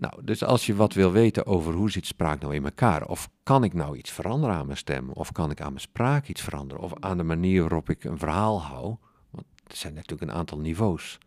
Nou, 0.00 0.24
dus 0.24 0.44
als 0.44 0.66
je 0.66 0.74
wat 0.74 0.94
wil 0.94 1.12
weten 1.12 1.46
over 1.46 1.74
hoe 1.74 1.90
zit 1.90 2.06
spraak 2.06 2.40
nou 2.40 2.54
in 2.54 2.64
elkaar, 2.64 3.06
of 3.06 3.30
kan 3.42 3.64
ik 3.64 3.74
nou 3.74 3.96
iets 3.96 4.10
veranderen 4.10 4.56
aan 4.56 4.66
mijn 4.66 4.78
stem, 4.78 5.10
of 5.10 5.32
kan 5.32 5.50
ik 5.50 5.60
aan 5.60 5.68
mijn 5.68 5.80
spraak 5.80 6.28
iets 6.28 6.40
veranderen, 6.40 6.82
of 6.82 6.92
aan 7.00 7.16
de 7.16 7.22
manier 7.22 7.60
waarop 7.60 7.90
ik 7.90 8.04
een 8.04 8.18
verhaal 8.18 8.62
hou, 8.62 8.96
want 9.30 9.46
er 9.66 9.76
zijn 9.76 9.94
natuurlijk 9.94 10.30
een 10.30 10.36
aantal 10.36 10.58
niveaus, 10.58 11.18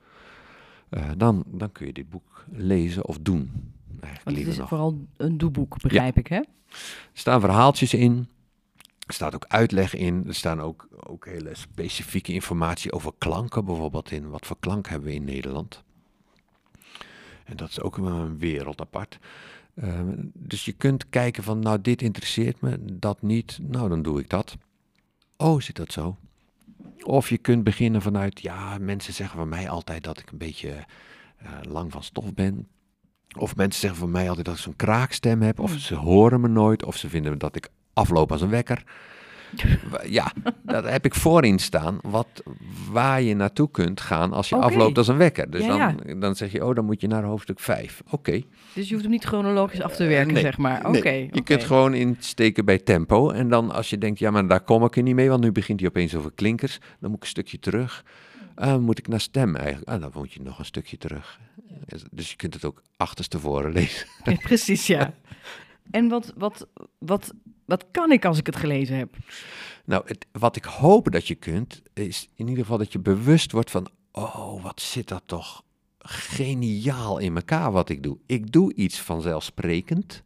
eh, 0.90 1.10
dan, 1.18 1.44
dan 1.48 1.72
kun 1.72 1.86
je 1.86 1.94
dit 1.94 2.10
boek 2.10 2.46
lezen 2.52 3.06
of 3.06 3.18
doen. 3.22 3.74
Want 4.24 4.38
het 4.38 4.48
is 4.48 4.58
nog. 4.58 4.68
vooral 4.68 5.08
een 5.18 5.38
doeboek, 5.38 5.82
begrijp 5.82 6.18
ik, 6.18 6.28
hè? 6.28 6.40
Er 6.40 6.48
staan 7.14 7.40
verhaaltjes 7.40 7.94
in. 7.94 8.28
Er 9.08 9.14
staat 9.14 9.36
ook 9.36 9.46
uitleg 9.48 9.96
in. 9.96 10.24
Er 10.28 10.36
staan 10.36 10.62
ook, 10.62 10.88
ook 11.08 11.26
hele 11.26 11.56
specifieke 11.56 12.34
informatie 12.34 12.92
over 12.92 13.12
klanken 13.18 13.66
bijvoorbeeld 13.66 14.12
in. 14.12 14.30
Wat 14.30 14.46
voor 14.46 14.60
klank 14.60 14.88
hebben 14.88 15.08
we 15.10 15.16
in 15.16 15.24
Nederland? 15.24 15.84
En 17.54 17.60
dat 17.60 17.70
is 17.70 17.82
ook 17.82 17.98
een 17.98 18.38
wereld 18.38 18.82
apart. 18.82 19.20
Eh, 19.74 20.00
dus 20.34 20.66
je 20.66 20.72
kunt 20.72 21.10
kijken 21.10 21.44
van, 21.44 21.60
nou 21.60 21.82
dit 21.82 22.02
interesseert 22.02 22.62
me, 22.62 22.78
dat 22.82 23.22
niet. 23.22 23.60
Nou, 23.62 23.90
dan 23.90 24.02
doe 24.02 24.20
ik 24.20 24.30
dat. 24.30 24.58
Oh, 25.38 25.62
zit 25.62 25.76
dat 25.76 25.92
zo? 25.92 26.18
Of 27.04 27.30
je 27.30 27.38
kunt 27.38 27.64
beginnen 27.64 28.02
vanuit, 28.02 28.42
ja, 28.42 28.78
mensen 28.78 29.14
zeggen 29.14 29.38
van 29.38 29.50
mij 29.50 29.70
altijd 29.70 30.04
dat 30.04 30.20
ik 30.20 30.32
een 30.32 30.38
beetje 30.38 30.86
eh, 31.38 31.52
lang 31.62 31.92
van 31.92 32.04
stof 32.04 32.34
ben. 32.34 32.68
Of 33.38 33.56
mensen 33.56 33.82
zeggen 33.82 34.00
van 34.00 34.12
mij 34.12 34.28
altijd 34.28 34.46
dat 34.46 34.56
ik 34.56 34.62
zo'n 34.62 34.76
kraakstem 34.76 35.42
heb. 35.42 35.60
Of 35.60 35.72
ze 35.72 35.96
horen 35.96 36.42
me 36.42 36.48
nooit. 36.48 36.84
Of 36.84 36.98
ze 36.98 37.10
vinden 37.10 37.38
dat 37.38 37.56
ik 37.56 37.70
afloop 37.94 38.32
als 38.32 38.42
een 38.42 38.50
wekker. 38.50 38.84
Ja, 40.06 40.32
daar 40.62 40.92
heb 40.92 41.06
ik 41.06 41.16
voorin 41.16 41.60
staan. 41.60 41.98
Wat, 42.02 42.28
waar 42.92 43.22
je 43.22 43.36
naartoe 43.36 43.72
kunt 43.72 44.02
gaan 44.02 44.34
als 44.34 44.50
je 44.50 44.56
afloopt 44.56 44.98
als 44.98 45.08
een 45.08 45.18
wekker. 45.18 45.50
Dus 45.50 45.66
Ja, 45.66 45.96
dan, 46.06 46.20
dan 46.20 46.36
zeg 46.36 46.52
je, 46.52 46.66
oh, 46.66 46.76
dan 46.76 46.86
moet 46.86 47.02
je 47.02 47.08
naar 47.08 47.24
hoofdstuk 47.24 47.60
5. 47.60 48.02
Oké. 48.10 48.42
Dus 48.74 48.86
je 48.86 48.92
hoeft 48.92 49.02
hem 49.04 49.12
niet 49.12 49.24
chronologisch 49.24 49.82
af 49.82 49.96
te 49.96 50.06
werken, 50.06 50.34
nee, 50.34 50.44
zeg 50.44 50.58
maar. 50.58 50.86
Oké. 50.86 51.00
Nee, 51.00 51.30
je 51.32 51.44
kunt 51.44 51.64
gewoon 51.64 51.94
insteken 51.94 52.66
bij 52.66 52.78
tempo. 52.78 53.30
En 53.30 53.50
dan 53.50 53.72
als 53.72 53.90
je 53.90 53.98
denkt, 53.98 54.20
ja, 54.20 54.32
maar 54.32 54.48
daar 54.48 54.62
kom 54.62 54.84
ik 54.84 54.96
er 54.96 55.04
niet 55.04 55.16
mee. 55.16 55.30
Want 55.30 55.44
nu 55.44 55.52
begint 55.52 55.80
hij 55.80 55.90
opeens 55.90 56.16
over 56.16 56.32
klinkers. 56.36 56.80
Dan 57.00 57.10
moet 57.10 57.18
ik 57.18 57.24
een 57.24 57.30
stukje 57.30 57.60
terug. 57.60 58.04
Ah, 58.56 58.78
moet 58.78 58.98
ik 58.98 59.08
naar 59.08 59.22
stem 59.22 59.56
eigenlijk? 59.56 59.90
Ah, 59.90 60.02
dan 60.02 60.12
moet 60.14 60.34
je 60.34 60.42
nog 60.42 60.60
een 60.60 60.66
stukje 60.66 60.98
terug. 60.98 61.40
Dus 62.12 62.30
je 62.30 62.36
kunt 62.36 62.54
het 62.54 62.66
ook 62.66 62.82
achterstevoren 62.98 63.72
lezen. 63.72 64.08
Ja, 64.24 64.36
precies, 64.36 64.88
ja. 64.88 65.14
En 65.92 66.08
wat, 66.08 66.34
wat, 66.38 66.68
wat, 66.98 67.34
wat 67.66 67.86
kan 67.92 68.12
ik 68.12 68.26
als 68.26 68.38
ik 68.38 68.46
het 68.46 68.56
gelezen 68.56 68.98
heb? 68.98 69.16
Nou, 69.86 70.04
het, 70.06 70.26
wat 70.32 70.56
ik 70.56 70.64
hoop 70.64 71.12
dat 71.12 71.28
je 71.28 71.36
kunt, 71.36 71.82
is 71.94 72.30
in 72.36 72.48
ieder 72.48 72.64
geval 72.64 72.78
dat 72.78 72.92
je 72.92 73.00
bewust 73.00 73.52
wordt 73.52 73.72
van, 73.72 73.88
oh, 74.12 74.64
wat 74.64 74.82
zit 74.82 75.08
dat 75.08 75.24
toch 75.26 75.64
geniaal 76.00 77.18
in 77.18 77.36
elkaar 77.36 77.72
wat 77.72 77.90
ik 77.90 78.04
doe. 78.04 78.18
Ik 78.26 78.52
doe 78.52 78.74
iets 78.74 79.02
vanzelfsprekend 79.02 80.24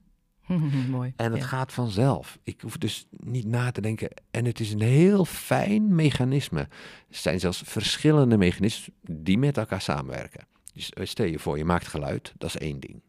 Mooi. 0.90 1.14
en 1.16 1.32
het 1.32 1.42
ja. 1.42 1.48
gaat 1.48 1.74
vanzelf. 1.74 2.38
Ik 2.44 2.62
hoef 2.62 2.78
dus 2.78 3.08
niet 3.10 3.46
na 3.46 3.72
te 3.72 3.82
denken 3.82 4.10
en 4.32 4.46
het 4.46 4.60
is 4.60 4.72
een 4.72 4.82
heel 4.82 5.26
fijn 5.26 5.96
mechanisme. 5.96 6.60
Er 6.60 6.68
zijn 7.10 7.40
zelfs 7.40 7.62
verschillende 7.66 8.38
mechanismen 8.38 8.94
die 9.02 9.38
met 9.38 9.58
elkaar 9.58 9.82
samenwerken. 9.82 10.48
Dus 10.74 10.90
eh, 10.90 11.06
stel 11.06 11.26
je 11.26 11.40
voor, 11.40 11.58
je 11.58 11.66
maakt 11.66 11.88
geluid, 11.88 12.34
dat 12.38 12.50
is 12.50 12.58
één 12.58 12.80
ding. 12.80 13.02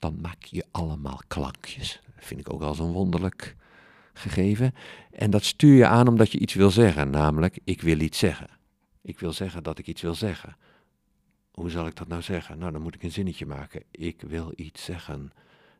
Dan 0.00 0.18
maak 0.20 0.44
je 0.44 0.64
allemaal 0.70 1.20
klankjes. 1.26 2.00
Dat 2.14 2.24
vind 2.24 2.40
ik 2.40 2.52
ook 2.52 2.62
al 2.62 2.74
zo'n 2.74 2.92
wonderlijk 2.92 3.56
gegeven. 4.12 4.74
En 5.10 5.30
dat 5.30 5.44
stuur 5.44 5.74
je 5.74 5.86
aan 5.86 6.08
omdat 6.08 6.32
je 6.32 6.38
iets 6.38 6.54
wil 6.54 6.70
zeggen, 6.70 7.10
namelijk 7.10 7.58
ik 7.64 7.82
wil 7.82 8.00
iets 8.00 8.18
zeggen. 8.18 8.48
Ik 9.02 9.20
wil 9.20 9.32
zeggen 9.32 9.62
dat 9.62 9.78
ik 9.78 9.86
iets 9.86 10.02
wil 10.02 10.14
zeggen. 10.14 10.56
Hoe 11.50 11.70
zal 11.70 11.86
ik 11.86 11.96
dat 11.96 12.08
nou 12.08 12.22
zeggen? 12.22 12.58
Nou, 12.58 12.72
dan 12.72 12.82
moet 12.82 12.94
ik 12.94 13.02
een 13.02 13.12
zinnetje 13.12 13.46
maken. 13.46 13.82
Ik 13.90 14.22
wil 14.26 14.52
iets 14.56 14.84
zeggen. 14.84 15.32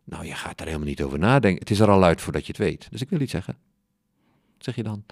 Nou, 0.05 0.27
je 0.27 0.35
gaat 0.35 0.61
er 0.61 0.67
helemaal 0.67 0.87
niet 0.89 1.03
over 1.03 1.19
nadenken. 1.19 1.61
Het 1.61 1.71
is 1.71 1.81
er 1.81 1.91
al 1.91 2.05
uit 2.05 2.21
voordat 2.21 2.47
je 2.47 2.53
het 2.53 2.61
weet. 2.61 2.91
Dus 2.91 3.01
ik 3.01 3.09
wil 3.09 3.21
iets 3.21 3.33
zeggen. 3.33 3.57
zeg 4.59 4.75
je 4.75 4.83
dan. 4.83 5.05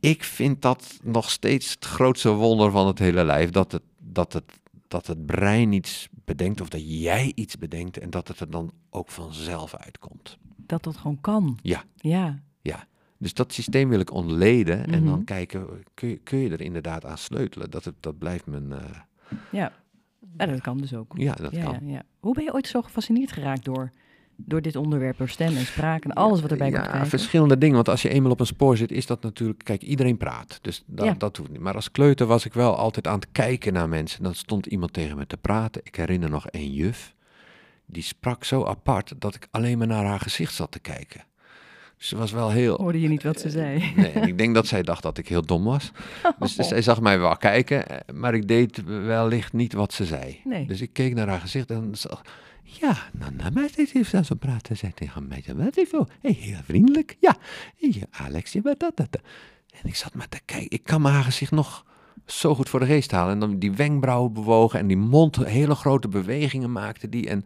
Ik 0.00 0.24
vind 0.24 0.62
dat 0.62 0.98
nog 1.02 1.30
steeds 1.30 1.70
het 1.70 1.84
grootste 1.84 2.30
wonder 2.30 2.70
van 2.70 2.86
het 2.86 2.98
hele 2.98 3.24
lijf. 3.24 3.50
Dat 3.50 3.72
het, 3.72 3.82
dat 3.98 4.32
het, 4.32 4.52
dat 4.88 5.06
het 5.06 5.26
brein 5.26 5.72
iets 5.72 6.08
bedenkt 6.24 6.60
of 6.60 6.68
dat 6.68 7.00
jij 7.00 7.32
iets 7.34 7.58
bedenkt 7.58 7.98
en 7.98 8.10
dat 8.10 8.28
het 8.28 8.40
er 8.40 8.50
dan 8.50 8.72
ook 8.90 9.10
vanzelf 9.10 9.74
uitkomt. 9.74 10.38
Dat 10.56 10.82
dat 10.82 10.96
gewoon 10.96 11.20
kan. 11.20 11.58
Ja. 11.62 11.84
Ja. 11.96 12.38
Dus 13.18 13.34
dat 13.34 13.52
systeem 13.52 13.88
wil 13.88 14.00
ik 14.00 14.10
ontleden 14.12 14.86
en 14.86 14.98
Mhm. 15.02 15.10
dan 15.10 15.24
kijken, 15.24 15.66
kun 15.94 16.08
je, 16.08 16.16
kun 16.16 16.38
je 16.38 16.50
er 16.50 16.60
inderdaad 16.60 17.04
aan 17.04 17.18
sleutelen? 17.18 17.70
Dat, 17.70 17.84
het, 17.84 17.94
dat 18.00 18.18
blijft 18.18 18.46
mijn... 18.46 18.72
eh, 18.72 18.84
Ja. 19.52 19.72
Ja, 20.36 20.46
dat 20.46 20.60
kan 20.60 20.78
dus 20.78 20.94
ook. 20.94 21.12
ja, 21.16 21.34
dat 21.34 21.52
ja, 21.54 21.62
kan. 21.64 21.86
Ja, 21.86 21.92
ja. 21.92 22.02
Hoe 22.20 22.34
ben 22.34 22.44
je 22.44 22.52
ooit 22.54 22.66
zo 22.66 22.82
gefascineerd 22.82 23.32
geraakt 23.32 23.64
door, 23.64 23.90
door 24.36 24.62
dit 24.62 24.76
onderwerp, 24.76 25.18
door 25.18 25.28
stem 25.28 25.56
en 25.56 25.66
spraak 25.66 26.04
en 26.04 26.12
alles 26.12 26.40
wat 26.40 26.50
erbij 26.50 26.70
ja, 26.70 26.78
komt 26.78 26.90
kijken? 26.90 27.08
verschillende 27.08 27.58
dingen. 27.58 27.74
Want 27.74 27.88
als 27.88 28.02
je 28.02 28.08
eenmaal 28.08 28.30
op 28.30 28.40
een 28.40 28.46
spoor 28.46 28.76
zit, 28.76 28.92
is 28.92 29.06
dat 29.06 29.22
natuurlijk... 29.22 29.64
Kijk, 29.64 29.82
iedereen 29.82 30.16
praat, 30.16 30.58
dus 30.62 30.82
dat, 30.86 31.06
Ja. 31.06 31.14
dat 31.18 31.36
hoeft 31.36 31.50
niet. 31.50 31.60
Maar 31.60 31.74
als 31.74 31.90
kleuter 31.90 32.26
was 32.26 32.44
ik 32.44 32.52
wel 32.54 32.76
altijd 32.76 33.06
aan 33.06 33.18
het 33.18 33.28
kijken 33.32 33.72
naar 33.72 33.88
mensen. 33.88 34.22
Dan 34.22 34.34
stond 34.34 34.66
iemand 34.66 34.92
tegen 34.92 35.16
me 35.16 35.26
te 35.26 35.36
praten. 35.36 35.80
Ik 35.84 35.94
herinner 35.94 36.30
nog 36.30 36.46
één 36.46 36.72
juf. 36.72 37.14
Die 37.86 38.02
sprak 38.02 38.44
zo 38.44 38.64
apart 38.64 39.14
dat 39.18 39.34
ik 39.34 39.48
alleen 39.50 39.78
maar 39.78 39.86
naar 39.86 40.04
haar 40.04 40.20
gezicht 40.20 40.54
zat 40.54 40.70
te 40.72 40.78
kijken. 40.78 41.24
Dus 41.98 42.08
ze 42.08 42.16
was 42.16 42.32
wel 42.32 42.50
heel... 42.50 42.76
Hoorde 42.76 43.00
je 43.00 43.08
niet 43.08 43.22
wat 43.22 43.40
ze 43.40 43.50
zei? 43.50 43.92
Nee, 43.96 44.10
en 44.10 44.28
ik 44.28 44.38
denk 44.38 44.54
dat 44.54 44.66
zij 44.66 44.82
dacht 44.82 45.02
dat 45.02 45.18
ik 45.18 45.28
heel 45.28 45.42
dom 45.42 45.64
was. 45.64 45.92
Dus 46.38 46.54
zij 46.54 46.82
zag 46.82 47.00
mij 47.00 47.18
wel 47.18 47.36
kijken, 47.36 47.88
eh, 47.88 48.14
maar 48.14 48.34
ik 48.34 48.48
deed 48.48 48.84
wellicht 48.84 49.52
niet 49.52 49.72
wat 49.72 49.92
ze 49.92 50.04
zei. 50.04 50.40
Nee. 50.44 50.66
Dus 50.66 50.80
ik 50.80 50.92
keek 50.92 51.14
naar 51.14 51.28
haar 51.28 51.40
gezicht 51.40 51.70
en 51.70 51.88
zag... 51.92 52.22
Ja, 52.68 52.96
nou, 53.12 53.34
nou, 53.34 53.52
maar 53.52 53.68
dit 53.76 53.90
heeft 53.90 54.10
ze 54.10 54.24
zo 54.24 54.34
praten. 54.34 54.76
Zij 54.76 54.92
tegen 54.94 55.28
mij, 55.28 55.44
wat 55.54 55.76
is? 55.76 55.90
Hey, 56.20 56.32
heel 56.32 56.60
vriendelijk. 56.64 57.16
Ja, 57.20 57.36
hey, 57.76 58.02
Alex, 58.10 58.52
je 58.52 58.60
wat 58.60 58.78
dat, 58.78 58.96
dat. 58.96 59.12
dat. 59.12 59.22
En 59.82 59.88
ik 59.88 59.96
zat 59.96 60.14
maar 60.14 60.28
te 60.28 60.40
kijken. 60.44 60.70
Ik 60.70 60.84
kan 60.84 61.02
me 61.02 61.08
haar 61.08 61.24
gezicht 61.24 61.50
nog 61.50 61.84
zo 62.26 62.54
goed 62.54 62.68
voor 62.68 62.80
de 62.80 62.86
geest 62.86 63.10
halen. 63.10 63.32
En 63.32 63.40
dan 63.40 63.58
die 63.58 63.72
wenkbrauwen 63.72 64.32
bewogen 64.32 64.78
en 64.78 64.86
die 64.86 64.96
mond, 64.96 65.36
hele 65.36 65.74
grote 65.74 66.08
bewegingen 66.08 66.72
maakte 66.72 67.08
die. 67.08 67.28
En 67.28 67.44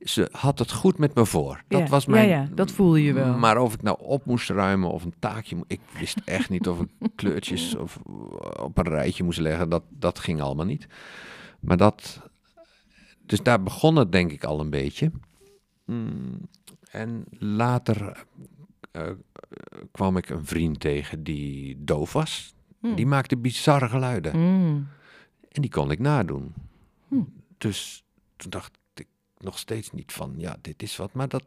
ze 0.00 0.28
had 0.32 0.58
het 0.58 0.72
goed 0.72 0.98
met 0.98 1.14
me 1.14 1.26
voor. 1.26 1.62
Dat 1.68 1.80
Ja, 1.80 1.86
was 1.86 2.04
ja, 2.04 2.10
mijn... 2.10 2.28
ja, 2.28 2.48
dat 2.54 2.70
voelde 2.70 3.02
je 3.02 3.12
wel. 3.12 3.38
Maar 3.38 3.58
of 3.58 3.74
ik 3.74 3.82
nou 3.82 3.96
op 4.00 4.24
moest 4.26 4.50
ruimen 4.50 4.90
of 4.90 5.04
een 5.04 5.14
taakje... 5.18 5.56
Ik 5.66 5.80
wist 5.98 6.20
echt 6.24 6.50
niet 6.50 6.68
of 6.68 6.80
ik 6.80 6.88
kleurtjes 7.16 7.76
of 7.76 7.98
op 8.60 8.78
een 8.78 8.88
rijtje 8.88 9.24
moest 9.24 9.40
leggen. 9.40 9.68
Dat, 9.68 9.82
dat 9.90 10.18
ging 10.18 10.40
allemaal 10.40 10.66
niet. 10.66 10.86
Maar 11.60 11.76
dat... 11.76 12.22
Dus 13.26 13.42
daar 13.42 13.62
begon 13.62 13.96
het 13.96 14.12
denk 14.12 14.32
ik 14.32 14.44
al 14.44 14.60
een 14.60 14.70
beetje. 14.70 15.10
Mm, 15.84 16.40
en 16.90 17.24
later 17.38 18.26
eh, 18.90 19.08
eh, 19.08 19.16
kwam 19.92 20.16
ik 20.16 20.28
een 20.28 20.46
vriend 20.46 20.80
tegen 20.80 21.24
die 21.24 21.84
doof 21.84 22.12
was. 22.12 22.54
Hm. 22.80 22.94
Die 22.94 23.06
maakte 23.06 23.36
bizarre 23.36 23.88
geluiden. 23.88 24.38
Mm. 24.38 24.88
En 25.48 25.62
die 25.62 25.70
kon 25.70 25.90
ik 25.90 25.98
nadoen. 25.98 26.54
Hm. 27.08 27.22
Dus 27.58 28.04
toen 28.36 28.50
dacht 28.50 28.78
ik 28.94 29.06
nog 29.38 29.58
steeds 29.58 29.90
niet 29.90 30.12
van, 30.12 30.34
ja, 30.36 30.56
dit 30.60 30.82
is 30.82 30.96
wat. 30.96 31.12
Maar 31.12 31.28
dat, 31.28 31.44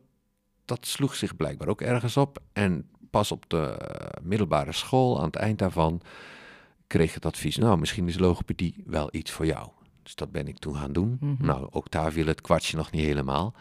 dat 0.66 0.86
sloeg 0.86 1.16
zich 1.16 1.36
blijkbaar 1.36 1.68
ook 1.68 1.82
ergens 1.82 2.18
op. 2.18 2.42
En 2.54 2.90
pas 3.10 3.32
op 3.32 3.50
de 3.50 3.62
eh, 3.62 4.24
middelbare 4.24 4.72
school, 4.72 5.20
aan 5.20 5.26
het 5.26 5.36
eind 5.36 5.60
daarvan, 5.60 6.02
kreeg 6.88 7.08
ik 7.08 7.14
het 7.14 7.26
advies, 7.26 7.58
nou, 7.58 7.80
misschien 7.80 8.08
is 8.08 8.18
logopedie 8.18 8.84
wel 8.86 9.10
iets 9.12 9.32
voor 9.32 9.46
jou. 9.46 9.70
Dus 10.08 10.16
dat 10.16 10.32
ben 10.32 10.48
ik 10.48 10.58
toen 10.58 10.76
gaan 10.76 10.94
doen. 10.94 11.18
Mhm. 11.20 11.46
Nou, 11.46 11.68
ook 11.72 11.92
daar 11.92 12.12
viel 12.12 12.26
het 12.26 12.42
kwartje 12.42 12.78
nog 12.78 12.92
niet 12.92 13.06
helemaal. 13.06 13.54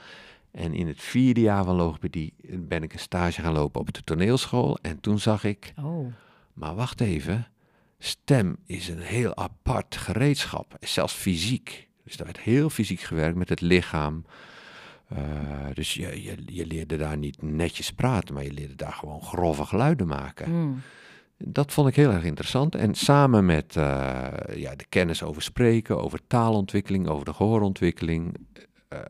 En 0.51 0.75
in 0.75 0.87
het 0.87 1.03
vierde 1.03 1.41
jaar 1.41 1.65
van 1.65 1.77
logopedie 1.77 2.35
ben 2.59 2.83
ik 2.83 2.93
een 2.93 2.99
stage 2.99 3.41
gaan 3.41 3.53
lopen 3.53 3.81
op 3.81 3.93
de 3.93 4.03
toneelschool. 4.03 4.79
En 4.83 5.01
toen 5.01 5.19
zag 5.19 5.45
ik, 5.45 5.73
Oh. 5.83 6.13
maar 6.53 6.75
wacht 6.75 7.01
even, 7.01 7.49
stem 7.99 8.57
is 8.67 8.89
een 8.89 9.01
heel 9.01 9.37
apart 9.37 9.97
gereedschap, 9.97 10.77
zelfs 10.81 11.15
fysiek. 11.15 11.89
Dus 12.05 12.17
daar 12.17 12.27
werd 12.27 12.41
heel 12.41 12.71
fysiek 12.71 13.01
gewerkt 13.01 13.37
met 13.37 13.49
het 13.49 13.61
lichaam. 13.61 14.25
Eh, 15.09 15.19
dus 15.75 15.95
je, 15.95 16.23
je, 16.23 16.37
je 16.47 16.67
leerde 16.67 16.97
daar 16.97 17.17
niet 17.17 17.43
netjes 17.43 17.93
praten, 17.93 18.35
maar 18.35 18.45
je 18.45 18.53
leerde 18.53 18.77
daar 18.77 18.93
gewoon 18.93 19.23
grove 19.23 19.65
geluiden 19.65 20.07
maken. 20.07 20.51
Mm. 20.51 20.81
Dat 21.39 21.73
vond 21.73 21.89
ik 21.89 21.97
heel 21.97 22.11
erg 22.13 22.25
interessant. 22.25 22.75
En 22.75 22.95
samen 22.95 23.47
met 23.47 23.77
eh, 23.77 23.85
ja, 24.55 24.75
de 24.77 24.85
kennis 24.89 25.23
over 25.23 25.43
spreken, 25.43 26.03
over 26.03 26.21
taalontwikkeling, 26.27 27.09
over 27.09 27.25
de 27.25 27.33
gehoorontwikkeling. 27.33 28.35
eh, 28.89 29.01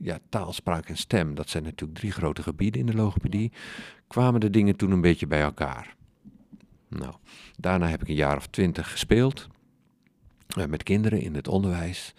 ja, 0.00 0.18
taal, 0.28 0.52
spraak 0.52 0.88
en 0.88 0.96
stem, 0.96 1.34
dat 1.34 1.48
zijn 1.48 1.62
natuurlijk 1.62 1.98
drie 1.98 2.10
grote 2.12 2.42
gebieden 2.42 2.80
in 2.80 2.86
de 2.86 2.94
logopedie. 2.94 3.52
Kwamen 4.06 4.40
de 4.40 4.50
dingen 4.50 4.76
toen 4.76 4.90
een 4.90 5.00
beetje 5.00 5.26
bij 5.26 5.40
elkaar. 5.42 5.94
Nou, 6.88 7.14
daarna 7.56 7.86
heb 7.88 8.02
ik 8.02 8.08
een 8.08 8.14
jaar 8.14 8.36
of 8.36 8.46
twintig 8.46 8.90
gespeeld. 8.90 9.46
eh, 10.56 10.66
met 10.66 10.82
kinderen 10.82 11.20
in 11.20 11.34
het 11.34 11.48
onderwijs. 11.48 12.14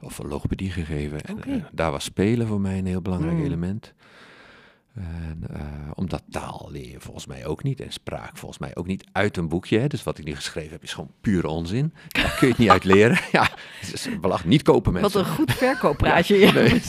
Of 0.00 0.22
logopedie 0.22 0.70
gegeven. 0.70 1.20
En 1.20 1.66
daar 1.72 1.90
was 1.90 2.04
spelen 2.04 2.46
voor 2.46 2.60
mij 2.60 2.78
een 2.78 2.86
heel 2.86 3.02
belangrijk 3.02 3.36
Mm. 3.36 3.44
element. 3.44 3.94
En, 5.00 5.42
eh, 5.54 5.60
omdat 5.94 6.22
taal 6.30 6.68
leer 6.70 6.90
je 6.90 7.00
volgens 7.00 7.26
mij 7.26 7.46
ook 7.46 7.62
niet. 7.62 7.80
En 7.80 7.92
spraak 7.92 8.36
volgens 8.36 8.60
mij 8.60 8.76
ook 8.76 8.86
niet 8.86 9.04
uit 9.12 9.36
een 9.36 9.48
boekje. 9.48 9.78
Hè. 9.78 9.86
Dus 9.86 10.02
wat 10.02 10.18
ik 10.18 10.24
nu 10.24 10.34
geschreven 10.34 10.70
heb 10.72 10.82
is 10.82 10.92
gewoon 10.92 11.10
pure 11.20 11.48
onzin. 11.48 11.92
Daar 12.08 12.36
kun 12.38 12.46
je 12.46 12.52
het 12.52 12.58
niet 12.58 12.70
uit 12.70 12.84
leren. 12.84 13.18
Ja, 13.32 13.50
is 13.92 14.08
belachelijk. 14.20 14.50
Niet 14.50 14.62
kopen 14.62 14.92
Wat 14.92 15.00
mensen. 15.00 15.20
een 15.20 15.26
goed 15.26 15.52
verkooppraatje. 15.52 16.36
ja, 16.46 16.52
Nee. 16.52 16.80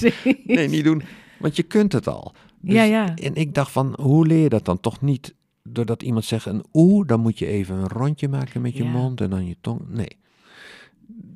Nee, 0.46 0.68
niet 0.68 0.84
doen. 0.84 1.02
Want 1.40 1.56
je 1.56 1.64
kunt 1.64 1.92
het 1.94 2.08
al. 2.08 2.34
Dus- 2.62 2.74
Ja, 2.76 2.84
ja. 2.84 3.16
En 3.16 3.36
ik 3.36 3.54
dacht 3.54 3.72
van, 3.72 3.94
hoe 4.02 4.28
leer 4.28 4.42
je 4.42 4.50
dat 4.50 4.66
dan? 4.66 4.80
Toch 4.80 5.02
niet 5.02 5.34
doordat 5.64 6.04
iemand 6.04 6.26
zegt 6.26 6.46
een 6.46 6.64
oe, 6.74 7.06
dan 7.06 7.20
moet 7.20 7.40
je 7.40 7.46
even 7.46 7.76
een 7.76 7.88
rondje 7.88 8.28
maken 8.30 8.62
met 8.62 8.78
je 8.78 8.84
Ja. 8.84 8.90
mond 8.90 9.22
en 9.22 9.30
dan 9.30 9.46
je 9.48 9.56
tong. 9.62 9.82
Nee. 9.88 10.18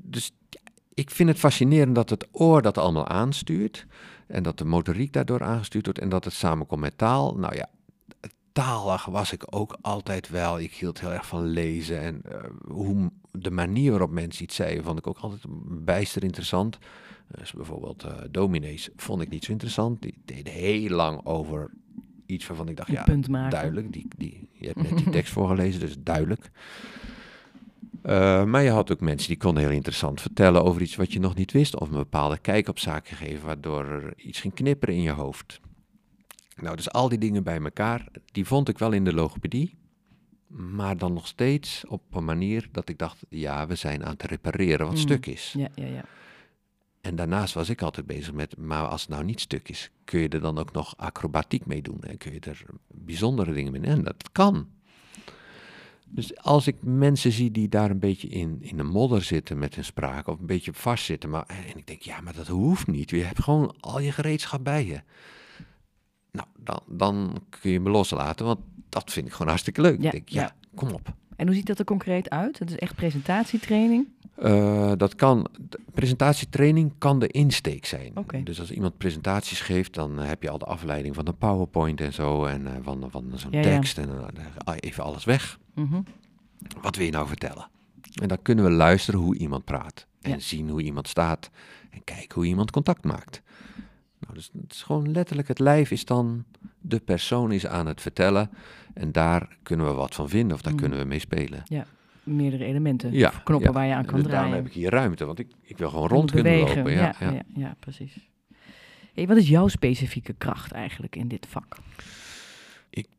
Dus 0.04 0.32
ik 0.94 1.10
vind 1.12 1.30
het 1.30 1.40
fascinerend 1.40 1.96
dat 1.96 2.10
het 2.10 2.28
oor 2.32 2.62
dat 2.62 2.78
allemaal 2.78 3.08
aanstuurt. 3.08 3.86
En 4.28 4.44
dat 4.44 4.58
de 4.58 4.66
motoriek 4.66 5.14
daardoor 5.14 5.44
aangestuurd 5.44 5.86
wordt 5.86 6.00
en 6.00 6.10
dat 6.10 6.24
het 6.24 6.34
samenkomt 6.34 6.82
met 6.82 6.98
taal. 6.98 7.36
Nou 7.36 7.56
ja, 7.56 7.70
taalig 8.52 9.06
was 9.06 9.32
ik 9.32 9.44
ook 9.50 9.78
altijd 9.82 10.30
wel. 10.30 10.60
Ik 10.60 10.74
hield 10.74 11.00
heel 11.00 11.12
erg 11.12 11.28
van 11.28 11.46
lezen. 11.46 12.00
En 12.02 12.22
eh, 12.24 12.50
hoe 12.68 13.12
de 13.32 13.52
manier 13.52 13.90
waarop 13.92 14.12
mensen 14.12 14.44
iets 14.44 14.56
zeiden, 14.56 14.84
vond 14.84 14.98
ik 15.00 15.08
ook 15.08 15.18
altijd 15.18 15.42
bijster 15.86 16.24
interessant. 16.24 16.78
Dus 17.28 17.52
bijvoorbeeld 17.54 18.04
eh 18.04 18.14
dominees 18.32 18.90
vond 18.96 19.22
ik 19.22 19.30
niet 19.30 19.46
zo 19.46 19.52
interessant. 19.52 20.02
Die 20.02 20.22
deden 20.26 20.54
heel 20.54 20.90
lang 20.90 21.26
over 21.26 21.72
iets 22.26 22.48
waarvan 22.48 22.70
ik 22.70 22.78
dacht, 22.78 22.90
Een 22.90 22.96
ja, 22.96 23.04
punt 23.04 23.28
maken. 23.28 23.50
duidelijk. 23.50 23.94
Die, 23.94 24.08
die, 24.18 24.50
je 24.54 24.68
hebt 24.68 24.82
net 24.82 24.98
die 25.04 25.10
tekst 25.10 25.34
voorgelezen, 25.34 25.80
dus 25.80 25.96
duidelijk. 26.00 26.52
Eh, 28.06 28.44
maar 28.44 28.64
je 28.64 28.70
had 28.70 28.92
ook 28.92 29.00
mensen 29.00 29.28
die 29.28 29.38
konden 29.38 29.64
heel 29.64 29.72
interessant 29.72 30.22
vertellen 30.22 30.64
over 30.64 30.82
iets 30.82 30.96
wat 30.96 31.14
je 31.14 31.20
nog 31.20 31.36
niet 31.36 31.52
wist. 31.52 31.80
Of 31.80 31.90
een 31.90 31.96
bepaalde 31.98 32.38
kijk 32.38 32.68
op 32.68 32.80
zaken 32.80 33.16
geven, 33.18 33.46
waardoor 33.46 33.86
er 33.86 34.14
iets 34.18 34.40
ging 34.40 34.54
knipperen 34.54 34.96
in 34.96 35.02
je 35.02 35.12
hoofd. 35.12 35.60
Nou, 36.56 36.76
dus 36.76 36.92
al 36.92 37.10
die 37.10 37.18
dingen 37.18 37.44
bij 37.44 37.60
elkaar, 37.62 38.08
die 38.32 38.46
vond 38.46 38.70
ik 38.70 38.78
wel 38.78 38.92
in 38.92 39.04
de 39.04 39.14
logopedie. 39.14 39.76
Maar 40.48 40.98
dan 40.98 41.14
nog 41.14 41.28
steeds 41.28 41.84
op 41.88 42.02
een 42.16 42.26
manier 42.26 42.68
dat 42.72 42.90
ik 42.90 42.98
dacht, 42.98 43.18
ja, 43.30 43.68
we 43.68 43.76
zijn 43.76 44.04
aan 44.06 44.12
het 44.12 44.24
repareren 44.24 44.86
wat 44.86 44.96
Mm. 44.96 45.02
stuk 45.02 45.26
is. 45.26 45.54
Ja, 45.58 45.68
ja, 45.76 45.86
ja. 45.86 46.04
En 47.02 47.16
daarnaast 47.16 47.54
was 47.54 47.70
ik 47.70 47.82
altijd 47.82 48.06
bezig 48.06 48.34
met, 48.34 48.58
maar 48.58 48.88
als 48.88 49.02
het 49.02 49.10
nou 49.10 49.24
niet 49.24 49.42
stuk 49.42 49.70
is, 49.70 49.92
kun 50.04 50.20
je 50.20 50.30
er 50.30 50.42
dan 50.42 50.58
ook 50.58 50.72
nog 50.72 50.98
acrobatiek 50.98 51.66
mee 51.66 51.82
doen? 51.82 52.02
En 52.02 52.18
kun 52.18 52.34
je 52.34 52.40
er 52.40 52.66
bijzondere 52.88 53.54
dingen 53.54 53.72
mee 53.72 53.82
doen? 53.82 53.92
En 53.92 54.04
dat 54.04 54.32
kan. 54.32 54.68
Dus 56.16 56.38
als 56.38 56.68
ik 56.68 56.76
mensen 56.82 57.32
zie 57.32 57.52
die 57.52 57.70
daar 57.70 57.90
een 57.90 58.00
beetje 58.00 58.28
in, 58.28 58.58
in 58.60 58.78
de 58.78 58.84
modder 58.84 59.24
zitten 59.24 59.58
met 59.58 59.76
hun 59.76 59.84
spraak, 59.84 60.28
of 60.28 60.40
een 60.40 60.46
beetje 60.46 60.74
vastzitten, 60.74 61.30
maar, 61.30 61.46
en 61.48 61.78
ik 61.78 61.88
denk, 61.88 62.02
ja, 62.02 62.22
maar 62.22 62.34
dat 62.36 62.48
hoeft 62.48 62.88
niet. 62.88 63.10
Je 63.10 63.24
hebt 63.24 63.44
gewoon 63.44 63.76
al 63.80 64.00
je 64.00 64.12
gereedschap 64.12 64.64
bij 64.64 64.86
je. 64.86 65.02
Nou, 66.32 66.48
dan, 66.58 66.80
dan 66.88 67.42
kun 67.50 67.72
je 67.72 67.80
me 67.80 67.90
loslaten, 67.90 68.46
want 68.46 68.60
dat 68.90 69.12
vind 69.12 69.26
ik 69.28 69.32
gewoon 69.32 69.48
hartstikke 69.48 69.82
leuk. 69.82 70.02
Ja, 70.02 70.06
ik 70.06 70.12
denk, 70.12 70.30
ja, 70.30 70.42
ja. 70.42 70.56
kom 70.76 70.90
op. 70.90 71.14
En 71.36 71.46
hoe 71.46 71.56
ziet 71.56 71.66
dat 71.66 71.80
er 71.80 71.86
concreet 71.86 72.30
uit? 72.30 72.60
Het 72.60 72.70
is 72.70 72.78
echt 72.78 72.96
presentatietraining? 72.96 74.08
Eh, 74.36 74.92
dat 74.98 75.16
kan, 75.16 75.48
presentatietraining 75.94 76.94
kan 76.98 77.20
de 77.20 77.28
insteek 77.28 77.86
zijn. 77.86 78.14
Dus 78.44 78.60
als 78.60 78.72
iemand 78.72 78.98
presentaties 78.98 79.62
geeft, 79.62 79.94
dan 79.94 80.20
eh, 80.20 80.28
heb 80.28 80.44
je 80.44 80.50
al 80.50 80.58
de 80.58 80.66
afleiding 80.66 81.16
van 81.16 81.26
de 81.26 81.34
PowerPoint 81.34 82.02
en 82.02 82.14
zo. 82.14 82.46
En 82.46 82.68
eh, 82.68 82.74
van, 82.82 83.06
van 83.10 83.32
zo'n 83.36 83.52
Ja, 83.52 83.58
ja. 83.58 83.64
tekst. 83.64 83.98
En 83.98 84.10
even 84.80 85.04
alles 85.04 85.24
weg. 85.24 85.60
Mhm. 85.74 86.02
Wat 86.82 86.96
wil 86.96 87.06
je 87.06 87.12
nou 87.12 87.28
vertellen? 87.28 87.68
En 88.22 88.28
dan 88.28 88.42
kunnen 88.42 88.66
we 88.66 88.72
luisteren 88.72 89.20
hoe 89.20 89.38
iemand 89.38 89.64
praat. 89.66 90.08
En 90.22 90.32
Ja. 90.32 90.40
zien 90.40 90.70
hoe 90.70 90.82
iemand 90.82 91.08
staat. 91.08 91.50
En 91.90 92.04
kijken 92.04 92.36
hoe 92.36 92.46
iemand 92.46 92.72
contact 92.72 93.04
maakt. 93.04 93.42
Nou, 94.20 94.34
dus 94.34 94.50
het 94.62 94.72
is 94.74 94.84
gewoon 94.84 95.12
letterlijk, 95.12 95.48
het 95.48 95.60
lijf 95.60 95.92
is 95.92 96.06
dan, 96.06 96.44
de 96.80 97.00
persoon 97.00 97.52
is 97.52 97.68
aan 97.68 97.86
het 97.88 98.02
vertellen. 98.02 98.50
En 98.94 99.12
daar 99.12 99.58
kunnen 99.64 99.86
we 99.86 99.92
wat 99.94 100.16
van 100.16 100.30
vinden 100.30 100.56
of 100.56 100.62
daar 100.62 100.74
Mm. 100.74 100.80
kunnen 100.80 101.00
we 101.00 101.06
mee 101.06 101.20
spelen. 101.20 101.64
Meerdere 102.26 102.64
elementen. 102.66 103.12
Ja, 103.14 103.28
Of 103.28 103.44
knoppen 103.44 103.68
ja. 103.68 103.74
waar 103.76 103.86
je 103.86 103.94
aan 103.94 104.06
kan 104.06 104.16
Dus 104.16 104.24
daarom 104.24 104.40
draaien. 104.50 104.64
heb 104.64 104.74
ik 104.74 104.80
hier 104.82 104.90
ruimte, 104.92 105.26
want 105.26 105.40
ik, 105.40 105.48
ik 105.62 105.78
wil 105.78 105.90
gewoon 105.90 106.10
Om 106.10 106.16
rond 106.16 106.32
kunnen 106.32 106.52
bewegen. 106.54 106.78
lopen. 106.78 106.94
Ja, 106.94 107.16
ja. 107.20 107.32
ja, 107.32 107.42
ja, 107.56 107.76
precies. 107.80 108.30
Hey, 109.14 109.28
wat 109.28 109.38
is 109.38 109.48
jouw 109.50 109.68
specifieke 109.68 110.34
kracht 110.34 110.72
eigenlijk 110.72 111.16
in 111.16 111.28
dit 111.28 111.48
vak? 111.48 111.78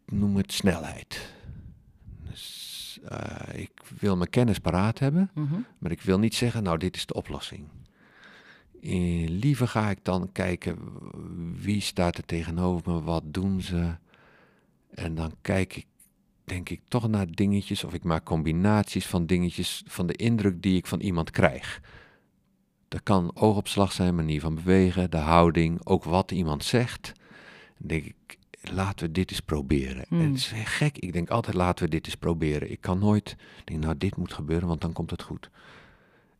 noem 0.06 0.36
het 0.36 0.52
snelheid. 0.52 1.34
Dus, 2.30 2.98
eh, 3.08 3.60
ik 3.60 3.70
wil 3.98 4.16
mijn 4.16 4.30
kennis 4.30 4.58
paraat 4.58 4.98
hebben, 4.98 5.30
Mhm. 5.34 5.54
maar 5.78 5.90
ik 5.90 6.00
wil 6.02 6.18
niet 6.18 6.34
zeggen, 6.34 6.62
nou, 6.62 6.78
dit 6.78 6.96
is 6.96 7.06
de 7.06 7.14
oplossing. 7.14 7.68
Eh, 8.82 9.28
liever 9.28 9.68
ga 9.68 9.90
ik 9.90 9.98
dan 10.02 10.32
kijken 10.32 10.78
wie 11.62 11.80
staat 11.80 12.16
er 12.18 12.24
tegenover 12.24 12.92
me, 12.92 13.02
wat 13.02 13.22
doen 13.26 13.60
ze. 13.60 13.94
En 14.90 15.14
dan 15.14 15.32
kijk 15.40 15.76
ik, 15.76 15.86
denk 16.46 16.68
ik 16.68 16.80
toch 16.88 17.08
naar 17.08 17.26
dingetjes 17.30 17.84
of 17.84 17.94
ik 17.94 18.04
maak 18.04 18.24
combinaties 18.24 19.06
van 19.06 19.26
dingetjes 19.26 19.82
van 19.86 20.06
de 20.06 20.14
indruk 20.14 20.62
die 20.62 20.76
ik 20.76 20.86
van 20.86 21.00
iemand 21.00 21.30
krijg. 21.30 21.80
Dat 22.88 23.02
kan 23.02 23.30
oogopslag 23.34 23.92
zijn, 23.92 24.14
manier 24.14 24.40
van 24.40 24.54
bewegen, 24.54 25.10
de 25.10 25.16
houding, 25.16 25.80
ook 25.84 26.04
wat 26.04 26.30
iemand 26.30 26.64
zegt. 26.64 27.12
Dan 27.78 27.88
denk 27.88 28.04
ik, 28.04 28.38
laten 28.60 29.06
we 29.06 29.12
dit 29.12 29.30
eens 29.30 29.40
proberen. 29.40 30.04
Hmm. 30.08 30.20
En 30.20 30.26
het 30.26 30.36
is 30.36 30.52
gek, 30.64 30.98
ik 30.98 31.12
denk 31.12 31.30
altijd 31.30 31.56
laten 31.56 31.84
we 31.84 31.90
dit 31.90 32.06
eens 32.06 32.14
proberen. 32.14 32.70
Ik 32.70 32.80
kan 32.80 32.98
nooit 32.98 33.36
denken, 33.64 33.86
nou 33.86 33.98
dit 33.98 34.16
moet 34.16 34.32
gebeuren, 34.32 34.68
want 34.68 34.80
dan 34.80 34.92
komt 34.92 35.10
het 35.10 35.22
goed. 35.22 35.50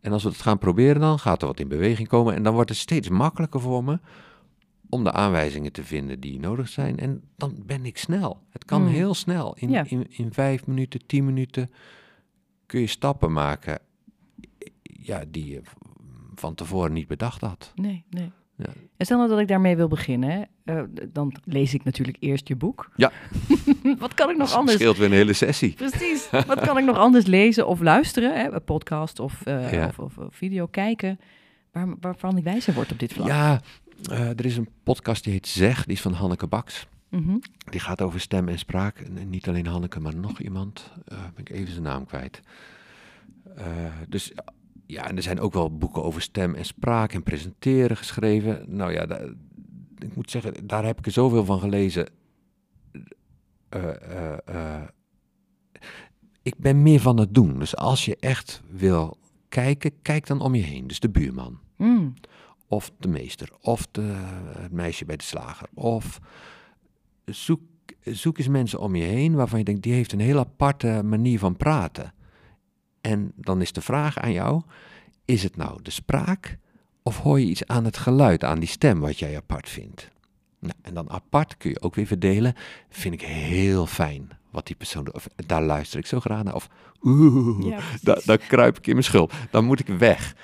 En 0.00 0.12
als 0.12 0.22
we 0.22 0.28
het 0.28 0.40
gaan 0.40 0.58
proberen 0.58 1.00
dan, 1.00 1.18
gaat 1.18 1.40
er 1.40 1.46
wat 1.46 1.60
in 1.60 1.68
beweging 1.68 2.08
komen. 2.08 2.34
En 2.34 2.42
dan 2.42 2.54
wordt 2.54 2.70
het 2.70 2.78
steeds 2.78 3.08
makkelijker 3.08 3.60
voor 3.60 3.84
me 3.84 3.98
om 4.88 5.04
de 5.04 5.12
aanwijzingen 5.12 5.72
te 5.72 5.84
vinden 5.84 6.20
die 6.20 6.40
nodig 6.40 6.68
zijn. 6.68 6.98
En 6.98 7.22
dan 7.36 7.62
ben 7.66 7.84
ik 7.86 7.98
snel. 7.98 8.40
Het 8.50 8.64
kan 8.64 8.82
Hmm. 8.82 8.90
heel 8.92 9.14
snel. 9.14 9.56
In, 9.58 9.70
Ja. 9.70 9.84
in, 9.88 10.06
in 10.10 10.32
vijf 10.32 10.66
minuten, 10.66 11.06
tien 11.06 11.24
minuten 11.24 11.70
kun 12.66 12.80
je 12.80 12.86
stappen 12.86 13.32
maken 13.32 13.78
ja, 14.82 15.24
die 15.28 15.46
je 15.48 15.60
van 16.34 16.54
tevoren 16.54 16.92
niet 16.92 17.06
bedacht 17.08 17.40
had. 17.40 17.72
Nee, 17.74 18.04
nee. 18.10 18.30
Ja. 18.56 18.66
En 18.96 19.04
stel 19.04 19.16
nou 19.18 19.30
dat 19.30 19.38
ik 19.38 19.48
daarmee 19.48 19.76
wil 19.76 19.88
beginnen, 19.88 20.48
eh, 20.64 20.82
dan 21.12 21.34
lees 21.44 21.74
ik 21.74 21.84
natuurlijk 21.84 22.16
eerst 22.20 22.48
je 22.48 22.56
boek. 22.56 22.90
Ja. 22.96 23.12
Wat 23.98 24.14
kan 24.14 24.30
ik 24.30 24.36
nog 24.36 24.48
Dat 24.48 24.56
anders? 24.58 24.76
scheelt 24.76 24.96
weer 24.96 25.06
een 25.06 25.12
hele 25.12 25.32
sessie. 25.32 25.72
Precies. 25.74 26.30
Wat 26.46 26.60
kan 26.60 26.78
ik 26.78 26.84
nog 26.84 26.96
anders 26.96 27.26
lezen 27.26 27.66
of 27.66 27.80
luisteren? 27.80 28.38
Hè? 28.38 28.52
Een 28.52 28.64
podcast 28.64 29.18
of, 29.20 29.46
eh, 29.46 29.72
Ja. 29.72 29.86
of, 29.86 29.98
of, 29.98 30.18
of 30.18 30.34
video 30.36 30.66
kijken. 30.66 31.20
Waar, 31.72 31.94
waarvan 32.00 32.36
ik 32.36 32.44
wijzer 32.44 32.74
word 32.74 32.92
op 32.92 32.98
dit 32.98 33.12
vlak. 33.12 33.26
Ja, 33.26 33.60
eh, 34.02 34.28
er 34.28 34.44
is 34.44 34.56
een 34.56 34.68
podcast 34.82 35.24
die 35.24 35.32
heet 35.32 35.46
Zeg, 35.46 35.84
die 35.84 35.94
is 35.94 36.00
van 36.00 36.12
Hanneke 36.12 36.46
Baks. 36.46 36.86
Mhm. 37.08 37.36
Die 37.70 37.80
gaat 37.80 38.02
over 38.02 38.20
stem 38.20 38.48
en 38.48 38.58
spraak. 38.58 38.98
En 38.98 39.30
niet 39.30 39.48
alleen 39.48 39.66
Hanneke, 39.66 40.00
maar 40.00 40.16
nog 40.16 40.40
iemand. 40.40 40.92
Eh 41.04 41.18
ben 41.18 41.44
ik 41.44 41.50
even 41.50 41.72
zijn 41.72 41.82
naam 41.82 42.06
kwijt. 42.06 42.40
Eh, 43.56 43.66
dus 44.08 44.32
ja, 44.86 45.08
en 45.08 45.16
er 45.16 45.22
zijn 45.22 45.40
ook 45.40 45.52
wel 45.52 45.76
boeken 45.76 46.02
over 46.02 46.22
stem 46.22 46.54
en 46.54 46.64
spraak 46.64 47.12
en 47.12 47.22
presenteren 47.22 47.96
geschreven. 47.96 48.64
Nou 48.66 48.92
ja, 48.92 49.20
ik 49.98 50.16
moet 50.16 50.30
zeggen, 50.30 50.66
daar 50.66 50.84
heb 50.84 50.98
ik 50.98 51.06
er 51.06 51.12
zoveel 51.12 51.44
van 51.44 51.60
gelezen. 51.60 52.08
Ik 56.42 56.56
ben 56.56 56.82
meer 56.82 57.00
van 57.00 57.18
het 57.18 57.34
doen. 57.34 57.58
Dus 57.58 57.76
als 57.76 58.04
je 58.04 58.16
echt 58.20 58.62
wil 58.70 59.18
kijken, 59.48 59.92
kijk 60.02 60.26
dan 60.26 60.40
om 60.40 60.54
je 60.54 60.62
heen. 60.62 60.86
Dus 60.86 61.00
de 61.00 61.10
buurman 61.10 61.58
Mm. 61.76 62.14
Of 62.68 62.90
de 62.98 63.08
meester, 63.08 63.48
of 63.60 63.86
de, 63.90 64.14
het 64.58 64.72
meisje 64.72 65.04
bij 65.04 65.16
de 65.16 65.24
slager. 65.24 65.68
Of 65.74 66.18
zoek, 67.24 67.60
zoek 68.04 68.38
eens 68.38 68.48
mensen 68.48 68.80
om 68.80 68.94
je 68.94 69.04
heen 69.04 69.34
waarvan 69.34 69.58
je 69.58 69.64
denkt, 69.64 69.82
die 69.82 69.92
heeft 69.92 70.12
een 70.12 70.20
heel 70.20 70.38
aparte 70.38 71.00
manier 71.04 71.38
van 71.38 71.56
praten. 71.56 72.14
En 73.00 73.32
dan 73.36 73.60
is 73.60 73.72
de 73.72 73.80
vraag 73.80 74.18
aan 74.18 74.32
jou, 74.32 74.62
is 75.24 75.42
het 75.42 75.56
nou 75.56 75.82
de 75.82 75.90
spraak 75.90 76.58
of 77.02 77.18
hoor 77.20 77.40
je 77.40 77.46
iets 77.46 77.66
aan 77.66 77.84
het 77.84 77.96
geluid, 77.96 78.44
aan 78.44 78.58
die 78.58 78.68
stem 78.68 79.00
wat 79.00 79.18
jij 79.18 79.36
apart 79.36 79.68
vindt? 79.68 80.08
Nou, 80.58 80.74
en 80.82 80.94
dan 80.94 81.10
apart 81.10 81.56
kun 81.56 81.70
je 81.70 81.80
ook 81.80 81.94
weer 81.94 82.06
verdelen, 82.06 82.54
vind 82.88 83.14
ik 83.14 83.22
heel 83.22 83.86
fijn 83.86 84.28
wat 84.50 84.66
die 84.66 84.76
persoon 84.76 85.04
doet. 85.04 85.14
Of 85.14 85.26
daar 85.46 85.62
luister 85.62 85.98
ik 85.98 86.06
zo 86.06 86.20
graag 86.20 86.42
naar. 86.42 86.54
Of 86.54 86.68
oeh, 87.02 87.66
Ja, 87.68 87.76
precies. 87.76 88.00
da- 88.00 88.20
dan 88.24 88.38
kruip 88.38 88.78
ik 88.78 88.86
in 88.86 88.92
mijn 88.92 89.04
schulp. 89.04 89.32
Dan 89.50 89.64
moet 89.64 89.80
ik 89.80 89.86
weg. 89.86 90.34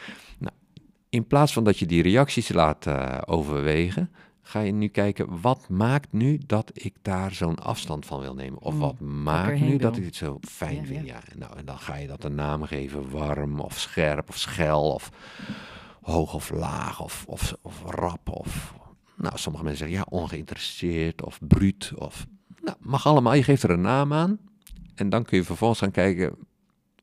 In 1.13 1.27
plaats 1.27 1.53
van 1.53 1.65
dat 1.65 1.79
je 1.79 1.87
die 1.87 2.03
reacties 2.03 2.49
laat 2.49 2.87
eh, 2.87 3.19
overwegen, 3.25 4.11
ga 4.43 4.61
je 4.61 4.73
nu 4.73 4.89
kijken, 4.89 5.41
wat 5.41 5.69
maakt 5.69 6.13
nu 6.13 6.41
dat 6.47 6.71
ik 6.73 6.95
daar 7.03 7.33
zo'n 7.33 7.59
afstand 7.59 8.07
van 8.07 8.21
wil 8.21 8.35
nemen? 8.35 8.61
Of 8.63 8.75
Mm, 8.75 8.81
wat 8.81 9.01
maakt 9.01 9.61
nu 9.61 9.77
dat 9.77 9.97
ik 9.97 10.05
het 10.05 10.17
zo 10.17 10.39
fijn 10.41 10.75
Ja, 10.75 10.85
vind? 10.85 11.07
Ja. 11.07 11.21
nou, 11.37 11.57
en 11.57 11.65
dan 11.65 11.79
ga 11.79 11.97
je 11.97 12.07
dat 12.07 12.25
een 12.25 12.35
naam 12.35 12.63
geven, 12.63 13.11
warm 13.11 13.61
of 13.61 13.79
scherp 13.79 14.29
of 14.29 14.39
schel 14.39 14.93
of 14.93 15.11
hoog 16.03 16.35
of 16.35 16.51
laag 16.51 17.01
of, 17.01 17.25
of, 17.27 17.55
of 17.63 17.83
rap 17.87 18.29
of... 18.29 18.75
Nou, 19.17 19.39
sommige 19.39 19.65
mensen 19.65 19.89
zeggen 19.89 20.05
ja, 20.11 20.19
ongeïnteresseerd 20.19 21.23
of 21.25 21.39
bruut 21.47 21.93
of... 21.97 22.27
Nou, 22.63 22.77
mag 22.81 23.07
allemaal. 23.07 23.35
Je 23.35 23.43
geeft 23.43 23.63
er 23.63 23.71
een 23.71 23.81
naam 23.81 24.13
aan. 24.13 24.39
En 24.95 25.09
dan 25.09 25.25
kun 25.25 25.39
je 25.39 25.45
vervolgens 25.45 25.81
gaan 25.81 25.91
kijken, 25.91 26.35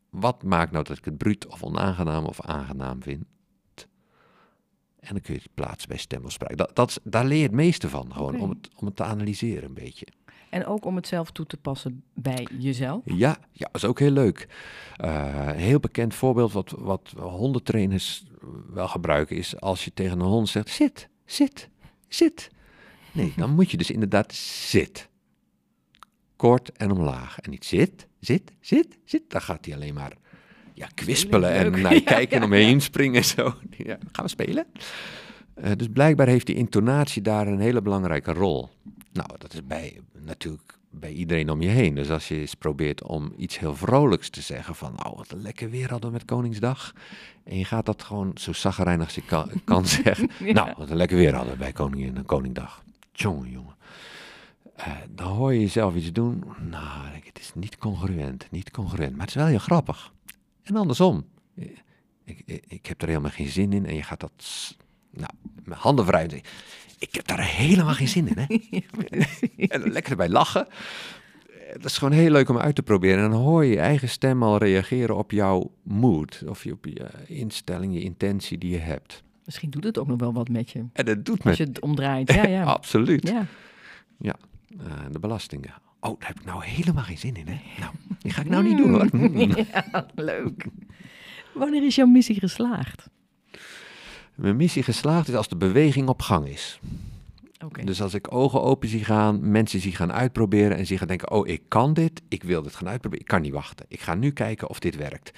wat 0.10 0.43
maakt 0.43 0.72
nou 0.72 0.84
dat 0.84 0.97
ik 0.97 1.05
het 1.05 1.18
bruut 1.18 1.47
of 1.47 1.64
onaangenaam 1.64 2.26
of 2.26 2.41
aangenaam 2.41 3.03
vind? 3.03 3.24
En 5.00 5.14
dan 5.14 5.22
kun 5.22 5.34
je 5.34 5.39
het 5.39 5.54
plaatsen 5.54 5.89
bij 5.89 5.97
stem 5.97 6.26
of 6.26 6.32
spraak. 6.32 6.58
Dat, 6.58 6.76
dat, 6.76 7.00
daar 7.04 7.26
leer 7.26 7.38
je 7.38 7.43
het 7.43 7.52
meeste 7.52 7.89
van, 7.89 8.14
gewoon 8.14 8.39
om, 8.39 8.50
het, 8.50 8.70
om 8.76 8.86
het 8.86 8.95
te 8.95 9.04
analyseren 9.04 9.64
een 9.64 9.74
beetje. 9.74 10.08
En 10.50 10.66
ook 10.66 10.86
om 10.86 10.95
het 10.95 11.08
zelf 11.08 11.32
toe 11.32 11.45
te 11.45 11.58
passen 11.58 12.04
bij 12.14 12.47
jezelf. 12.60 13.02
Ja, 13.06 13.38
ja, 13.52 13.68
dat 13.72 13.76
is 13.84 13.86
ook 13.86 14.00
heel 14.00 14.12
leuk. 14.12 14.47
Eh, 14.95 15.47
een 15.47 15.56
heel 15.56 15.80
bekend 15.80 16.16
voorbeeld 16.16 16.52
wat, 16.52 16.74
wat 16.78 17.14
hondentrainers 17.18 18.24
wel 18.70 18.88
gebruiken 18.88 19.36
is 19.36 19.60
als 19.60 19.86
je 19.86 19.93
tegen 19.93 20.20
een 20.20 20.26
hond 20.26 20.50
zegt, 20.50 20.70
zit, 20.70 21.10
zit, 21.26 21.70
zit. 22.08 22.50
Nee, 23.12 23.34
dan 23.36 23.54
moet 23.56 23.72
je 23.72 23.78
dus 23.78 23.91
inderdaad 23.91 24.34
zit. 24.34 25.10
Kort 26.36 26.72
en 26.72 26.91
omlaag. 26.91 27.39
En 27.39 27.50
niet 27.50 27.66
zit, 27.66 28.08
zit, 28.20 28.52
zit, 28.60 28.97
zit. 29.06 29.24
Dan 29.28 29.41
gaat 29.41 29.66
hij 29.66 29.76
alleen 29.76 29.93
maar 29.93 30.14
ja, 30.80 30.88
kwispelen 30.95 31.51
en 31.51 31.71
naar 31.82 31.93
je 31.93 32.03
kijken 32.03 32.38
en 32.38 32.43
omheen 32.43 32.82
springen 32.82 33.17
en 33.17 33.25
zo. 33.25 33.53
Ja, 33.77 33.97
gaan 34.11 34.25
we 34.25 34.30
spelen? 34.30 34.65
Eh, 35.53 35.71
dus 35.77 35.88
blijkbaar 35.93 36.27
heeft 36.27 36.45
die 36.45 36.55
intonatie 36.55 37.21
daar 37.21 37.47
een 37.47 37.59
hele 37.59 37.82
belangrijke 37.82 38.34
rol. 38.34 38.69
Nou, 39.11 39.30
dat 39.38 39.53
is 39.53 39.65
bij, 39.65 39.99
natuurlijk 40.25 40.77
bij 40.89 41.11
iedereen 41.11 41.49
om 41.49 41.61
je 41.61 41.69
heen. 41.69 41.95
Dus 41.95 42.09
als 42.09 42.27
je 42.27 42.36
eens 42.39 42.55
probeert 42.55 43.03
om 43.03 43.34
iets 43.38 43.59
heel 43.59 43.75
vrolijks 43.75 44.30
te 44.30 44.41
zeggen 44.41 44.75
van... 44.75 45.05
oh, 45.05 45.17
wat 45.17 45.32
een 45.32 45.41
lekker 45.41 45.69
weer 45.69 45.89
hadden 45.89 46.09
we 46.09 46.15
met 46.15 46.25
Koningsdag. 46.25 46.93
En 47.43 47.57
je 47.57 47.65
gaat 47.65 47.86
dat 47.86 48.03
gewoon 48.03 48.32
zo 48.36 48.53
zaggerijnig 48.53 49.05
als 49.05 49.15
je 49.15 49.25
kan, 49.25 49.51
kan 49.65 49.86
zeggen. 49.86 50.30
Ja. 50.39 50.53
Nou, 50.53 50.73
wat 50.77 50.89
een 50.89 50.97
lekker 50.97 51.17
weer 51.17 51.36
hadden 51.36 51.53
we 51.53 51.59
bij 51.59 51.71
Koningin 51.71 52.17
en 52.17 52.25
Koningdag. 52.25 52.84
Jongen, 53.11 53.49
jongen. 53.49 53.75
Eh, 54.75 54.88
dan 55.09 55.27
hoor 55.27 55.53
je 55.53 55.59
jezelf 55.59 55.95
iets 55.95 56.11
doen. 56.11 56.43
Nou, 56.69 57.07
het 57.23 57.39
is 57.39 57.51
niet 57.55 57.77
congruent, 57.77 58.47
niet 58.51 58.71
congruent. 58.71 59.11
Maar 59.11 59.25
het 59.25 59.30
is 59.30 59.41
wel 59.41 59.45
heel 59.45 59.57
grappig. 59.57 60.11
En 60.70 60.76
andersom. 60.76 61.26
Eh, 61.55 61.65
Ik, 62.26 62.41
ik, 62.45 62.63
ik 62.67 62.86
heb 62.86 63.01
er 63.01 63.07
helemaal 63.07 63.32
geen 63.32 63.47
zin 63.47 63.74
in. 63.74 63.86
En 63.86 63.95
je 63.95 64.03
gaat 64.03 64.20
dat... 64.20 64.76
Nou, 65.11 65.30
met 65.63 65.78
handen 65.78 66.05
vrij. 66.05 66.43
Ik 66.99 67.13
heb 67.15 67.28
daar 67.28 67.43
helemaal 67.45 67.93
geen 67.93 68.07
zin 68.07 68.28
in, 68.28 68.38
hè? 68.38 68.45
En 69.76 69.91
lekker 69.91 70.11
erbij 70.11 70.30
lachen. 70.30 70.67
Eh, 70.67 71.72
Dat 71.74 71.86
is 71.86 71.97
gewoon 71.97 72.13
heel 72.13 72.32
leuk 72.32 72.49
om 72.49 72.57
uit 72.57 72.76
te 72.76 72.84
proberen. 72.84 73.24
En 73.24 73.32
dan 73.32 73.41
hoor 73.41 73.65
je 73.65 73.72
je 73.72 73.80
eigen 73.80 74.09
stem 74.09 74.43
al 74.43 74.57
reageren 74.57 75.17
op 75.17 75.32
jouw 75.32 75.72
mood. 75.84 76.43
Of 76.47 76.63
je, 76.63 76.72
op 76.72 76.86
je 76.86 77.07
instelling, 77.28 77.93
je 77.93 78.01
intentie 78.01 78.57
die 78.57 78.72
je 78.72 78.78
hebt. 78.78 79.24
Misschien 79.45 79.70
doet 79.70 79.84
het 79.84 79.97
ook 79.97 80.07
nog 80.07 80.20
wel 80.20 80.34
wat 80.34 80.49
met 80.49 80.70
je. 80.72 80.86
En 80.93 81.05
dat 81.05 81.26
doet 81.26 81.43
Als 81.43 81.57
me 81.57 81.63
je 81.63 81.70
het 81.70 81.80
omdraait. 81.82 82.34
Ja, 82.34 82.47
ja. 82.57 82.63
absoluut. 82.63 83.28
ja. 83.28 84.36
Eh, 84.80 84.86
de 85.11 85.20
belastingen. 85.20 85.74
Oh, 86.00 86.20
daar 86.20 86.28
heb 86.28 86.39
ik 86.39 86.45
nou 86.45 86.66
helemaal 86.66 87.04
geen 87.04 87.18
zin 87.18 87.36
in, 87.36 87.47
hè? 87.47 87.60
Nou, 87.80 87.93
die 88.20 88.32
ga 88.32 88.41
ik 88.41 88.50
nou 88.50 88.64
niet 88.64 88.78
doen, 88.78 88.91
hoor. 88.91 89.10
Ja, 89.72 90.06
leuk. 90.16 90.66
Wanneer 91.54 91.86
is 91.86 91.95
jouw 91.95 92.06
missie 92.06 92.39
geslaagd? 92.39 93.10
Mijn 94.36 94.56
missie 94.56 94.84
geslaagd 94.84 95.28
is 95.28 95.36
als 95.36 95.47
de 95.47 95.58
beweging 95.58 96.08
op 96.08 96.22
gang 96.22 96.47
is. 96.47 96.80
Dus 97.84 98.02
als 98.02 98.14
ik 98.14 98.34
ogen 98.34 98.62
open 98.62 98.89
zie 98.89 99.04
gaan, 99.04 99.52
mensen 99.52 99.80
zie 99.80 99.95
gaan 99.95 100.12
uitproberen 100.12 100.78
en 100.78 100.86
zie 100.86 100.97
gaan 100.97 101.08
denken, 101.08 101.32
oh, 101.32 101.47
ik 101.47 101.62
kan 101.68 101.93
dit, 101.93 102.22
ik 102.28 102.43
wil 102.43 102.62
dit 102.62 102.76
gaan 102.76 102.88
uitproberen, 102.88 103.26
ik 103.26 103.32
kan 103.32 103.41
niet 103.41 103.52
wachten. 103.52 103.86
Ik 103.89 104.02
ga 104.02 104.16
nu 104.16 104.32
kijken 104.32 104.70
of 104.70 104.80
dit 104.80 104.95
werkt. 104.95 105.32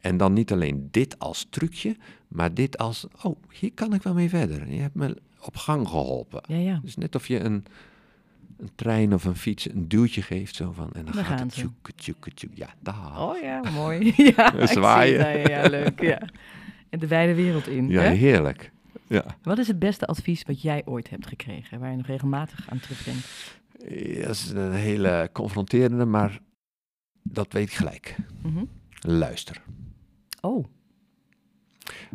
En 0.00 0.16
dan 0.16 0.32
niet 0.32 0.52
alleen 0.52 0.88
dit 0.90 1.18
als 1.18 1.46
trucje, 1.50 1.96
maar 2.28 2.54
dit 2.54 2.78
als, 2.78 3.06
oh, 3.22 3.36
hier 3.50 3.72
kan 3.72 3.94
ik 3.94 4.02
wel 4.02 4.14
mee 4.14 4.28
verder. 4.28 4.72
Je 4.72 4.80
hebt 4.80 4.94
me 4.94 5.16
op 5.40 5.56
gang 5.56 5.88
geholpen. 5.88 6.42
Ja, 6.46 6.56
ja. 6.56 6.80
Dus 6.82 6.96
net 6.96 7.14
of 7.14 7.28
je 7.28 7.40
een, 7.40 7.64
een 8.62 8.70
trein 8.74 9.14
of 9.14 9.24
een 9.24 9.36
fiets 9.36 9.70
een 9.70 9.88
duwtje 9.88 10.22
geeft, 10.22 10.54
zo 10.54 10.72
van, 10.72 10.92
en 10.92 11.04
dan 11.04 11.24
gaat 11.24 11.40
het 11.40 11.52
tjoeke, 11.52 11.92
tjoeke. 11.94 12.30
Ja, 12.54 12.68
daar. 12.80 13.20
Oh 13.20 13.40
ja, 13.42 13.60
mooi. 13.80 14.12
Ja, 14.36 14.52
ik 14.52 14.58
zie 14.58 14.68
Zwaaien. 14.68 15.50
Ja, 15.50 15.68
leuk. 15.68 16.00
Ja. 16.00 16.22
En 16.90 16.98
de 16.98 17.06
wijde 17.06 17.34
wereld 17.34 17.66
in. 17.66 17.88
Ja, 17.88 18.00
hè? 18.02 18.08
heerlijk. 18.10 18.70
Ja. 19.06 19.24
Wat 19.42 19.58
is 19.58 19.68
het 19.68 19.78
beste 19.78 20.06
advies 20.06 20.42
wat 20.42 20.62
jij 20.62 20.82
ooit 20.84 21.10
hebt 21.10 21.26
gekregen, 21.26 21.80
waar 21.80 21.90
je 21.90 21.96
nog 21.96 22.06
regelmatig 22.06 22.70
aan 22.70 22.80
terugdenkt? 22.80 23.26
Ja, 23.88 24.22
Dat 24.26 24.30
is 24.34 24.50
een 24.50 24.72
hele 24.72 25.30
confronterende, 25.32 26.04
maar 26.04 26.40
dat 27.22 27.52
weet 27.52 27.66
ik 27.68 27.74
gelijk. 27.74 28.16
Mhm. 28.42 28.64
Luister. 29.00 29.62
Oh, 30.40 30.64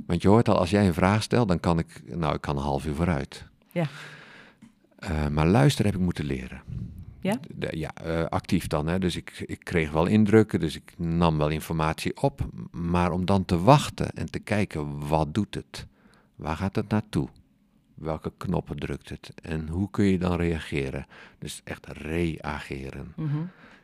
Want 0.06 0.22
je 0.22 0.28
hoort 0.28 0.50
al, 0.50 0.58
als 0.58 0.70
jij 0.70 0.88
een 0.88 0.94
vraag 0.94 1.24
stelt, 1.24 1.48
dan 1.48 1.60
kan 1.60 1.80
ik, 1.80 2.02
nou, 2.16 2.36
ik 2.36 2.42
kan 2.42 2.58
een 2.58 2.64
half 2.64 2.86
uur 2.86 2.96
vooruit. 2.96 3.46
Ja. 3.72 3.86
Eh, 4.98 5.28
maar 5.28 5.48
luisteren 5.48 5.92
heb 5.92 6.00
ik 6.00 6.06
moeten 6.06 6.26
leren. 6.26 6.62
Ja? 7.22 7.40
De- 7.56 7.78
ja, 7.78 7.92
eh, 7.94 8.24
actief 8.26 8.68
dan. 8.68 8.88
Hè? 8.88 9.00
Dus 9.00 9.16
ik, 9.16 9.44
ik 9.46 9.60
kreeg 9.64 9.92
wel 9.92 10.06
indrukken, 10.06 10.60
dus 10.60 10.76
ik 10.76 10.94
nam 10.98 11.38
wel 11.38 11.50
informatie 11.50 12.22
op. 12.22 12.42
Maar 12.72 13.12
om 13.12 13.26
dan 13.26 13.46
te 13.46 13.60
wachten 13.60 14.10
en 14.14 14.32
te 14.32 14.40
kijken, 14.40 15.08
wat 15.08 15.34
doet 15.34 15.56
het? 15.56 15.86
Waar 16.36 16.56
gaat 16.56 16.76
het 16.76 16.90
naartoe? 16.90 17.28
Welke 17.94 18.32
knoppen 18.38 18.78
drukt 18.80 19.10
het? 19.10 19.32
En 19.42 19.68
hoe 19.68 19.90
kun 19.90 20.06
je 20.06 20.18
dan 20.20 20.36
reageren? 20.36 21.06
Dus 21.40 21.62
echt 21.64 21.88
reageren 21.88 23.14
Mhm. 23.16 23.38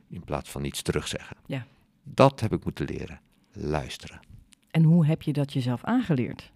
in 0.09 0.23
plaats 0.23 0.49
van 0.51 0.63
iets 0.63 0.81
terugzeggen. 0.81 1.37
Ja. 1.45 1.65
Dat 2.03 2.39
heb 2.39 2.53
ik 2.53 2.63
moeten 2.63 2.85
leren. 2.85 3.19
Luisteren. 3.53 4.19
En 4.71 4.83
hoe 4.83 5.05
heb 5.05 5.21
je 5.21 5.33
dat 5.33 5.53
jezelf 5.53 5.83
aangeleerd? 5.83 6.51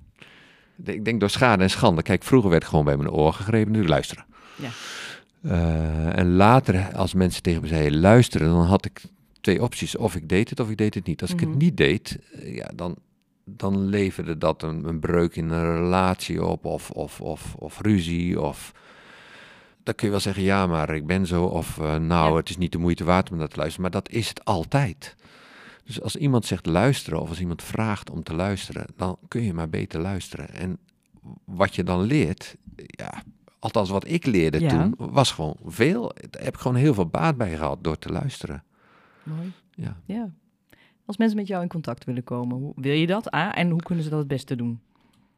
Ik 0.83 1.05
denk 1.05 1.19
door 1.19 1.29
schade 1.29 1.63
en 1.63 1.69
schande. 1.69 2.01
Kijk, 2.01 2.23
vroeger 2.23 2.49
werd 2.49 2.65
gewoon 2.65 2.85
bij 2.85 2.97
mijn 2.97 3.09
oor 3.09 3.33
gegrepen, 3.33 3.71
nu 3.71 3.87
luisteren. 3.87 4.25
Ja. 4.57 4.69
Eh, 5.41 6.17
en 6.17 6.35
later, 6.35 6.95
als 6.95 7.13
mensen 7.13 7.41
tegen 7.41 7.61
me 7.61 7.67
zeiden 7.67 7.99
luisteren, 7.99 8.47
dan 8.47 8.65
had 8.65 8.85
ik 8.85 9.01
twee 9.41 9.61
opties. 9.63 9.97
Of 9.97 10.15
ik 10.15 10.29
deed 10.29 10.49
het 10.49 10.59
of 10.59 10.69
ik 10.69 10.77
deed 10.77 10.93
het 10.93 11.05
niet. 11.05 11.21
Als 11.21 11.31
ik 11.31 11.41
Mhm. 11.41 11.49
het 11.49 11.57
niet 11.59 11.77
deed, 11.77 12.19
eh, 12.33 12.55
ja, 12.55 12.71
dan, 12.75 12.95
dan 13.45 13.85
leverde 13.85 14.37
dat 14.37 14.63
een, 14.63 14.83
een 14.87 14.99
breuk 14.99 15.35
in 15.35 15.49
een 15.49 15.75
relatie 15.75 16.45
op 16.45 16.65
of, 16.65 16.89
of, 16.91 17.21
of, 17.21 17.55
of 17.55 17.81
ruzie. 17.81 18.41
Of 18.41 18.71
dan 19.83 19.95
kun 19.95 20.05
je 20.05 20.11
wel 20.11 20.21
zeggen, 20.21 20.43
ja, 20.43 20.67
maar 20.67 20.95
ik 20.95 21.05
ben 21.07 21.25
zo. 21.25 21.43
Of 21.43 21.77
eh, 21.77 21.95
nou, 21.95 22.31
Ja. 22.31 22.35
het 22.37 22.49
is 22.49 22.57
niet 22.57 22.71
de 22.71 22.77
moeite 22.77 23.03
waard 23.03 23.31
om 23.31 23.37
dat 23.37 23.49
te 23.51 23.57
luisteren. 23.57 23.81
Maar 23.91 24.01
dat 24.01 24.09
is 24.11 24.29
het 24.29 24.45
altijd. 24.45 25.15
Dus 25.83 26.01
als 26.01 26.15
iemand 26.15 26.45
zegt 26.45 26.65
luisteren 26.65 27.21
of 27.21 27.29
als 27.29 27.39
iemand 27.39 27.63
vraagt 27.63 28.09
om 28.09 28.23
te 28.23 28.33
luisteren, 28.33 28.85
dan 28.95 29.17
kun 29.27 29.41
je 29.43 29.53
maar 29.53 29.69
beter 29.69 29.99
luisteren. 30.01 30.53
En 30.53 30.77
wat 31.45 31.75
je 31.75 31.83
dan 31.83 32.01
leert, 32.01 32.55
ja, 32.75 33.23
althans 33.59 33.89
wat 33.89 34.07
ik 34.07 34.25
leerde 34.25 34.59
Ja. 34.59 34.69
toen, 34.69 34.93
was 34.97 35.31
gewoon 35.31 35.55
veel. 35.65 36.11
Daar 36.29 36.43
heb 36.43 36.53
ik 36.53 36.59
gewoon 36.59 36.77
heel 36.77 36.93
veel 36.93 37.05
baat 37.07 37.37
bij 37.37 37.55
gehad 37.57 37.83
door 37.83 37.97
te 37.99 38.09
luisteren. 38.11 38.63
Mooi. 39.23 39.51
Ja. 39.75 39.97
Ja. 40.05 40.29
Als 41.05 41.17
mensen 41.17 41.37
met 41.37 41.47
jou 41.47 41.61
in 41.63 41.69
contact 41.69 42.03
willen 42.03 42.23
komen, 42.23 42.57
hoe, 42.57 42.73
wil 42.75 42.93
je 42.93 43.07
dat? 43.07 43.31
Ah, 43.31 43.57
en 43.57 43.69
hoe 43.69 43.81
kunnen 43.81 44.03
ze 44.03 44.09
dat 44.09 44.19
het 44.19 44.27
beste 44.27 44.55
doen? 44.55 44.79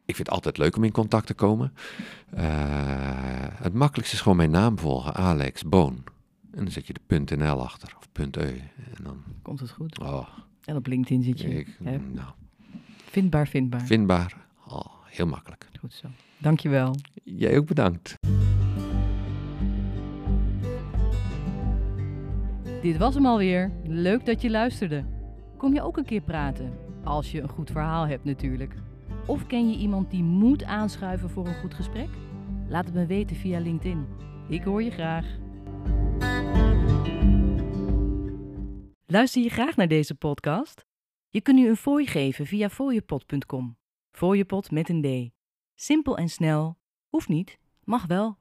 Ik 0.05 0.15
vind 0.15 0.27
het 0.27 0.35
altijd 0.35 0.57
leuk 0.57 0.75
om 0.75 0.83
in 0.83 0.91
contact 0.91 1.25
te 1.27 1.33
komen. 1.33 1.73
Eh, 2.29 2.43
het 3.53 3.73
makkelijkste 3.73 4.15
is 4.15 4.21
gewoon 4.21 4.37
mijn 4.37 4.51
naam 4.51 4.79
volgen, 4.79 5.13
Alex 5.13 5.63
Boon. 5.63 6.03
En 6.51 6.63
dan 6.63 6.71
zet 6.71 6.87
je 6.87 6.93
de 6.93 6.99
punt 7.07 7.35
.nl 7.37 7.63
achter, 7.63 7.95
of 7.97 8.07
.eu. 8.37 8.57
En 8.97 9.03
dan, 9.03 9.23
Komt 9.41 9.59
het 9.59 9.69
goed? 9.71 9.99
oh, 9.99 10.27
En 10.63 10.75
op 10.75 10.87
LinkedIn 10.87 11.23
zit 11.23 11.39
je. 11.39 11.47
ik, 11.59 11.67
nou, 11.79 12.27
Vindbaar, 13.09 13.47
vindbaar. 13.47 13.81
vindbaar, 13.85 14.47
heel 15.09 15.27
makkelijk. 15.27 15.67
Goed 15.79 15.93
zo. 15.93 16.07
Dankjewel. 16.37 16.95
Jij 17.23 17.57
ook 17.57 17.65
bedankt. 17.65 18.15
Dit 22.81 22.97
was 22.97 23.13
hem 23.13 23.25
alweer. 23.25 23.71
Leuk 23.83 24.25
dat 24.25 24.41
je 24.41 24.49
luisterde. 24.49 25.05
Kom 25.57 25.73
je 25.73 25.81
ook 25.81 25.97
een 25.97 26.05
keer 26.05 26.21
praten? 26.21 26.73
Als 27.03 27.31
je 27.31 27.41
een 27.41 27.49
goed 27.49 27.71
verhaal 27.71 28.07
hebt 28.07 28.23
natuurlijk. 28.23 28.73
Of 29.25 29.47
ken 29.47 29.69
je 29.69 29.77
iemand 29.77 30.11
die 30.11 30.23
moet 30.23 30.63
aanschuiven 30.63 31.29
voor 31.29 31.47
een 31.47 31.59
goed 31.59 31.73
gesprek? 31.73 32.09
Laat 32.67 32.85
het 32.85 32.93
me 32.93 33.05
weten 33.05 33.35
via 33.35 33.59
LinkedIn. 33.59 34.05
Ik 34.49 34.63
hoor 34.63 34.83
je 34.83 34.91
graag. 34.91 35.25
Luister 39.05 39.41
je 39.41 39.49
graag 39.49 39.75
naar 39.75 39.87
deze 39.87 40.15
podcast? 40.15 40.85
Je 41.29 41.41
kunt 41.41 41.57
nu 41.57 41.67
een 41.67 41.75
fooi 41.75 42.07
geven 42.07 42.45
via 42.45 42.69
fooiepot.com. 42.69 43.77
Fooiepot 44.11 44.71
met 44.71 44.89
een 44.89 45.01
D. 45.01 45.33
Simpel 45.75 46.17
en 46.17 46.29
snel. 46.29 46.77
Hoeft 47.07 47.27
niet, 47.27 47.59
mag 47.83 48.05
wel. 48.05 48.37